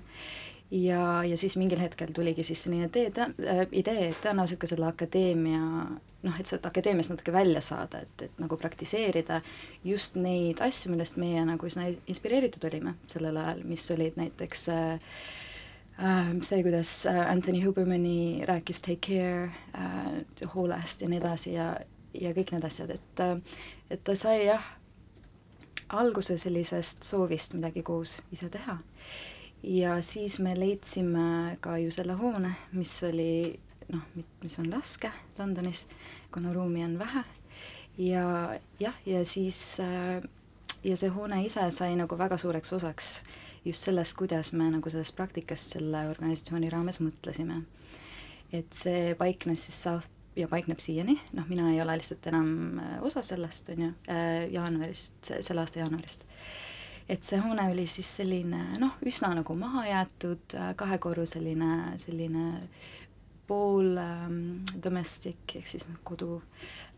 ja, 0.71 1.23
ja 1.27 1.37
siis 1.37 1.57
mingil 1.59 1.79
hetkel 1.79 2.13
tuligi 2.15 2.43
siis 2.43 2.63
selline 2.63 2.89
tee, 2.89 3.11
äh, 3.19 3.65
idee, 3.71 4.11
et 4.11 4.23
tõenäoliselt 4.23 4.61
ka 4.61 4.71
selle 4.71 4.87
akadeemia 4.87 5.61
noh, 6.21 6.39
et 6.39 6.47
sealt 6.47 6.65
akadeemiast 6.69 7.13
natuke 7.13 7.33
välja 7.33 7.61
saada, 7.65 8.01
et, 8.05 8.25
et 8.27 8.41
nagu 8.41 8.57
praktiseerida 8.59 9.41
just 9.85 10.17
neid 10.21 10.61
asju, 10.63 10.91
millest 10.93 11.17
meie 11.21 11.43
nagu 11.47 11.67
üsna 11.67 11.87
inspireeritud 12.09 12.65
olime 12.69 12.95
sellel 13.09 13.39
ajal, 13.41 13.63
mis 13.67 13.87
olid 13.93 14.19
näiteks 14.21 14.67
äh, 14.73 15.15
äh 16.01 16.33
see, 16.41 16.61
kuidas 16.65 16.93
äh, 17.09 17.23
Anthony 17.31 17.63
Hubermani 17.65 18.45
rääkis 18.47 18.81
Take 18.81 19.01
Care 19.07 19.49
äh, 19.77 20.53
hoolest 20.55 21.01
ja 21.01 21.09
nii 21.09 21.21
edasi 21.21 21.55
ja, 21.55 21.73
ja 22.13 22.35
kõik 22.37 22.53
need 22.55 22.69
asjad, 22.69 22.93
et 22.95 23.25
et 23.91 24.03
ta 24.07 24.15
sai 24.15 24.45
jah, 24.45 24.63
alguse 25.89 26.37
sellisest 26.39 27.03
soovist 27.03 27.57
midagi 27.57 27.83
koos 27.83 28.19
ise 28.31 28.47
teha. 28.49 28.77
Ja 29.63 30.01
siis 30.01 30.39
me 30.39 30.55
leidsime 30.59 31.57
ka 31.59 31.77
ju 31.77 31.91
selle 31.91 32.13
hoone, 32.17 32.55
mis 32.71 32.95
oli 33.03 33.59
noh, 33.91 34.07
mis 34.43 34.59
on 34.59 34.71
raske 34.73 35.11
Londonis, 35.37 35.87
kuna 36.33 36.53
ruumi 36.53 36.83
on 36.85 36.97
vähe 36.99 37.23
ja 37.97 38.25
jah, 38.79 38.95
ja 39.05 39.25
siis 39.25 39.79
äh, 39.79 40.23
ja 40.83 40.97
see 40.97 41.11
hoone 41.13 41.43
ise 41.45 41.67
sai 41.71 41.95
nagu 41.99 42.17
väga 42.17 42.37
suureks 42.37 42.73
osaks 42.73 43.11
just 43.65 43.85
sellest, 43.85 44.15
kuidas 44.17 44.51
me 44.53 44.69
nagu 44.73 44.89
sellest 44.89 45.15
praktikast 45.15 45.75
selle 45.75 46.07
organisatsiooni 46.09 46.69
raames 46.69 47.01
mõtlesime. 47.03 47.61
et 48.51 48.73
see 48.73 49.13
paiknes 49.15 49.67
siis 49.67 49.83
South 49.83 50.09
ja 50.35 50.47
paikneb 50.47 50.79
siiani, 50.79 51.17
noh, 51.35 51.47
mina 51.47 51.69
ei 51.71 51.81
ole 51.83 51.95
lihtsalt 51.99 52.27
enam 52.31 52.79
äh, 52.79 52.97
osa 53.03 53.21
sellest, 53.21 53.69
on 53.69 53.81
ju, 53.85 53.93
äh, 54.11 54.47
jaanuarist, 54.51 55.31
selle 55.39 55.63
aasta 55.63 55.79
jaanuarist. 55.79 56.23
Et 57.09 57.23
see 57.23 57.39
hoone 57.41 57.67
oli 57.71 57.87
siis 57.89 58.09
selline 58.21 58.79
noh, 58.79 58.97
üsna 59.07 59.33
nagu 59.35 59.55
mahajäetud 59.57 60.57
kahekorruseline 60.79 61.97
selline 62.01 62.45
pool 63.51 63.97
ähm, 63.99 64.61
domestic 64.83 65.55
ehk 65.59 65.67
siis 65.67 65.87
noh, 65.89 65.97
kodu 66.07 66.37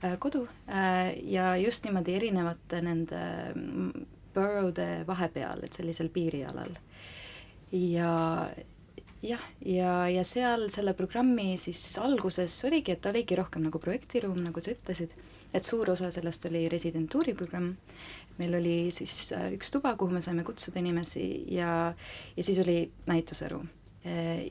äh,, 0.03 0.17
kodu 0.21 0.43
äh, 0.67 1.15
ja 1.31 1.55
just 1.57 1.85
niimoodi 1.87 2.17
erinevate 2.19 2.81
nende 2.85 3.23
mm, 3.55 4.05
borough'de 4.33 4.87
vahepeal, 5.07 5.63
et 5.65 5.73
sellisel 5.77 6.09
piirialal. 6.13 6.75
ja 7.73 8.13
jah, 9.23 9.43
ja, 9.65 9.91
ja 10.09 10.23
seal 10.27 10.67
selle 10.73 10.93
programmi 10.97 11.53
siis 11.61 11.81
alguses 12.01 12.55
oligi, 12.67 12.95
et 12.95 13.05
oligi 13.09 13.37
rohkem 13.39 13.63
nagu 13.67 13.79
projektiruum, 13.81 14.41
nagu 14.43 14.63
sa 14.63 14.73
ütlesid, 14.73 15.13
et 15.53 15.65
suur 15.65 15.93
osa 15.93 16.09
sellest 16.13 16.49
oli 16.49 16.65
residentuuri 16.71 17.35
programm, 17.37 17.73
meil 18.39 18.57
oli 18.59 18.77
siis 18.95 19.31
äh, 19.37 19.51
üks 19.57 19.71
tuba, 19.73 19.95
kuhu 19.99 20.15
me 20.15 20.21
saime 20.25 20.43
kutsuda 20.47 20.81
inimesi 20.81 21.27
ja, 21.53 21.93
ja 22.37 22.43
siis 22.43 22.59
oli 22.63 22.77
näituseruum 23.07 23.69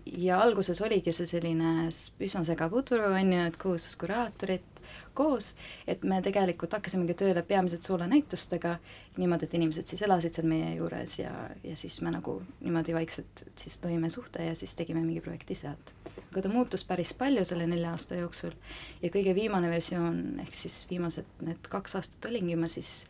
ja 0.07 0.39
alguses 0.41 0.81
oligi 0.81 1.13
see 1.13 1.27
selline 1.29 1.91
üsna 2.25 2.41
segapudru, 2.49 3.03
on 3.13 3.33
ju, 3.35 3.41
et 3.51 3.59
kuus 3.61 3.91
kuraatorit 4.01 4.73
koos, 5.15 5.53
et 5.87 6.05
me 6.09 6.21
tegelikult 6.25 6.73
hakkasimegi 6.77 7.15
tööle 7.21 7.43
peamiselt 7.47 7.85
soolanäitustega, 7.87 8.77
niimoodi, 9.21 9.49
et 9.49 9.57
inimesed 9.59 9.89
siis 9.93 10.03
elasid 10.07 10.37
seal 10.37 10.49
meie 10.49 10.73
juures 10.79 11.19
ja, 11.21 11.33
ja 11.65 11.77
siis 11.77 11.99
me 12.05 12.13
nagu 12.15 12.39
niimoodi 12.63 12.97
vaikselt 12.97 13.45
siis 13.59 13.79
lõime 13.85 14.11
suhte 14.13 14.47
ja 14.49 14.57
siis 14.59 14.75
tegime 14.79 15.05
mingi 15.05 15.21
projekti 15.25 15.57
sealt. 15.59 15.95
aga 16.31 16.45
ta 16.45 16.53
muutus 16.53 16.85
päris 16.89 17.13
palju 17.15 17.45
selle 17.45 17.67
nelja 17.69 17.93
aasta 17.93 18.17
jooksul 18.21 18.57
ja 19.03 19.13
kõige 19.13 19.35
viimane 19.37 19.71
versioon, 19.73 20.23
ehk 20.45 20.55
siis 20.57 20.83
viimased 20.91 21.45
need 21.45 21.73
kaks 21.73 21.97
aastat 22.01 22.31
olingi 22.31 22.57
ma 22.57 22.71
siis 22.73 23.03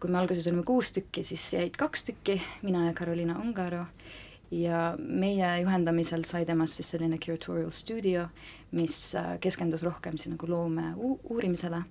kui 0.00 0.10
me 0.10 0.18
alguses 0.20 0.46
olime 0.48 0.64
kuus 0.66 0.92
tükki, 0.96 1.22
siis 1.26 1.44
jäid 1.54 1.76
kaks 1.78 2.06
tükki, 2.08 2.38
mina 2.64 2.86
ja 2.86 2.96
Carolina 2.96 3.38
Ungaro. 3.40 3.84
Ja 4.50 4.96
meie 4.98 5.50
juhendamisel 5.60 6.24
sai 6.26 6.42
temast 6.46 6.80
siis 6.80 6.88
selline 6.90 7.20
curatorial 7.22 7.70
studio, 7.70 8.24
mis 8.74 9.14
äh, 9.14 9.36
keskendus 9.42 9.84
rohkem 9.86 10.16
siis 10.18 10.32
nagu 10.32 10.48
loome 10.50 10.88
uurimisele, 10.98 11.84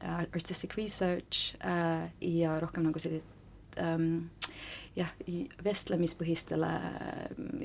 äh, 0.00 0.22
artistic 0.24 0.78
research 0.78 1.58
äh, 1.60 2.06
ja 2.24 2.54
rohkem 2.62 2.86
nagu 2.88 3.02
sellist 3.02 3.28
ähm, 3.82 4.30
jah, 4.96 5.10
vestlemispõhistele 5.64 6.70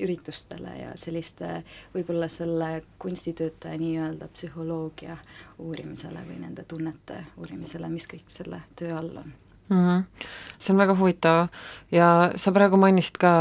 üritustele 0.04 0.74
ja 0.82 0.90
selliste 1.00 1.62
võib-olla 1.94 2.28
selle 2.28 2.74
kunstitöötaja 3.00 3.80
nii-öelda 3.80 4.28
psühholoogia 4.34 5.16
uurimisele 5.64 6.26
või 6.28 6.42
nende 6.44 6.68
tunnete 6.68 7.22
uurimisele, 7.40 7.88
mis 7.88 8.10
kõik 8.10 8.28
selle 8.28 8.60
töö 8.76 8.92
all 8.98 9.16
on 9.24 9.32
mm. 9.68 9.76
-hmm. 9.76 10.26
see 10.58 10.72
on 10.72 10.78
väga 10.78 10.94
huvitav 10.94 11.48
ja 11.92 12.32
sa 12.36 12.52
praegu 12.52 12.76
mainisid 12.80 13.18
ka 13.20 13.32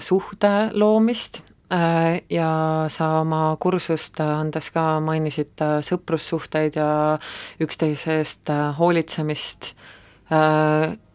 suhte 0.00 0.52
loomist 0.72 1.42
äh, 1.72 2.20
ja 2.30 2.50
sa 2.92 3.20
oma 3.20 3.56
kursust 3.60 4.20
andes 4.20 4.70
ka 4.74 5.00
mainisid 5.00 5.56
äh, 5.60 5.80
sõprussuhteid 5.82 6.78
ja 6.78 7.18
üksteise 7.60 8.20
eest 8.20 8.50
äh, 8.50 8.70
hoolitsemist 8.78 9.74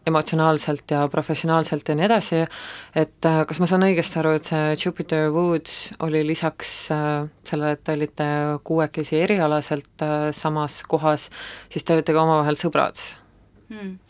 emotsionaalselt 0.06 0.90
ja 0.90 1.02
professionaalselt 1.12 1.88
ja 1.88 1.94
nii 1.94 2.06
edasi, 2.06 2.38
et 2.96 3.26
kas 3.46 3.58
ma 3.60 3.66
saan 3.68 3.84
õigesti 3.84 4.16
aru, 4.22 4.30
et 4.38 4.48
see 4.48 4.70
Jupiter 4.80 5.28
Woods 5.30 5.92
oli 6.00 6.22
lisaks 6.24 6.70
sellele, 6.88 7.74
et 7.76 7.82
te 7.84 7.92
olite 7.92 8.28
kuuekesi 8.64 9.20
erialaselt 9.20 10.06
samas 10.32 10.80
kohas, 10.88 11.28
siis 11.68 11.84
te 11.84 11.92
olite 11.92 12.16
ka 12.16 12.24
omavahel 12.24 12.56
sõbrad 12.56 13.04
hmm.? 13.68 14.00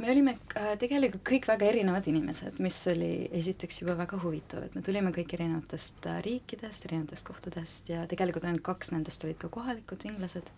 Me 0.00 0.08
olime 0.12 0.34
äh, 0.56 0.72
tegelikult 0.80 1.22
kõik 1.28 1.46
väga 1.50 1.68
erinevad 1.68 2.06
inimesed, 2.08 2.58
mis 2.62 2.78
oli 2.90 3.28
esiteks 3.36 3.82
juba 3.82 3.96
väga 3.98 4.20
huvitav, 4.22 4.64
et 4.64 4.76
me 4.76 4.82
tulime 4.84 5.12
kõik 5.14 5.34
erinevatest 5.36 6.08
äh, 6.08 6.20
riikidest, 6.24 6.86
erinevatest 6.88 7.26
kohtadest 7.28 7.92
ja 7.92 8.06
tegelikult 8.10 8.46
ainult 8.48 8.64
kaks 8.66 8.94
nendest 8.94 9.24
olid 9.26 9.38
ka 9.40 9.50
kohalikud 9.52 10.06
inglased. 10.08 10.48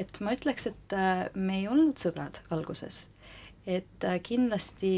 et 0.00 0.20
ma 0.20 0.36
ütleks, 0.36 0.68
et 0.72 0.96
äh, 0.96 1.26
me 1.34 1.62
ei 1.62 1.68
olnud 1.70 2.00
sõbrad 2.00 2.42
alguses, 2.54 3.08
et 3.64 4.08
kindlasti 4.22 4.94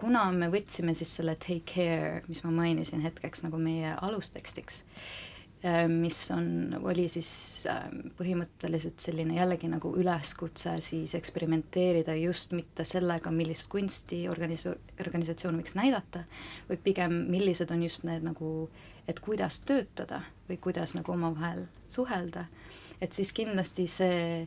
kuna 0.00 0.24
me 0.34 0.48
võtsime 0.50 0.94
siis 0.96 1.12
selle 1.18 1.36
take 1.38 1.62
care, 1.70 2.22
mis 2.26 2.40
ma 2.42 2.50
mainisin 2.50 3.04
hetkeks 3.04 3.44
nagu 3.44 3.60
meie 3.62 3.92
alustekstiks, 4.02 4.80
mis 5.88 6.30
on, 6.30 6.76
oli 6.84 7.06
siis 7.08 7.30
äh, 7.70 7.86
põhimõtteliselt 8.18 9.00
selline 9.00 9.38
jällegi 9.38 9.70
nagu 9.72 9.90
üleskutse 9.98 10.76
siis 10.84 11.14
eksperimenteerida 11.16 12.14
just 12.20 12.52
mitte 12.52 12.84
sellega, 12.84 13.32
millist 13.34 13.70
kunsti 13.72 14.26
organis-, 14.30 14.68
organisatsioon 15.00 15.56
võiks 15.60 15.74
näidata, 15.78 16.26
vaid 16.68 16.84
pigem, 16.84 17.24
millised 17.32 17.72
on 17.72 17.82
just 17.86 18.04
need 18.06 18.26
nagu, 18.26 18.68
et 19.08 19.20
kuidas 19.24 19.62
töötada 19.66 20.20
või 20.50 20.60
kuidas 20.62 20.94
nagu 20.98 21.16
omavahel 21.16 21.64
suhelda, 21.88 22.46
et 23.00 23.16
siis 23.16 23.32
kindlasti 23.34 23.88
see, 23.90 24.46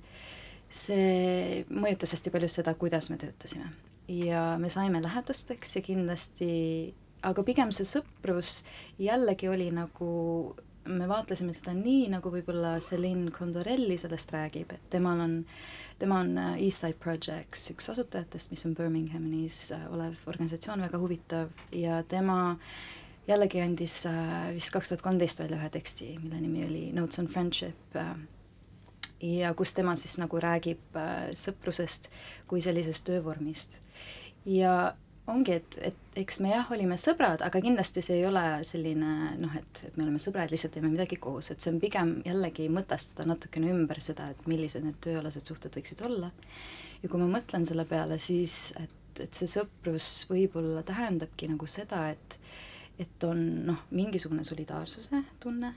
see 0.69 1.65
mõjutas 1.73 2.15
hästi 2.15 2.31
palju 2.31 2.53
seda, 2.53 2.77
kuidas 2.77 3.09
me 3.09 3.17
töötasime. 3.17 3.73
ja 4.07 4.55
me 4.61 4.69
saime 4.69 5.01
lähedasteks 5.01 5.75
ja 5.75 5.81
kindlasti 5.81 6.53
aga 7.25 7.43
pigem 7.43 7.71
see 7.75 7.87
sõprus 7.87 8.63
jällegi 9.01 9.49
oli 9.51 9.69
nagu 9.75 10.09
me 10.89 11.07
vaatlesime 11.09 11.53
seda 11.55 11.73
nii, 11.77 12.07
nagu 12.13 12.31
võib-olla 12.33 12.75
Celine 12.83 13.31
Condorelli 13.35 13.97
sellest 13.99 14.31
räägib, 14.33 14.73
et 14.75 14.87
temal 14.93 15.21
on, 15.23 15.35
tema 16.01 16.21
on 16.23 16.33
äh, 16.39 16.55
Eastside 16.65 16.97
Projects 17.01 17.69
üks 17.73 17.89
asutajatest, 17.93 18.51
mis 18.53 18.65
on 18.67 18.75
Birminghamis 18.77 19.59
äh, 19.75 19.85
olev 19.93 20.23
organisatsioon, 20.31 20.85
väga 20.87 21.01
huvitav, 21.01 21.53
ja 21.75 22.01
tema 22.09 22.39
jällegi 23.29 23.61
andis 23.63 24.01
äh, 24.09 24.49
vist 24.55 24.73
kaks 24.73 24.91
tuhat 24.91 25.05
kolmteist 25.05 25.43
välja 25.43 25.59
ühe 25.59 25.71
teksti, 25.73 26.13
mille 26.23 26.41
nimi 26.41 26.65
oli 26.65 26.85
Notes 26.97 27.21
on 27.21 27.29
Friendship 27.29 27.99
ja 29.19 29.51
kus 29.53 29.73
tema 29.75 29.97
siis 29.99 30.15
nagu 30.21 30.39
räägib 30.39 30.95
sõprusest 31.35 32.07
kui 32.47 32.63
sellisest 32.63 33.03
töövormist. 33.09 33.77
ja 34.47 34.95
ongi, 35.29 35.55
et, 35.59 35.77
et 35.89 36.19
eks 36.19 36.39
me 36.43 36.51
jah, 36.51 36.67
olime 36.73 36.97
sõbrad, 36.99 37.41
aga 37.45 37.61
kindlasti 37.63 38.03
see 38.05 38.19
ei 38.19 38.25
ole 38.27 38.43
selline 38.67 39.33
noh, 39.39 39.55
et, 39.59 39.83
et 39.87 39.97
me 39.97 40.05
oleme 40.05 40.21
sõbrad, 40.21 40.51
lihtsalt 40.51 40.75
teeme 40.75 40.91
midagi 40.91 41.19
koos, 41.21 41.51
et 41.51 41.63
see 41.63 41.73
on 41.73 41.79
pigem 41.81 42.15
jällegi 42.25 42.69
mõtestada 42.73 43.27
natukene 43.29 43.71
ümber 43.73 44.01
seda, 44.03 44.29
et 44.33 44.47
millised 44.49 44.85
need 44.85 44.99
tööalased 45.03 45.49
suhted 45.49 45.75
võiksid 45.75 46.03
olla. 46.07 46.31
ja 47.01 47.09
kui 47.09 47.21
ma 47.21 47.29
mõtlen 47.37 47.67
selle 47.67 47.85
peale, 47.89 48.19
siis 48.21 48.73
et, 48.79 49.21
et 49.23 49.33
see 49.35 49.49
sõprus 49.51 50.09
võib-olla 50.31 50.83
tähendabki 50.87 51.51
nagu 51.51 51.69
seda, 51.69 52.09
et 52.15 52.39
et 52.99 53.23
on 53.23 53.39
noh, 53.63 53.85
mingisugune 53.95 54.43
solidaarsuse 54.43 55.21
tunne, 55.39 55.69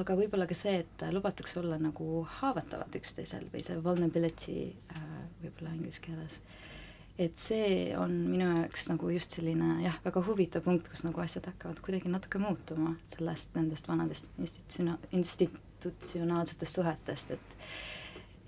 aga 0.00 0.14
võib-olla 0.16 0.46
ka 0.48 0.56
see, 0.56 0.78
et 0.80 1.02
lubatakse 1.12 1.58
olla 1.60 1.76
nagu 1.76 2.22
haavatavad 2.38 2.96
üksteisel 2.96 3.44
või 3.52 3.60
see 3.66 3.76
vulnerability 3.84 4.54
äh, 4.96 5.02
võib-olla 5.42 5.74
inglise 5.76 6.00
keeles 6.00 6.38
äh, 6.40 6.71
et 7.20 7.36
see 7.38 7.92
on 7.98 8.12
minu 8.30 8.46
jaoks 8.46 8.86
nagu 8.88 9.10
just 9.12 9.36
selline 9.36 9.82
jah, 9.84 9.96
väga 10.04 10.22
huvitav 10.26 10.64
punkt, 10.64 10.88
kus 10.88 11.04
nagu 11.04 11.20
asjad 11.20 11.46
hakkavad 11.50 11.80
kuidagi 11.84 12.12
natuke 12.12 12.40
muutuma 12.40 12.94
sellest, 13.12 13.52
nendest 13.58 13.88
vanadest 13.88 14.30
institutsiona-, 14.40 14.98
institutsionaalsetest 15.12 16.78
suhetest, 16.80 17.34
et 17.36 17.58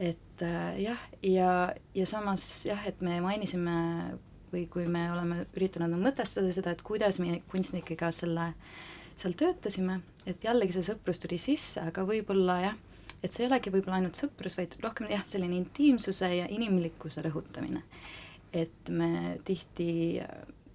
et 0.02 0.42
äh, 0.42 0.80
jah, 0.82 1.02
ja, 1.22 1.50
ja 1.94 2.06
samas 2.06 2.64
jah, 2.66 2.80
et 2.88 3.02
me 3.04 3.20
mainisime 3.22 3.74
või 4.50 4.64
kui 4.70 4.88
me 4.90 5.04
oleme 5.12 5.44
üritanud 5.54 5.92
nagu 5.92 6.02
mõtestada 6.02 6.50
seda, 6.54 6.72
et 6.74 6.82
kuidas 6.82 7.20
me 7.22 7.36
kunstnikega 7.50 8.10
selle, 8.14 8.48
seal 9.14 9.36
töötasime, 9.38 10.00
et 10.26 10.42
jällegi 10.42 10.74
see 10.74 10.88
sõprus 10.88 11.22
tuli 11.22 11.38
sisse, 11.38 11.84
aga 11.84 12.02
võib-olla 12.08 12.58
jah, 12.64 12.76
et 13.22 13.30
see 13.30 13.44
ei 13.44 13.52
olegi 13.52 13.70
võib-olla 13.74 14.00
ainult 14.00 14.18
sõprus, 14.18 14.58
vaid 14.58 14.74
rohkem 14.82 15.10
jah, 15.14 15.22
selline 15.26 15.60
intiimsuse 15.62 16.32
ja 16.40 16.50
inimlikkuse 16.50 17.22
rõhutamine 17.28 17.84
et 18.54 18.90
me 18.90 19.38
tihti 19.44 20.20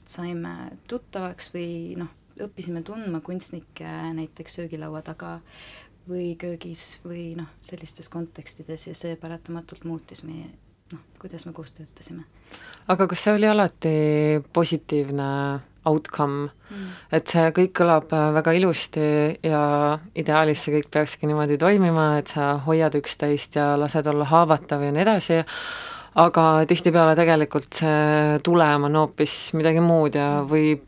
saime 0.09 0.53
tuttavaks 0.89 1.51
või 1.53 1.97
noh, 1.99 2.09
õppisime 2.39 2.81
tundma 2.87 3.21
kunstnikke 3.25 3.89
näiteks 4.15 4.59
söögilaua 4.59 5.01
taga 5.05 5.39
või 6.09 6.33
köögis 6.39 6.99
või 7.05 7.33
noh, 7.37 7.49
sellistes 7.61 8.09
kontekstides 8.09 8.87
ja 8.89 8.95
see 8.97 9.15
paratamatult 9.19 9.85
muutis 9.85 10.23
meie 10.25 10.47
noh, 10.93 11.01
kuidas 11.21 11.45
me 11.45 11.53
koos 11.53 11.73
töötasime. 11.77 12.25
aga 12.87 13.07
kas 13.07 13.25
see 13.25 13.35
oli 13.37 13.49
alati 13.49 13.95
positiivne 14.53 15.29
outcome 15.89 16.49
mm., 16.49 16.89
et 17.15 17.29
see 17.29 17.45
kõik 17.55 17.75
kõlab 17.81 18.09
väga 18.39 18.55
ilusti 18.57 19.05
ja 19.45 19.61
ideaalis 20.15 20.65
see 20.65 20.75
kõik 20.79 20.89
peakski 20.91 21.29
niimoodi 21.29 21.59
toimima, 21.61 22.11
et 22.19 22.33
sa 22.33 22.55
hoiad 22.65 22.97
üksteist 22.99 23.59
ja 23.59 23.71
lased 23.79 24.09
olla 24.09 24.27
haavatav 24.29 24.83
ja 24.83 24.91
nii 24.95 25.05
edasi, 25.05 25.43
aga 26.19 26.45
tihtipeale 26.67 27.15
tegelikult 27.15 27.79
see 27.81 28.39
tulem 28.43 28.87
on 28.89 28.97
hoopis 29.03 29.35
midagi 29.57 29.83
muud 29.83 30.17
ja 30.19 30.29
võib 30.47 30.85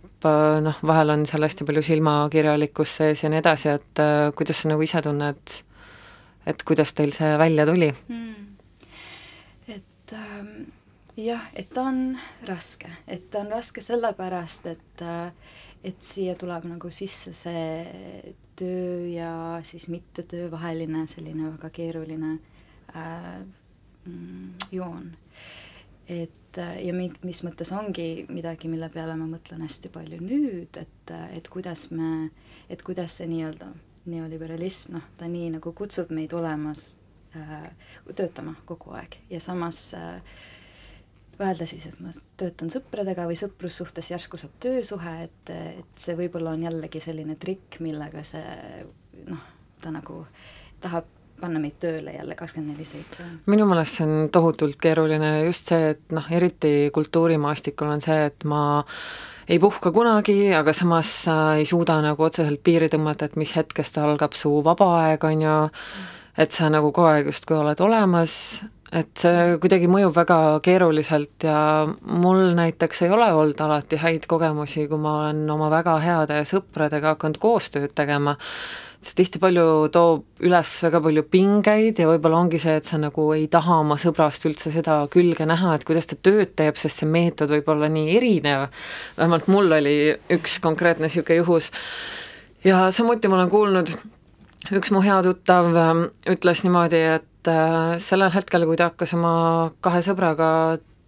noh, 0.62 0.78
vahel 0.86 1.16
on 1.16 1.26
seal 1.30 1.46
hästi 1.46 1.66
palju 1.66 1.84
silmakirjalikkust 1.86 3.02
sees 3.02 3.24
ja 3.24 3.32
nii 3.32 3.42
edasi, 3.42 3.72
et 3.74 4.02
äh, 4.02 4.28
kuidas 4.38 4.62
sa 4.62 4.70
nagu 4.70 4.86
ise 4.86 5.02
tunned, 5.02 5.56
et 6.46 6.68
kuidas 6.68 6.94
teil 6.98 7.14
see 7.16 7.32
välja 7.42 7.66
tuli 7.70 7.90
mm.? 7.90 8.46
et 9.78 10.14
ähm, 10.18 10.52
jah, 11.18 11.48
et 11.58 11.72
ta 11.74 11.88
on 11.90 12.04
raske, 12.50 12.92
et 13.08 13.30
ta 13.34 13.42
on 13.42 13.50
raske 13.56 13.84
sellepärast, 13.86 14.72
et 14.76 15.06
äh, 15.06 15.58
et 15.82 16.04
siia 16.06 16.36
tuleb 16.38 16.68
nagu 16.70 16.92
sisse 16.94 17.32
see 17.34 18.36
töö 18.60 19.08
ja 19.10 19.32
siis 19.66 19.88
mittetöö 19.90 20.52
vaheline 20.52 21.08
selline 21.10 21.48
väga 21.56 21.72
keeruline 21.74 22.36
äh, 22.94 23.42
joon. 24.72 25.12
Et 26.08 26.38
et 26.52 26.58
äh, 26.58 26.86
ja 26.88 26.94
mi-, 26.94 27.12
mis 27.24 27.42
mõttes 27.46 27.72
ongi 27.76 28.26
midagi, 28.30 28.70
mille 28.72 28.90
peale 28.92 29.16
ma 29.16 29.28
mõtlen 29.30 29.64
hästi 29.64 29.92
palju 29.94 30.20
nüüd, 30.24 30.78
et, 30.78 31.12
äh, 31.14 31.38
et 31.38 31.48
kuidas 31.52 31.90
me, 31.92 32.30
et 32.70 32.82
kuidas 32.84 33.20
see 33.20 33.28
nii-öelda 33.32 33.70
neoliberalism, 34.12 34.98
noh, 34.98 35.06
ta 35.18 35.30
nii 35.32 35.52
nagu 35.56 35.72
kutsub 35.78 36.12
meid 36.16 36.34
olemas 36.34 36.96
äh,, 37.38 37.70
töötama 38.16 38.56
kogu 38.66 38.96
aeg. 38.98 39.16
Ja 39.32 39.40
samas 39.44 39.94
äh, 39.96 40.20
öelda 41.40 41.68
siis, 41.70 41.86
et 41.88 42.02
ma 42.04 42.12
töötan 42.38 42.74
sõpradega 42.74 43.30
või 43.30 43.40
sõprussuhtes, 43.40 44.12
järsku 44.12 44.40
saab 44.42 44.58
töösuhe, 44.62 45.16
et, 45.30 45.54
et 45.54 46.04
see 46.04 46.18
võib-olla 46.20 46.58
on 46.58 46.68
jällegi 46.68 47.00
selline 47.04 47.38
trikk, 47.40 47.80
millega 47.86 48.26
see 48.28 48.84
noh, 49.30 49.48
ta 49.82 49.94
nagu 49.94 50.26
tahab 50.84 51.21
panna 51.42 51.60
meid 51.62 51.80
tööle 51.82 52.14
jälle 52.16 52.38
kakskümmend 52.40 52.76
neli 52.76 52.88
seitse. 52.88 53.26
minu 53.52 53.66
meelest 53.70 54.00
see 54.00 54.08
on 54.08 54.30
tohutult 54.34 54.80
keeruline, 54.82 55.34
just 55.48 55.72
see, 55.74 55.92
et 55.96 56.16
noh, 56.16 56.28
eriti 56.32 56.90
kultuurimaastikul 56.94 57.92
on 57.92 58.02
see, 58.04 58.26
et 58.30 58.48
ma 58.48 58.64
ei 59.52 59.60
puhka 59.60 59.92
kunagi, 59.92 60.54
aga 60.56 60.74
samas 60.74 61.12
sa 61.26 61.38
ei 61.60 61.66
suuda 61.68 62.00
nagu 62.06 62.24
otseselt 62.24 62.62
piiri 62.64 62.92
tõmmata, 62.94 63.28
et 63.28 63.40
mis 63.40 63.56
hetkest 63.58 63.98
algab 64.02 64.38
su 64.38 64.54
vaba 64.66 64.92
aeg, 65.02 65.26
on 65.28 65.48
ju, 65.48 65.56
et 66.40 66.54
sa 66.56 66.70
nagu 66.72 66.94
kogu 66.94 67.10
aeg 67.12 67.32
justkui 67.32 67.58
oled 67.60 67.82
olemas, 67.84 68.36
et 68.92 69.12
see 69.20 69.56
kuidagi 69.64 69.88
mõjub 69.92 70.14
väga 70.16 70.38
keeruliselt 70.64 71.46
ja 71.48 71.58
mul 71.88 72.52
näiteks 72.58 73.06
ei 73.06 73.14
ole 73.16 73.30
olnud 73.32 73.60
alati 73.64 74.00
häid 74.02 74.28
kogemusi, 74.30 74.86
kui 74.92 75.00
ma 75.00 75.18
olen 75.24 75.46
oma 75.54 75.70
väga 75.72 75.98
heade 76.04 76.42
sõpradega 76.48 77.16
hakanud 77.16 77.40
koostööd 77.42 77.96
tegema, 77.96 78.36
see 79.02 79.18
tihti-palju 79.18 79.66
toob 79.94 80.46
üles 80.46 80.72
väga 80.86 81.02
palju 81.02 81.24
pingeid 81.34 82.00
ja 82.02 82.06
võib-olla 82.10 82.44
ongi 82.44 82.60
see, 82.62 82.76
et 82.78 82.86
sa 82.86 83.00
nagu 83.02 83.26
ei 83.34 83.48
taha 83.52 83.80
oma 83.82 83.98
sõbrast 84.02 84.46
üldse 84.46 84.70
seda 84.74 85.00
külge 85.14 85.48
näha, 85.50 85.74
et 85.76 85.86
kuidas 85.88 86.10
ta 86.10 86.18
tööd 86.22 86.54
teeb, 86.60 86.78
sest 86.78 87.02
see 87.02 87.10
meetod 87.10 87.50
võib 87.50 87.72
olla 87.74 87.90
nii 87.90 88.14
erinev, 88.20 88.68
vähemalt 89.18 89.50
mul 89.50 89.74
oli 89.80 89.96
üks 90.38 90.60
konkreetne 90.62 91.10
niisugune 91.10 91.40
juhus, 91.42 91.72
ja 92.68 92.84
samuti 92.94 93.32
ma 93.32 93.40
olen 93.40 93.52
kuulnud, 93.54 93.96
üks 94.78 94.94
mu 94.94 95.02
hea 95.02 95.18
tuttav 95.26 95.74
ähm, 95.74 96.06
ütles 96.30 96.62
niimoodi, 96.68 97.02
et 97.18 97.50
äh, 97.50 97.98
sellel 97.98 98.34
hetkel, 98.38 98.70
kui 98.70 98.78
ta 98.78 98.92
hakkas 98.92 99.18
oma 99.18 99.34
kahe 99.82 100.06
sõbraga 100.06 100.52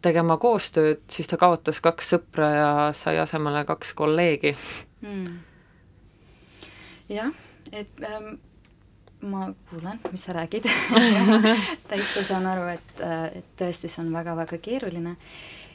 tegema 0.03 0.41
koostööd, 0.41 1.05
siis 1.13 1.29
ta 1.29 1.37
kaotas 1.39 1.79
kaks 1.83 2.13
sõpra 2.15 2.51
ja 2.57 2.69
sai 2.97 3.21
asemele 3.21 3.63
kaks 3.69 3.93
kolleegi. 3.95 4.57
Hmm.. 5.03 5.41
jah, 7.11 7.31
et 7.71 8.03
ähm, 8.07 8.35
ma 9.23 9.47
kuulan, 9.69 9.99
mis 10.11 10.23
sa 10.25 10.33
räägid 10.33 10.67
täitsa 11.89 12.23
saan 12.23 12.47
aru, 12.49 12.67
et, 12.73 12.95
äh, 13.01 13.25
et 13.39 13.51
tõesti, 13.59 13.91
see 13.91 14.03
on 14.03 14.11
väga-väga 14.13 14.59
keeruline. 14.63 15.15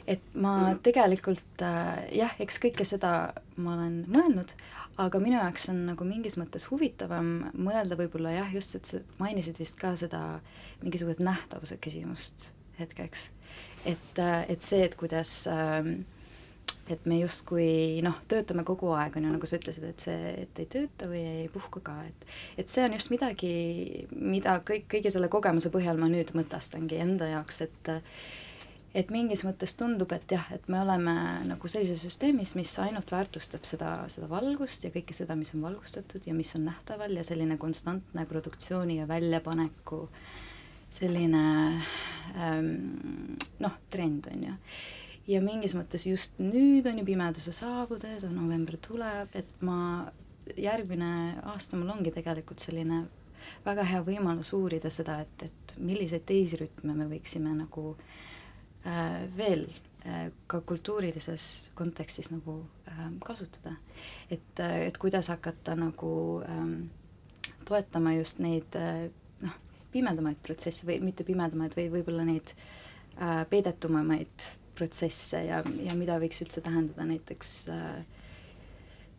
et 0.09 0.35
ma 0.41 0.73
tegelikult 0.83 1.61
äh, 1.61 2.05
jah, 2.17 2.35
eks 2.41 2.59
kõike 2.61 2.85
seda 2.87 3.33
ma 3.57 3.75
olen 3.75 4.03
mõelnud, 4.09 4.53
aga 4.97 5.21
minu 5.21 5.37
jaoks 5.37 5.69
on 5.73 5.83
nagu 5.91 6.05
mingis 6.07 6.37
mõttes 6.39 6.65
huvitavam 6.71 7.49
mõelda 7.53 7.97
võib-olla 7.99 8.33
jah, 8.33 8.53
just, 8.53 8.75
et 8.75 8.89
sa 8.89 9.01
mainisid 9.21 9.59
vist 9.61 9.77
ka 9.79 9.93
seda 9.99 10.39
mingisugust 10.83 11.21
nähtavuse 11.23 11.77
küsimust 11.81 12.51
hetkeks. 12.79 13.29
et, 13.85 14.23
et 14.47 14.61
see, 14.61 14.83
et 14.85 14.95
kuidas 14.99 15.43
ähm, 15.51 16.01
et 16.89 17.05
me 17.09 17.19
justkui 17.19 18.01
noh, 18.05 18.17
töötame 18.31 18.65
kogu 18.67 18.91
aeg, 18.97 19.15
on 19.17 19.27
ju, 19.27 19.31
nagu 19.35 19.49
sa 19.49 19.59
ütlesid, 19.59 19.85
et 19.91 20.05
see, 20.07 20.33
et 20.43 20.61
ei 20.63 20.69
tööta 20.71 21.09
või 21.11 21.21
ei 21.43 21.47
puhka 21.53 21.83
ka, 21.85 21.95
et 22.09 22.27
et 22.63 22.71
see 22.71 22.83
on 22.85 22.97
just 22.97 23.13
midagi, 23.13 23.53
mida 24.15 24.59
kõik, 24.65 24.89
kõigi 24.91 25.13
selle 25.13 25.31
kogemuse 25.31 25.71
põhjal 25.73 26.01
ma 26.01 26.09
nüüd 26.11 26.33
mõtestangi 26.37 27.01
enda 27.03 27.29
jaoks, 27.35 27.63
et 27.67 27.93
et 28.97 29.11
mingis 29.13 29.43
mõttes 29.45 29.75
tundub, 29.77 30.11
et 30.15 30.31
jah, 30.33 30.47
et 30.55 30.65
me 30.71 30.79
oleme 30.81 31.13
nagu 31.45 31.69
sellises 31.69 32.01
süsteemis, 32.07 32.55
mis 32.57 32.71
ainult 32.81 33.11
väärtustab 33.13 33.67
seda, 33.69 33.91
seda 34.09 34.29
valgust 34.31 34.87
ja 34.87 34.93
kõike 34.93 35.13
seda, 35.13 35.37
mis 35.37 35.53
on 35.53 35.65
valgustatud 35.67 36.25
ja 36.25 36.33
mis 36.33 36.55
on 36.57 36.65
nähtaval 36.71 37.13
ja 37.13 37.25
selline 37.25 37.59
konstantne 37.61 38.25
produktsiooni 38.29 38.97
ja 38.97 39.07
väljapaneku 39.09 40.07
selline 40.89 41.43
ähm, 42.33 42.71
noh, 43.61 43.77
trend 43.93 44.31
on 44.33 44.47
ju. 44.49 44.55
Ja 45.29 45.41
mingis 45.45 45.75
mõttes 45.77 46.07
just 46.09 46.39
nüüd 46.41 46.87
on 46.89 46.99
ju 47.01 47.05
pimeduse 47.05 47.53
saabudes, 47.53 48.25
november 48.33 48.79
tuleb, 48.81 49.29
et 49.37 49.61
ma, 49.61 50.07
järgmine 50.57 51.11
aasta 51.53 51.77
mul 51.77 51.93
ongi 51.93 52.13
tegelikult 52.15 52.63
selline 52.63 53.03
väga 53.65 53.85
hea 53.85 54.01
võimalus 54.05 54.51
uurida 54.57 54.89
seda, 54.93 55.19
et, 55.21 55.45
et 55.49 55.75
milliseid 55.77 56.25
teisi 56.25 56.57
rütme 56.59 56.95
me 56.97 57.05
võiksime 57.11 57.53
nagu 57.57 57.91
äh, 57.93 58.29
Äh, 58.85 59.37
veel 59.37 59.67
äh, 60.05 60.31
ka 60.47 60.61
kultuurilises 60.61 61.71
kontekstis 61.75 62.31
nagu 62.31 62.63
ähm, 62.87 63.17
kasutada. 63.25 63.75
et, 64.31 64.59
äh, 64.59 64.87
et 64.87 64.97
kuidas 64.97 65.27
hakata 65.27 65.75
nagu 65.75 66.41
ähm, 66.47 66.87
toetama 67.65 68.13
just 68.13 68.39
neid 68.39 68.77
noh, 69.41 69.57
pimedamaid 69.91 70.39
protsesse 70.43 70.87
või 70.87 71.01
mitte 71.03 71.27
pimedamaid 71.27 71.75
või 71.75 71.89
võib-olla 71.91 72.23
neid 72.23 72.53
äh, 73.19 73.43
peidetumamaid 73.49 74.47
protsesse 74.79 75.43
ja, 75.45 75.61
ja 75.83 75.95
mida 75.99 76.17
võiks 76.21 76.41
üldse 76.45 76.63
tähendada 76.65 77.05
näiteks 77.09 77.53
äh, 77.73 78.25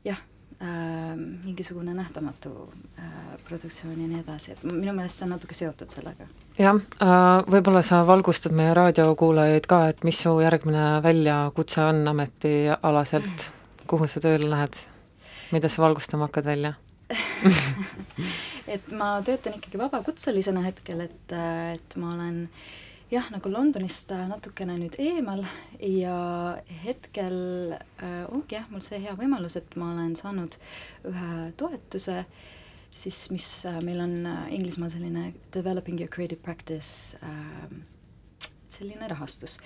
jah 0.09 0.21
äh,, 0.61 1.15
mingisugune 1.17 1.95
nähtamatu 1.97 2.53
äh, 2.99 3.15
produktsioon 3.49 3.97
ja 3.99 4.09
nii 4.09 4.21
edasi, 4.23 4.55
et 4.55 4.65
minu 4.67 4.95
meelest 4.97 5.21
see 5.21 5.29
on 5.29 5.35
natuke 5.37 5.57
seotud 5.57 5.93
sellega. 5.93 6.29
Jah, 6.59 6.77
äh, 7.05 7.31
võib-olla 7.51 7.83
sa 7.87 8.03
valgustad 8.09 8.57
meie 8.57 8.75
raadiokuulajaid 8.77 9.69
ka, 9.71 9.83
et 9.93 10.05
mis 10.09 10.21
su 10.25 10.37
järgmine 10.43 10.87
väljakutse 11.05 11.85
on 11.93 12.03
ametialaselt, 12.15 13.51
kuhu 13.91 14.09
sa 14.11 14.23
tööle 14.25 14.51
lähed, 14.51 14.79
mida 15.55 15.71
sa 15.73 15.85
valgustama 15.87 16.31
hakkad 16.31 16.51
välja? 16.53 16.77
Et 18.71 18.93
ma 18.95 19.17
töötan 19.27 19.57
ikkagi 19.57 19.81
vabakutselisena 19.81 20.63
hetkel, 20.63 21.01
et, 21.03 21.33
et 21.75 21.97
ma 21.99 22.13
olen 22.15 22.45
jah, 23.11 23.27
nagu 23.35 23.51
Londonist 23.51 24.13
natukene 24.31 24.77
nüüd 24.79 24.97
eemal 25.03 25.45
ja 25.83 26.17
hetkel 26.85 27.75
äh, 27.75 28.25
ongi 28.31 28.59
jah, 28.59 28.71
mul 28.71 28.85
see 28.87 29.03
hea 29.03 29.17
võimalus, 29.19 29.59
et 29.59 29.77
ma 29.81 29.93
olen 29.95 30.17
saanud 30.19 30.57
ühe 31.11 31.35
toetuse 31.59 32.23
äh, 32.23 32.49
siis 32.91 33.31
mis 33.31 33.67
äh, 33.67 33.81
meil 33.83 34.01
on 34.01 34.27
äh, 34.27 34.55
Inglismaal 34.55 34.91
selline 34.91 35.33
developing 35.55 36.01
your 36.01 36.11
creative 36.11 36.41
practice 36.43 37.17
äh, 37.23 37.79
selline 38.67 39.09
rahastus. 39.09 39.59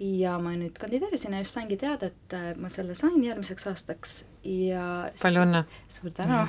ja 0.00 0.34
ma 0.42 0.54
nüüd 0.58 0.78
kandideerisin 0.80 1.34
ja 1.36 1.42
just 1.44 1.54
saingi 1.54 1.76
teada, 1.78 2.08
et 2.10 2.34
äh, 2.34 2.52
ma 2.58 2.70
selle 2.72 2.94
sain 2.98 3.22
järgmiseks 3.22 3.66
aastaks 3.70 4.14
ja 4.42 5.10
palju 5.22 5.44
õnne! 5.44 5.64
suur 5.88 6.14
tänu 6.16 6.40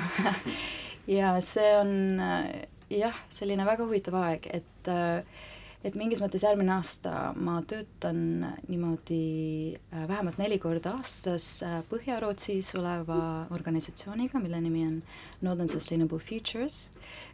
ja 1.20 1.36
see 1.45 1.74
on 1.78 1.93
äh, 2.24 2.47
jah, 2.89 3.20
selline 3.30 3.66
väga 3.68 3.86
huvitav 3.86 4.18
aeg, 4.24 4.49
et 4.49 4.89
äh, 4.89 5.43
et 5.84 5.96
mingis 6.00 6.22
mõttes 6.24 6.44
järgmine 6.46 6.72
aasta 6.78 7.34
ma 7.36 7.58
töötan 7.68 8.20
niimoodi 8.70 9.76
äh, 9.76 10.06
vähemalt 10.08 10.40
neli 10.40 10.60
korda 10.64 10.96
aastas 11.00 11.48
äh, 11.66 11.82
Põhja-Rootsis 11.90 12.74
oleva 12.80 13.20
organisatsiooniga, 13.56 14.40
mille 14.44 14.62
nimi 14.64 14.86
on 14.88 15.02
Northern 15.44 15.72
Sustainable 15.72 16.22
Futures, 16.24 16.86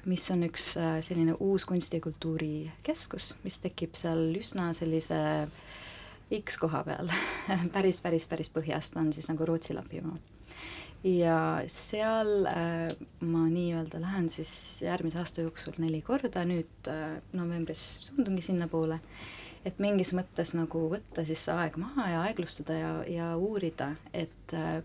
mis 0.09 0.25
on 0.33 0.47
üks 0.49 0.71
äh, 0.81 0.97
selline 1.05 1.37
uus 1.39 1.67
kunsti- 1.69 2.01
ja 2.01 2.07
kultuurikeskus, 2.07 3.35
mis 3.45 3.61
tekib 3.61 3.97
seal 3.99 4.29
üsna 4.39 4.71
sellise 4.77 5.21
X 6.39 6.59
koha 6.61 6.83
peal. 6.85 7.13
Päris, 7.75 8.01
päris, 8.01 8.27
päris 8.29 8.51
põhjas, 8.53 8.93
ta 8.93 9.01
on 9.01 9.13
siis 9.13 9.29
nagu 9.31 9.45
Rootsi 9.49 9.77
Lapimaa 9.77 10.17
ja 11.03 11.61
seal 11.71 12.45
äh, 12.49 12.87
ma 13.21 13.45
nii-öelda 13.47 14.01
lähen 14.01 14.29
siis 14.29 14.81
järgmise 14.83 15.21
aasta 15.21 15.45
jooksul 15.45 15.77
neli 15.79 16.01
korda, 16.05 16.43
nüüd 16.47 16.89
äh, 16.91 17.19
novembris 17.33 17.85
suundungi 18.09 18.43
sinnapoole, 18.43 18.99
et 19.65 19.79
mingis 19.79 20.11
mõttes 20.17 20.55
nagu 20.57 20.87
võtta 20.91 21.23
siis 21.27 21.45
see 21.47 21.55
aeg 21.55 21.79
maha 21.79 22.09
ja 22.13 22.25
aeglustada 22.27 22.75
ja, 22.75 22.91
ja 23.07 23.29
uurida, 23.37 23.93
et 24.13 24.55
äh, 24.57 24.83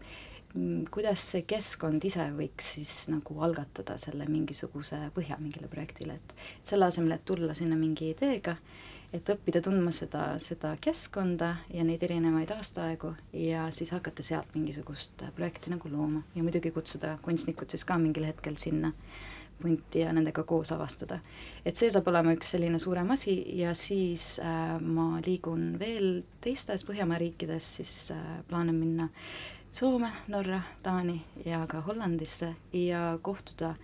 kuidas 0.95 1.23
see 1.33 1.43
keskkond 1.51 2.05
ise 2.07 2.29
võiks 2.37 2.75
siis 2.77 2.93
nagu 3.11 3.41
algatada 3.43 3.97
selle 3.99 4.29
mingisuguse 4.31 5.01
põhja 5.15 5.39
mingile 5.43 5.67
projektile, 5.71 6.15
et 6.15 6.35
selle 6.63 6.87
asemel, 6.87 7.17
et 7.17 7.25
tulla 7.27 7.57
sinna 7.59 7.79
mingi 7.79 8.13
ideega, 8.15 8.55
et 9.15 9.31
õppida 9.31 9.63
tundma 9.63 9.93
seda, 9.95 10.25
seda 10.43 10.75
keskkonda 10.83 11.51
ja 11.75 11.85
neid 11.87 12.03
erinevaid 12.03 12.51
aastaaegu 12.51 13.13
ja 13.45 13.69
siis 13.75 13.93
hakata 13.95 14.25
sealt 14.27 14.57
mingisugust 14.57 15.23
projekti 15.37 15.71
nagu 15.71 15.91
looma 15.93 16.25
ja 16.35 16.43
muidugi 16.43 16.73
kutsuda 16.75 17.15
kunstnikud 17.23 17.71
siis 17.71 17.87
ka 17.87 17.99
mingil 18.01 18.27
hetkel 18.27 18.59
sinna 18.61 18.91
punti 19.63 20.03
ja 20.03 20.13
nendega 20.13 20.43
koos 20.43 20.73
avastada. 20.75 21.21
et 21.65 21.77
see 21.77 21.91
saab 21.95 22.09
olema 22.11 22.35
üks 22.35 22.51
selline 22.57 22.79
suurem 22.83 23.11
asi 23.15 23.37
ja 23.59 23.75
siis 23.79 24.41
äh, 24.43 24.81
ma 24.81 25.21
liigun 25.25 25.77
veel 25.79 26.25
teistes 26.41 26.85
Põhjamaa 26.85 27.21
riikides, 27.23 27.77
siis 27.79 28.11
äh, 28.11 28.25
plaanin 28.49 28.75
minna 28.75 29.09
Soome, 29.75 30.11
Norra, 30.29 30.61
Taani 30.83 31.17
ja 31.47 31.65
ka 31.67 31.81
Hollandisse 31.83 32.53
ja 32.73 33.19
kohtuda 33.23 33.75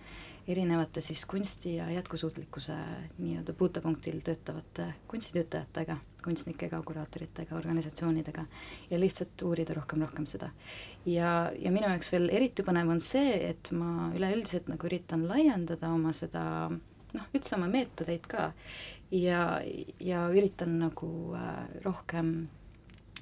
erinevate 0.51 1.01
siis 1.01 1.23
kunsti 1.29 1.75
ja 1.75 1.89
jätkusuutlikkuse 1.91 2.75
nii-öelda 3.17 3.53
puutepunktil 3.57 4.19
töötavate 4.25 4.87
kunstitöötajatega, 5.07 5.97
kunstnikega, 6.23 6.81
kuraatoritega, 6.85 7.55
organisatsioonidega 7.55 8.45
ja 8.89 8.99
lihtsalt 8.99 9.41
uurida 9.47 9.73
rohkem, 9.73 10.01
rohkem 10.05 10.25
seda. 10.29 10.51
ja, 11.05 11.51
ja 11.59 11.71
minu 11.71 11.89
jaoks 11.89 12.11
veel 12.11 12.29
eriti 12.29 12.65
põnev 12.67 12.91
on 12.91 13.01
see, 13.01 13.35
et 13.49 13.71
ma 13.75 14.11
üleüldiselt 14.15 14.69
nagu 14.71 14.89
üritan 14.89 15.27
laiendada 15.29 15.91
oma 15.91 16.13
seda 16.13 16.43
noh, 16.69 17.27
üldse 17.33 17.55
oma 17.57 17.69
meetodeid 17.71 18.27
ka 18.31 18.51
ja, 19.11 19.43
ja 19.99 20.25
üritan 20.31 20.77
nagu 20.81 21.11
äh, 21.37 21.63
rohkem 21.85 22.49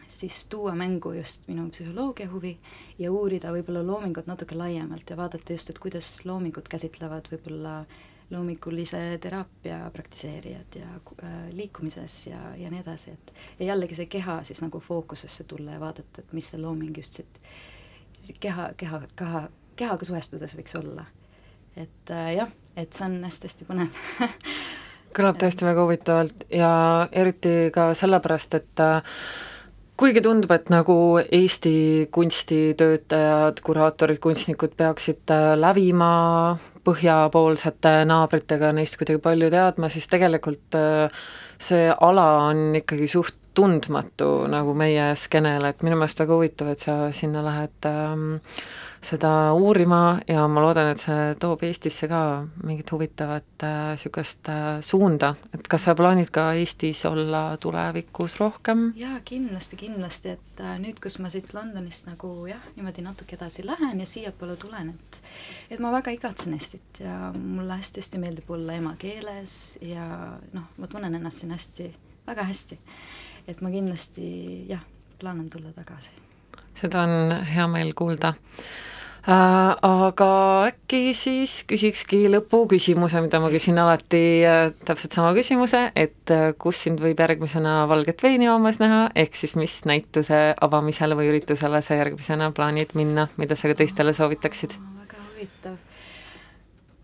siis 0.10 0.46
tuua 0.50 0.76
mängu 0.76 1.12
just 1.14 1.48
minu 1.48 1.70
psühholoogia 1.70 2.30
huvi 2.32 2.58
ja 3.00 3.12
uurida 3.12 3.52
võib-olla 3.54 3.84
loomingut 3.86 4.28
natuke 4.28 4.58
laiemalt 4.58 5.10
ja 5.10 5.18
vaadata 5.18 5.54
just, 5.54 5.70
et 5.70 5.80
kuidas 5.80 6.08
loomingut 6.26 6.68
käsitlevad 6.68 7.30
võib-olla 7.32 7.84
loomingulise 8.30 9.18
teraapia 9.22 9.90
praktiseerijad 9.94 10.76
ja 10.76 10.90
äh, 11.24 11.38
liikumises 11.52 12.28
ja, 12.28 12.42
ja 12.58 12.70
nii 12.70 12.82
edasi, 12.82 13.12
et 13.12 13.34
ja 13.60 13.72
jällegi 13.72 13.98
see 13.98 14.10
keha 14.10 14.42
siis 14.44 14.62
nagu 14.66 14.80
fookusesse 14.80 15.44
tulla 15.44 15.78
ja 15.78 15.82
vaadata, 15.82 16.22
et 16.22 16.34
mis 16.34 16.50
see 16.52 16.62
looming 16.62 16.98
just 16.98 17.22
siit 17.22 17.40
keha, 18.40 18.72
keha, 18.78 19.02
keha, 19.16 19.48
kehaga 19.76 20.06
suhestudes 20.06 20.58
võiks 20.58 20.78
olla. 20.78 21.06
et 21.78 22.14
äh, 22.14 22.34
jah, 22.42 22.54
et 22.76 22.94
see 22.94 23.06
on 23.06 23.22
hästi-hästi 23.24 23.70
põnev 23.70 24.02
kõlab 25.18 25.38
tõesti 25.42 25.66
väga 25.66 25.86
huvitavalt 25.86 26.50
ja 26.54 26.72
eriti 27.12 27.70
ka 27.74 27.92
sellepärast, 27.98 28.60
et 28.60 28.84
äh, 28.84 29.16
kuigi 30.00 30.22
tundub, 30.24 30.52
et 30.56 30.70
nagu 30.72 30.96
Eesti 31.20 32.08
kunstitöötajad, 32.16 33.60
kuraatorid, 33.66 34.22
kunstnikud 34.24 34.78
peaksid 34.80 35.34
äh, 35.36 35.52
lävima 35.60 36.12
põhjapoolsete 36.88 38.06
naabritega, 38.08 38.72
neist 38.76 38.96
kuidagi 39.00 39.20
palju 39.24 39.50
teadma, 39.52 39.90
siis 39.92 40.08
tegelikult 40.12 40.78
äh, 40.80 41.20
see 41.60 41.90
ala 41.92 42.30
on 42.48 42.80
ikkagi 42.80 43.10
suht 43.12 43.36
tundmatu 43.60 44.48
nagu 44.48 44.76
meie 44.78 45.12
skeenele, 45.20 45.74
et 45.74 45.84
minu 45.84 45.98
meelest 46.00 46.24
väga 46.24 46.38
huvitav, 46.38 46.72
et 46.72 46.86
sa 46.86 47.00
sinna 47.16 47.44
lähed 47.44 47.90
ähm, 47.90 48.38
seda 49.02 49.54
uurima 49.54 50.20
ja 50.28 50.44
ma 50.52 50.62
loodan, 50.64 50.92
et 50.92 51.02
see 51.02 51.34
toob 51.40 51.64
Eestisse 51.64 52.08
ka 52.12 52.22
mingit 52.68 52.92
huvitavat 52.92 53.64
niisugust 53.64 54.50
äh, 54.52 54.58
äh, 54.76 54.82
suunda, 54.86 55.34
et 55.56 55.68
kas 55.72 55.88
sa 55.88 55.96
plaanid 55.96 56.32
ka 56.36 56.50
Eestis 56.60 57.06
olla 57.08 57.58
tulevikus 57.62 58.40
rohkem? 58.40 58.90
jaa, 59.00 59.20
kindlasti, 59.26 59.80
kindlasti, 59.80 60.36
et 60.36 60.62
äh, 60.64 60.76
nüüd, 60.84 61.00
kus 61.04 61.20
ma 61.24 61.32
siit 61.32 61.54
Londonist 61.56 62.10
nagu 62.12 62.34
jah, 62.50 62.62
niimoodi 62.76 63.06
natuke 63.06 63.38
edasi 63.40 63.66
lähen 63.68 64.04
ja 64.04 64.08
siiapoole 64.10 64.60
tulen, 64.60 64.94
et 64.94 65.22
et 65.72 65.84
ma 65.84 65.94
väga 65.96 66.14
igatsen 66.16 66.56
Eestit 66.58 67.04
ja 67.04 67.32
mulle 67.36 67.80
hästi-hästi 67.80 68.22
meeldib 68.22 68.52
olla 68.52 68.76
emakeeles 68.80 69.80
ja 69.86 70.06
noh, 70.54 70.72
ma 70.78 70.92
tunnen 70.92 71.16
ennast 71.16 71.46
siin 71.46 71.56
hästi, 71.56 71.92
väga 72.28 72.48
hästi. 72.52 72.80
et 73.48 73.62
ma 73.62 73.72
kindlasti 73.72 74.26
jah, 74.70 74.84
plaanin 75.20 75.50
tulla 75.50 75.72
tagasi 75.76 76.29
seda 76.80 77.04
on 77.08 77.34
hea 77.54 77.68
meel 77.72 77.94
kuulda 77.98 78.34
Äh, 79.30 79.76
aga 79.84 80.28
äkki 80.70 81.12
siis 81.14 81.60
küsikski 81.68 82.24
lõpuküsimuse, 82.32 83.20
mida 83.22 83.42
ma 83.44 83.50
küsin 83.52 83.78
alati, 83.78 84.22
äh, 84.48 84.72
täpselt 84.88 85.14
sama 85.14 85.34
küsimuse, 85.36 85.82
et 85.94 86.32
äh, 86.34 86.54
kus 86.58 86.80
sind 86.86 87.04
võib 87.04 87.20
järgmisena 87.20 87.84
Valget 87.92 88.24
veini 88.24 88.48
joomas 88.48 88.80
näha, 88.80 89.04
ehk 89.20 89.36
siis 89.36 89.54
mis 89.60 89.76
näituse 89.86 90.40
avamisele 90.66 91.20
või 91.20 91.30
üritusele 91.34 91.84
sa 91.86 92.00
järgmisena 92.00 92.50
plaanid 92.56 92.96
minna, 92.98 93.28
mida 93.38 93.60
sa 93.60 93.70
ka 93.70 93.78
teistele 93.84 94.16
soovitaksid? 94.16 94.80
väga 95.04 95.22
huvitav 95.28 95.78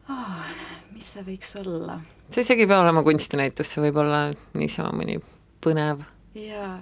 oh,. 0.09 0.49
mis 0.95 1.13
see 1.17 1.27
võiks 1.29 1.55
olla? 1.61 1.99
see 2.31 2.47
isegi 2.47 2.63
ei 2.63 2.73
pea 2.73 2.81
olema 2.87 3.03
kunstinäitus, 3.05 3.75
see 3.75 3.85
võib 3.89 4.01
olla 4.07 4.25
niisama 4.55 4.95
mõni 4.97 5.19
põnev. 5.61 6.07
jaa 6.39 6.77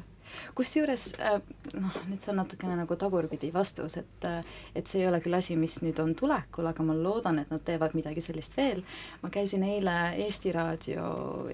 kusjuures 0.58 1.08
äh, 1.20 1.40
noh, 1.74 1.98
nüüd 2.10 2.22
see 2.22 2.32
on 2.34 2.40
natukene 2.42 2.78
nagu 2.80 2.98
tagurpidi 3.00 3.52
vastus, 3.54 3.98
et 4.02 4.28
äh, 4.30 4.54
et 4.76 4.90
see 4.90 5.04
ei 5.04 5.10
ole 5.10 5.22
küll 5.24 5.38
asi, 5.38 5.58
mis 5.60 5.80
nüüd 5.86 6.00
on 6.04 6.14
tulekul, 6.20 6.68
aga 6.70 6.86
ma 6.86 6.96
loodan, 6.98 7.42
et 7.42 7.52
nad 7.54 7.64
teevad 7.66 7.96
midagi 7.98 8.24
sellist 8.26 8.58
veel. 8.58 8.84
ma 9.24 9.32
käisin 9.34 9.66
eile 9.68 9.98
Eesti 10.26 10.54
Raadio 10.56 11.08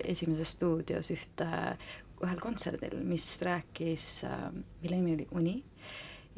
Esimeses 0.04 0.56
stuudios 0.58 1.12
ühte, 1.16 1.50
ühel 2.20 2.44
kontserdil, 2.44 3.00
mis 3.08 3.32
rääkis, 3.46 4.10
äh, 4.28 4.46
mille 4.84 5.02
nimi 5.02 5.18
oli 5.18 5.28
Uni 5.40 5.58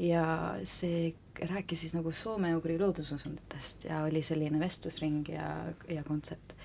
ja 0.01 0.25
see 0.63 1.11
rääkis 1.49 1.83
siis 1.85 1.95
nagu 1.97 2.11
soome-ugri 2.13 2.77
loodususunditest 2.79 3.85
ja 3.89 4.03
oli 4.05 4.21
selline 4.25 4.59
vestlusring 4.59 5.27
ja, 5.29 5.49
ja 5.89 6.03
kontsert. 6.03 6.55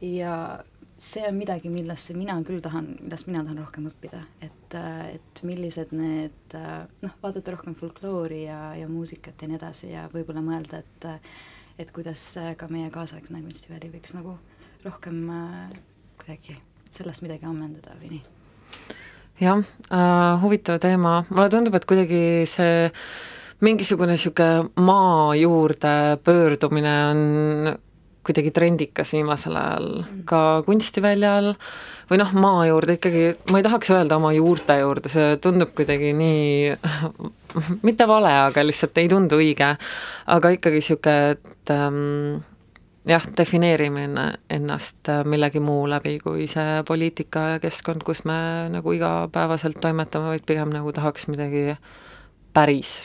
ja 0.00 0.62
see 0.96 1.24
on 1.28 1.36
midagi, 1.36 1.68
millesse 1.72 2.14
mina 2.16 2.38
küll 2.46 2.62
tahan, 2.64 2.88
millest 3.02 3.28
mina 3.28 3.42
tahan 3.44 3.58
rohkem 3.60 3.88
õppida, 3.90 4.22
et, 4.40 4.76
et 5.12 5.42
millised 5.44 5.92
need 5.96 6.56
noh, 7.02 7.18
vaadata 7.22 7.52
rohkem 7.52 7.76
folkloori 7.76 8.46
ja, 8.46 8.60
ja 8.78 8.88
muusikat 8.88 9.42
ja 9.42 9.50
nii 9.50 9.58
edasi 9.58 9.90
ja 9.92 10.06
võib-olla 10.12 10.44
mõelda, 10.44 10.80
et 10.84 11.10
et 11.76 11.90
kuidas 11.92 12.22
ka 12.56 12.70
meie 12.72 12.88
kaasaegne 12.88 13.42
kunstiväli 13.44 13.90
võiks 13.92 14.14
nagu 14.16 14.38
rohkem 14.86 15.26
kuidagi 16.16 16.56
sellest 16.88 17.24
midagi 17.26 17.44
ammendada 17.44 17.96
või 18.00 18.14
nii. 18.14 18.22
jah 19.44 19.60
äh,, 19.60 20.42
huvitav 20.42 20.80
teema, 20.80 21.18
mulle 21.28 21.50
tundub, 21.52 21.76
et 21.76 21.84
kuidagi 21.84 22.20
see 22.48 22.88
mingisugune 23.64 24.16
niisugune 24.16 24.70
maa 24.84 25.34
juurde 25.36 25.92
pöördumine 26.24 26.96
on 27.10 27.20
kuidagi 28.26 28.50
trendikas 28.54 29.12
viimasel 29.14 29.56
ajal 29.58 29.86
mm. 30.02 30.24
ka 30.28 30.40
kunstiväljal. 30.66 31.54
või 32.10 32.20
noh, 32.20 32.32
maa 32.38 32.66
juurde 32.68 32.98
ikkagi, 33.00 33.22
ma 33.50 33.58
ei 33.58 33.64
tahaks 33.66 33.90
öelda 33.90 34.18
oma 34.20 34.30
juurte 34.34 34.76
juurde, 34.78 35.10
see 35.10 35.38
tundub 35.42 35.72
kuidagi 35.74 36.12
nii 36.14 36.76
mitte 37.88 38.06
vale, 38.06 38.30
aga 38.46 38.62
lihtsalt 38.66 39.00
ei 39.02 39.08
tundu 39.10 39.40
õige, 39.42 39.72
aga 40.36 40.52
ikkagi 40.54 40.82
niisugune, 40.82 41.34
et 41.34 41.74
ähm, 41.74 42.38
jah, 43.10 43.26
defineerimine 43.38 44.28
ennast 44.50 45.10
millegi 45.26 45.62
muu 45.62 45.88
läbi 45.90 46.18
kui 46.22 46.46
see 46.50 46.80
poliitika 46.86 47.48
ja 47.56 47.58
keskkond, 47.62 48.06
kus 48.06 48.22
me 48.28 48.38
nagu 48.70 48.94
igapäevaselt 48.94 49.82
toimetame, 49.82 50.34
vaid 50.36 50.46
pigem 50.46 50.74
nagu 50.74 50.94
tahaks 50.94 51.26
midagi 51.32 51.74
päris. 52.54 52.98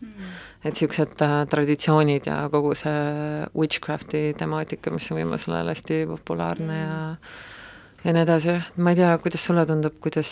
Mm 0.00 0.34
et 0.66 0.74
niisugused 0.74 1.20
äh, 1.22 1.34
traditsioonid 1.50 2.26
ja 2.26 2.38
kogu 2.52 2.74
see 2.78 2.94
witchcrafti 3.56 4.30
temaatika, 4.38 4.90
mis 4.94 5.10
on 5.12 5.20
viimasel 5.20 5.54
ajal 5.56 5.70
hästi 5.72 6.00
populaarne 6.10 6.72
mm. 6.72 6.80
ja 6.80 7.02
ja 8.04 8.14
nii 8.14 8.22
edasi, 8.22 8.54
ma 8.76 8.92
ei 8.92 8.98
tea, 9.00 9.10
kuidas 9.18 9.44
sulle 9.46 9.66
tundub, 9.66 9.96
kuidas, 10.02 10.30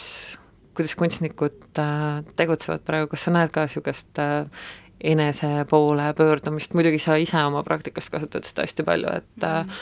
kuidas 0.76 0.94
kunstnikud 0.98 1.78
äh, 1.82 2.22
tegutsevad 2.38 2.84
praegu, 2.86 3.10
kas 3.14 3.26
sa 3.26 3.34
näed 3.34 3.54
ka 3.54 3.66
niisugust 3.66 4.20
äh, 4.22 4.66
enese 5.04 5.50
poole 5.70 6.10
pöördumist, 6.16 6.74
muidugi 6.74 7.00
sa 7.02 7.18
ise 7.20 7.40
oma 7.42 7.64
praktikast 7.66 8.12
kasutad 8.14 8.46
seda 8.48 8.66
hästi 8.66 8.86
palju, 8.86 9.16
et 9.22 9.48
mm. 9.48 9.72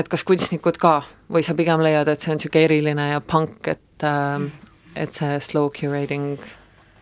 et 0.00 0.08
kas 0.08 0.24
kunstnikud 0.28 0.80
ka 0.80 0.98
või 1.32 1.44
sa 1.44 1.56
pigem 1.58 1.84
leiad, 1.84 2.08
et 2.08 2.20
see 2.20 2.34
on 2.34 2.40
niisugune 2.40 2.66
eriline 2.68 3.08
ja 3.14 3.22
pank, 3.24 3.72
et 3.72 4.08
äh, 4.08 4.50
et 4.96 5.16
see 5.16 5.40
slow 5.40 5.72
curating 5.72 6.36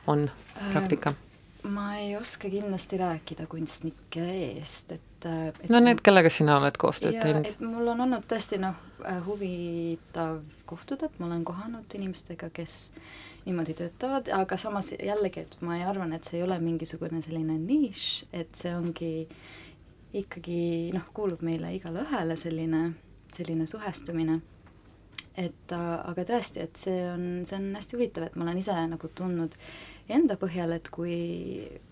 on 0.06 0.28
praktika 0.70 1.10
äh,? 1.14 1.29
Ma 1.62 1.96
ei 1.96 2.16
oska 2.16 2.50
kindlasti 2.50 2.98
rääkida 3.00 3.46
kunstnike 3.46 4.24
eest, 4.24 4.92
et, 4.92 5.26
äh, 5.26 5.48
et 5.48 5.68
no 5.72 5.80
need, 5.80 6.02
kellega 6.04 6.30
sina 6.32 6.56
oled 6.60 6.76
koostööd 6.80 7.18
teinud? 7.20 7.48
et 7.48 7.64
mul 7.64 7.92
on 7.92 8.04
olnud 8.06 8.26
tõesti 8.30 8.60
noh, 8.62 8.78
äh, 9.04 9.18
huvitav 9.26 10.40
kohtuda, 10.68 11.10
et 11.10 11.18
ma 11.20 11.28
olen 11.28 11.44
kohanud 11.44 11.98
inimestega, 11.98 12.50
kes 12.54 12.78
niimoodi 13.46 13.74
töötavad, 13.78 14.30
aga 14.36 14.60
samas 14.60 14.92
jällegi, 14.96 15.46
et 15.46 15.58
ma 15.64 15.78
ei 15.78 15.84
arvan, 15.88 16.14
et 16.16 16.24
see 16.28 16.40
ei 16.40 16.46
ole 16.46 16.58
mingisugune 16.62 17.22
selline 17.24 17.58
nišš, 17.58 18.06
et 18.42 18.54
see 18.56 18.72
ongi 18.76 19.12
ikkagi 20.20 20.62
noh, 20.94 21.06
kuulub 21.14 21.44
meile 21.46 21.74
igale 21.76 22.04
ühele 22.06 22.36
selline, 22.40 22.86
selline 23.34 23.68
suhestumine 23.70 24.40
et 25.38 25.72
aga 25.72 26.24
tõesti, 26.26 26.64
et 26.64 26.76
see 26.78 26.98
on, 27.08 27.24
see 27.48 27.56
on 27.58 27.70
hästi 27.76 27.96
huvitav, 27.96 28.26
et 28.26 28.36
ma 28.36 28.46
olen 28.46 28.58
ise 28.60 28.74
nagu 28.90 29.10
tundnud 29.16 29.54
enda 30.14 30.36
põhjal, 30.40 30.72
et 30.74 30.88
kui, 30.92 31.14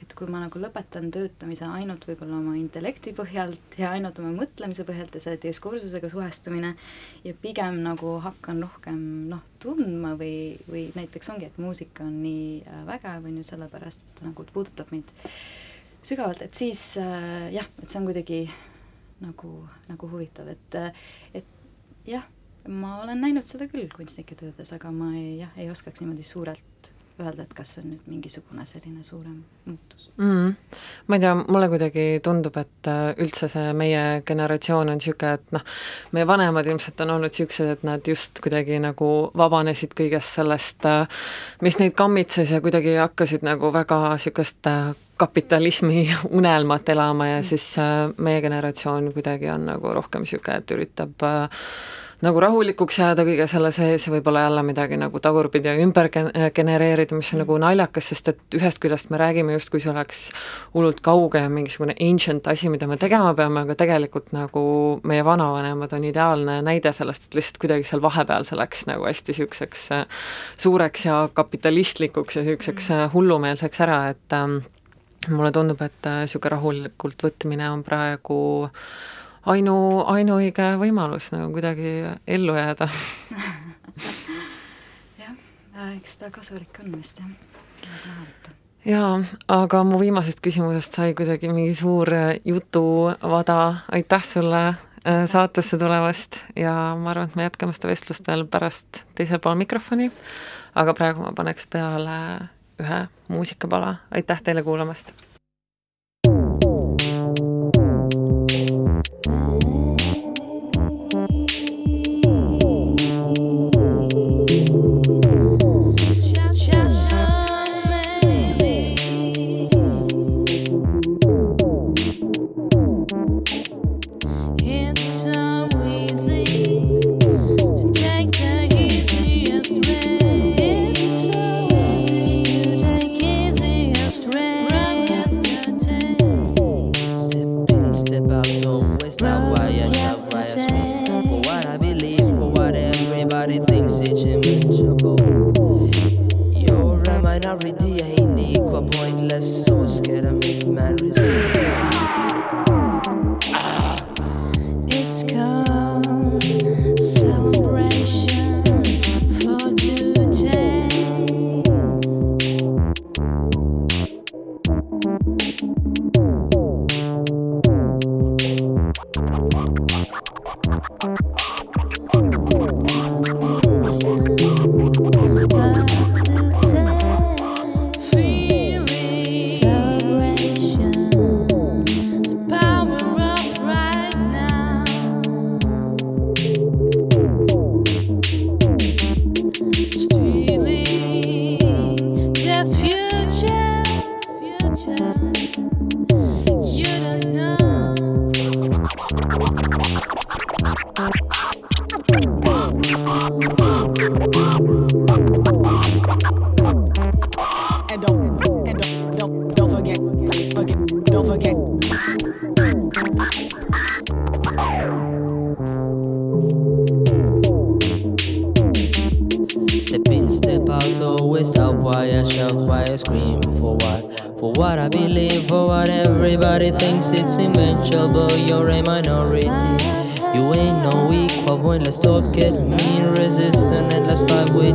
et 0.02 0.12
kui 0.16 0.28
ma 0.30 0.40
nagu 0.42 0.60
lõpetan 0.60 1.10
töötamise 1.14 1.66
ainult 1.68 2.06
võib-olla 2.08 2.38
oma 2.40 2.54
intellekti 2.58 3.12
põhjalt 3.16 3.78
ja 3.80 3.92
ainult 3.94 4.18
oma 4.22 4.32
mõtlemise 4.36 4.86
põhjalt 4.88 5.14
ja 5.16 5.22
selle 5.22 5.40
diskursusega 5.42 6.10
suhestumine 6.12 6.74
ja 7.24 7.34
pigem 7.42 7.80
nagu 7.84 8.16
hakkan 8.24 8.62
rohkem 8.64 9.00
noh, 9.30 9.44
tundma 9.62 10.14
või, 10.20 10.56
või 10.70 10.88
näiteks 10.96 11.32
ongi, 11.34 11.50
et 11.50 11.60
muusika 11.62 12.06
on 12.06 12.18
nii 12.24 12.48
äh, 12.64 12.82
vägev, 12.88 13.28
on 13.28 13.38
ju, 13.40 13.46
sellepärast 13.50 14.04
et 14.04 14.18
ta 14.20 14.28
nagu 14.28 14.48
puudutab 14.52 14.90
mind 14.94 15.14
sügavalt, 16.02 16.42
et 16.46 16.58
siis 16.58 16.82
äh, 17.02 17.48
jah, 17.54 17.70
et 17.78 17.86
see 17.88 18.00
on 18.00 18.10
kuidagi 18.10 18.42
nagu, 19.24 19.54
nagu 19.88 20.10
huvitav, 20.10 20.50
et, 20.52 20.78
et 21.38 21.56
jah, 22.08 22.26
ma 22.68 22.98
olen 23.02 23.20
näinud 23.22 23.48
seda 23.48 23.68
küll 23.70 23.90
kunstnike 23.94 24.36
töödes, 24.38 24.72
aga 24.76 24.92
ma 24.94 25.14
ei, 25.16 25.40
jah, 25.42 25.52
ei 25.58 25.70
oskaks 25.72 26.02
niimoodi 26.02 26.26
suurelt 26.26 26.92
öelda, 27.20 27.44
et 27.44 27.54
kas 27.56 27.78
on 27.80 27.88
nüüd 27.92 28.06
mingisugune 28.10 28.64
selline 28.66 29.02
suurem 29.06 29.40
muutus 29.66 30.08
mm. 30.16 30.54
ma 31.06 31.16
ei 31.16 31.22
tea, 31.22 31.34
mulle 31.38 31.68
kuidagi 31.72 32.06
tundub, 32.24 32.56
et 32.60 32.90
äh, 32.90 33.10
üldse 33.22 33.48
see 33.52 33.72
meie 33.76 34.22
generatsioon 34.26 34.92
on 34.92 35.00
niisugune, 35.00 35.34
et 35.38 35.54
noh, 35.56 35.66
meie 36.16 36.28
vanemad 36.28 36.68
ilmselt 36.70 37.02
on 37.04 37.14
olnud 37.16 37.34
niisugused, 37.34 37.74
et 37.76 37.84
nad 37.86 38.12
just 38.12 38.42
kuidagi 38.44 38.80
nagu 38.82 39.10
vabanesid 39.38 39.94
kõigest 39.98 40.40
sellest, 40.40 40.88
äh, 40.88 41.20
mis 41.64 41.78
neid 41.82 41.96
kammitses 41.98 42.54
ja 42.54 42.62
kuidagi 42.64 42.96
hakkasid 42.98 43.46
nagu 43.46 43.72
väga 43.74 44.00
niisugust 44.16 44.70
äh, 44.70 44.90
kapitalismi 45.18 46.08
unelmat 46.40 46.88
elama 46.94 47.32
ja 47.34 47.38
siis 47.46 47.72
meie 48.18 48.42
generatsioon 48.44 49.12
kuidagi 49.16 49.50
on 49.54 49.70
nagu 49.72 49.94
rohkem 50.00 50.26
niisugune, 50.26 50.60
et 50.62 50.76
üritab 50.76 51.26
äh, 51.26 51.64
nagu 52.24 52.40
rahulikuks 52.42 52.98
jääda 52.98 53.22
kõige 53.26 53.46
selle 53.50 53.70
sees 53.74 54.06
ja 54.06 54.12
võib-olla 54.12 54.42
jälle 54.46 54.62
midagi 54.66 54.96
nagu 54.98 55.20
tagurpidi 55.22 55.70
ümber 55.84 56.08
genereerida, 56.54 57.14
mis 57.14 57.30
on 57.34 57.42
nagu 57.44 57.58
naljakas, 57.62 58.08
sest 58.10 58.30
et 58.32 58.56
ühest 58.58 58.80
küljest 58.82 59.12
me 59.14 59.20
räägime 59.20 59.54
justkui 59.54 59.80
see 59.82 59.92
oleks 59.92 60.24
hullult 60.74 60.98
kauge 61.04 61.42
ja 61.44 61.50
mingisugune 61.52 61.94
ancient 62.02 62.48
asi, 62.50 62.70
mida 62.72 62.88
me 62.90 62.98
tegema 62.98 63.34
peame, 63.38 63.62
aga 63.62 63.76
tegelikult 63.78 64.32
nagu 64.34 64.62
meie 65.06 65.24
vanavanemad 65.26 65.94
on 65.94 66.08
ideaalne 66.08 66.58
näide 66.66 66.92
sellest, 66.96 67.28
et 67.28 67.38
lihtsalt 67.38 67.60
kuidagi 67.62 67.86
seal 67.86 68.02
vahepeal 68.02 68.46
see 68.48 68.58
läks 68.58 68.88
nagu 68.90 69.06
hästi 69.06 69.34
niisuguseks 69.34 69.84
äh, 69.94 70.24
suureks 70.58 71.06
ja 71.06 71.20
kapitalistlikuks 71.34 72.40
ja 72.40 72.42
niisuguseks 72.42 72.90
äh, 72.96 73.04
hullumeelseks 73.14 73.84
ära, 73.86 74.00
et 74.16 74.34
ähm, 74.34 74.58
mulle 75.28 75.52
tundub, 75.54 75.86
et 75.86 76.10
niisugune 76.10 76.50
äh, 76.50 76.56
rahulikult 76.56 77.22
võtmine 77.28 77.70
on 77.70 77.86
praegu 77.86 78.40
ainu, 79.52 79.76
ainuõige 80.06 80.74
võimalus 80.80 81.32
nagu 81.34 81.52
kuidagi 81.54 81.94
ellu 82.26 82.56
jääda. 82.58 82.90
Jah, 85.22 85.34
äh, 85.76 85.96
eks 85.96 86.20
ta 86.20 86.30
kasulik 86.34 86.82
on 86.84 86.98
vist 86.98 87.22
jah, 87.22 87.28
maha 87.28 88.20
võtta 88.22 88.58
jaa, 88.88 89.20
aga 89.52 89.82
mu 89.84 89.98
viimasest 90.00 90.40
küsimusest 90.44 90.98
sai 90.98 91.14
kuidagi 91.18 91.50
mingi 91.52 91.74
suur 91.78 92.10
äh, 92.14 92.28
jutuvada, 92.46 93.58
aitäh 93.92 94.24
sulle 94.24 94.62
äh, 94.68 95.24
saatesse 95.26 95.78
tulemast 95.78 96.42
ja 96.56 96.72
ma 96.98 97.12
arvan, 97.12 97.28
et 97.28 97.36
me 97.36 97.48
jätkame 97.48 97.76
seda 97.76 97.92
vestlust 97.92 98.30
veel 98.30 98.46
pärast 98.48 99.04
teisel 99.18 99.42
pool 99.44 99.58
mikrofoni, 99.60 100.10
aga 100.78 100.96
praegu 100.96 101.26
ma 101.26 101.34
paneks 101.36 101.68
peale 101.72 102.18
ühe 102.78 103.00
muusikapala, 103.28 103.96
aitäh 104.14 104.44
teile 104.44 104.62
kuulamast! 104.62 105.27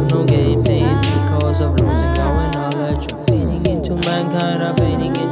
no 0.10 0.26
gain 0.26 0.64
pain 0.64 0.98
because 1.02 1.62
of 1.62 1.72
losing 1.80 2.20
our 2.20 2.52
knowledge. 2.52 3.12
I'm 3.14 3.26
fading 3.28 3.66
into 3.68 3.96
mankind, 3.96 4.64
I'm 4.64 4.76
fading 4.76 5.23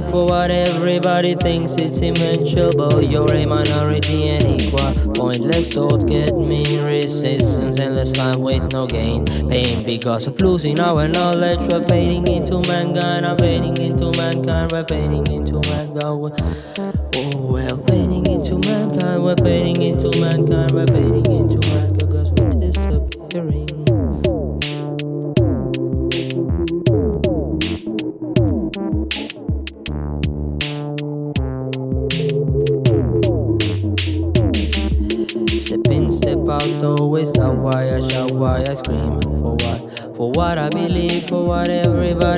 For 0.00 0.24
what 0.24 0.50
everybody 0.50 1.34
thinks 1.34 1.72
it's 1.72 1.98
immeasurable. 1.98 3.02
You're 3.02 3.30
a 3.34 3.44
minority 3.44 4.28
and 4.30 4.58
equal. 4.58 5.12
Pointless 5.12 5.68
thought 5.68 6.06
get 6.06 6.34
me 6.34 6.64
resistance. 6.82 7.78
Endless 7.78 8.10
fight 8.12 8.36
with 8.36 8.72
no 8.72 8.86
gain. 8.86 9.26
Pain 9.26 9.84
because 9.84 10.26
of 10.26 10.40
losing 10.40 10.80
our 10.80 11.08
knowledge. 11.08 11.60
We're 11.70 11.82
fading 11.84 12.26
into 12.26 12.60
mankind. 12.68 13.26
I'm 13.26 13.36
fading 13.36 13.76
into 13.76 14.10
mankind. 14.16 14.72
We're 14.72 14.86
fading 14.88 15.26
into 15.26 15.60
mankind. 15.68 16.04
Oh, 16.04 16.16
we're 16.16 17.68
fading 17.86 18.26
into 18.26 18.58
mankind. 18.66 19.22
We're 19.22 19.36
fading 19.36 19.82
into 19.82 20.18
mankind. 20.20 20.72
We're 20.72 20.86
fading 20.86 21.31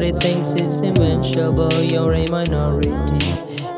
Everybody 0.05 0.35
thinks 0.35 0.49
it's 0.61 0.77
invincible, 0.81 1.83
you're 1.83 2.13
a 2.13 2.27
minority. 2.31 2.91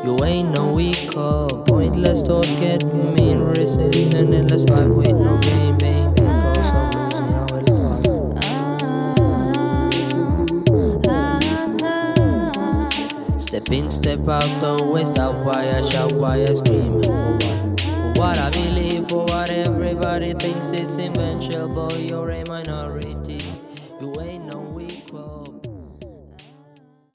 You 0.03 0.17
ain't 0.25 0.57
no 0.57 0.73
weaker, 0.73 1.47
pointless 1.69 2.21
talk, 2.21 2.43
get 2.59 2.83
mean, 2.83 3.39
resist, 3.39 4.13
and 4.13 4.33
endless 4.33 4.65
fight 4.65 4.89
with 4.89 5.07
no 5.07 5.37
gaming. 5.37 6.13
Step 13.39 13.71
in, 13.71 13.89
step 13.89 14.27
out, 14.27 14.43
don't 14.59 14.91
waste 14.91 15.15
time. 15.15 15.45
Why 15.45 15.77
I 15.77 15.89
shout 15.89 16.11
why 16.11 16.41
I 16.41 16.53
scream. 16.55 17.01
For 17.03 18.13
what 18.17 18.37
I 18.37 18.49
believe, 18.49 19.07
for 19.07 19.23
what 19.23 19.49
everybody 19.49 20.33
thinks 20.33 20.71
it's 20.71 20.97
invincible, 20.97 21.93
you're 21.97 22.31
a 22.31 22.43
minority. 22.49 23.16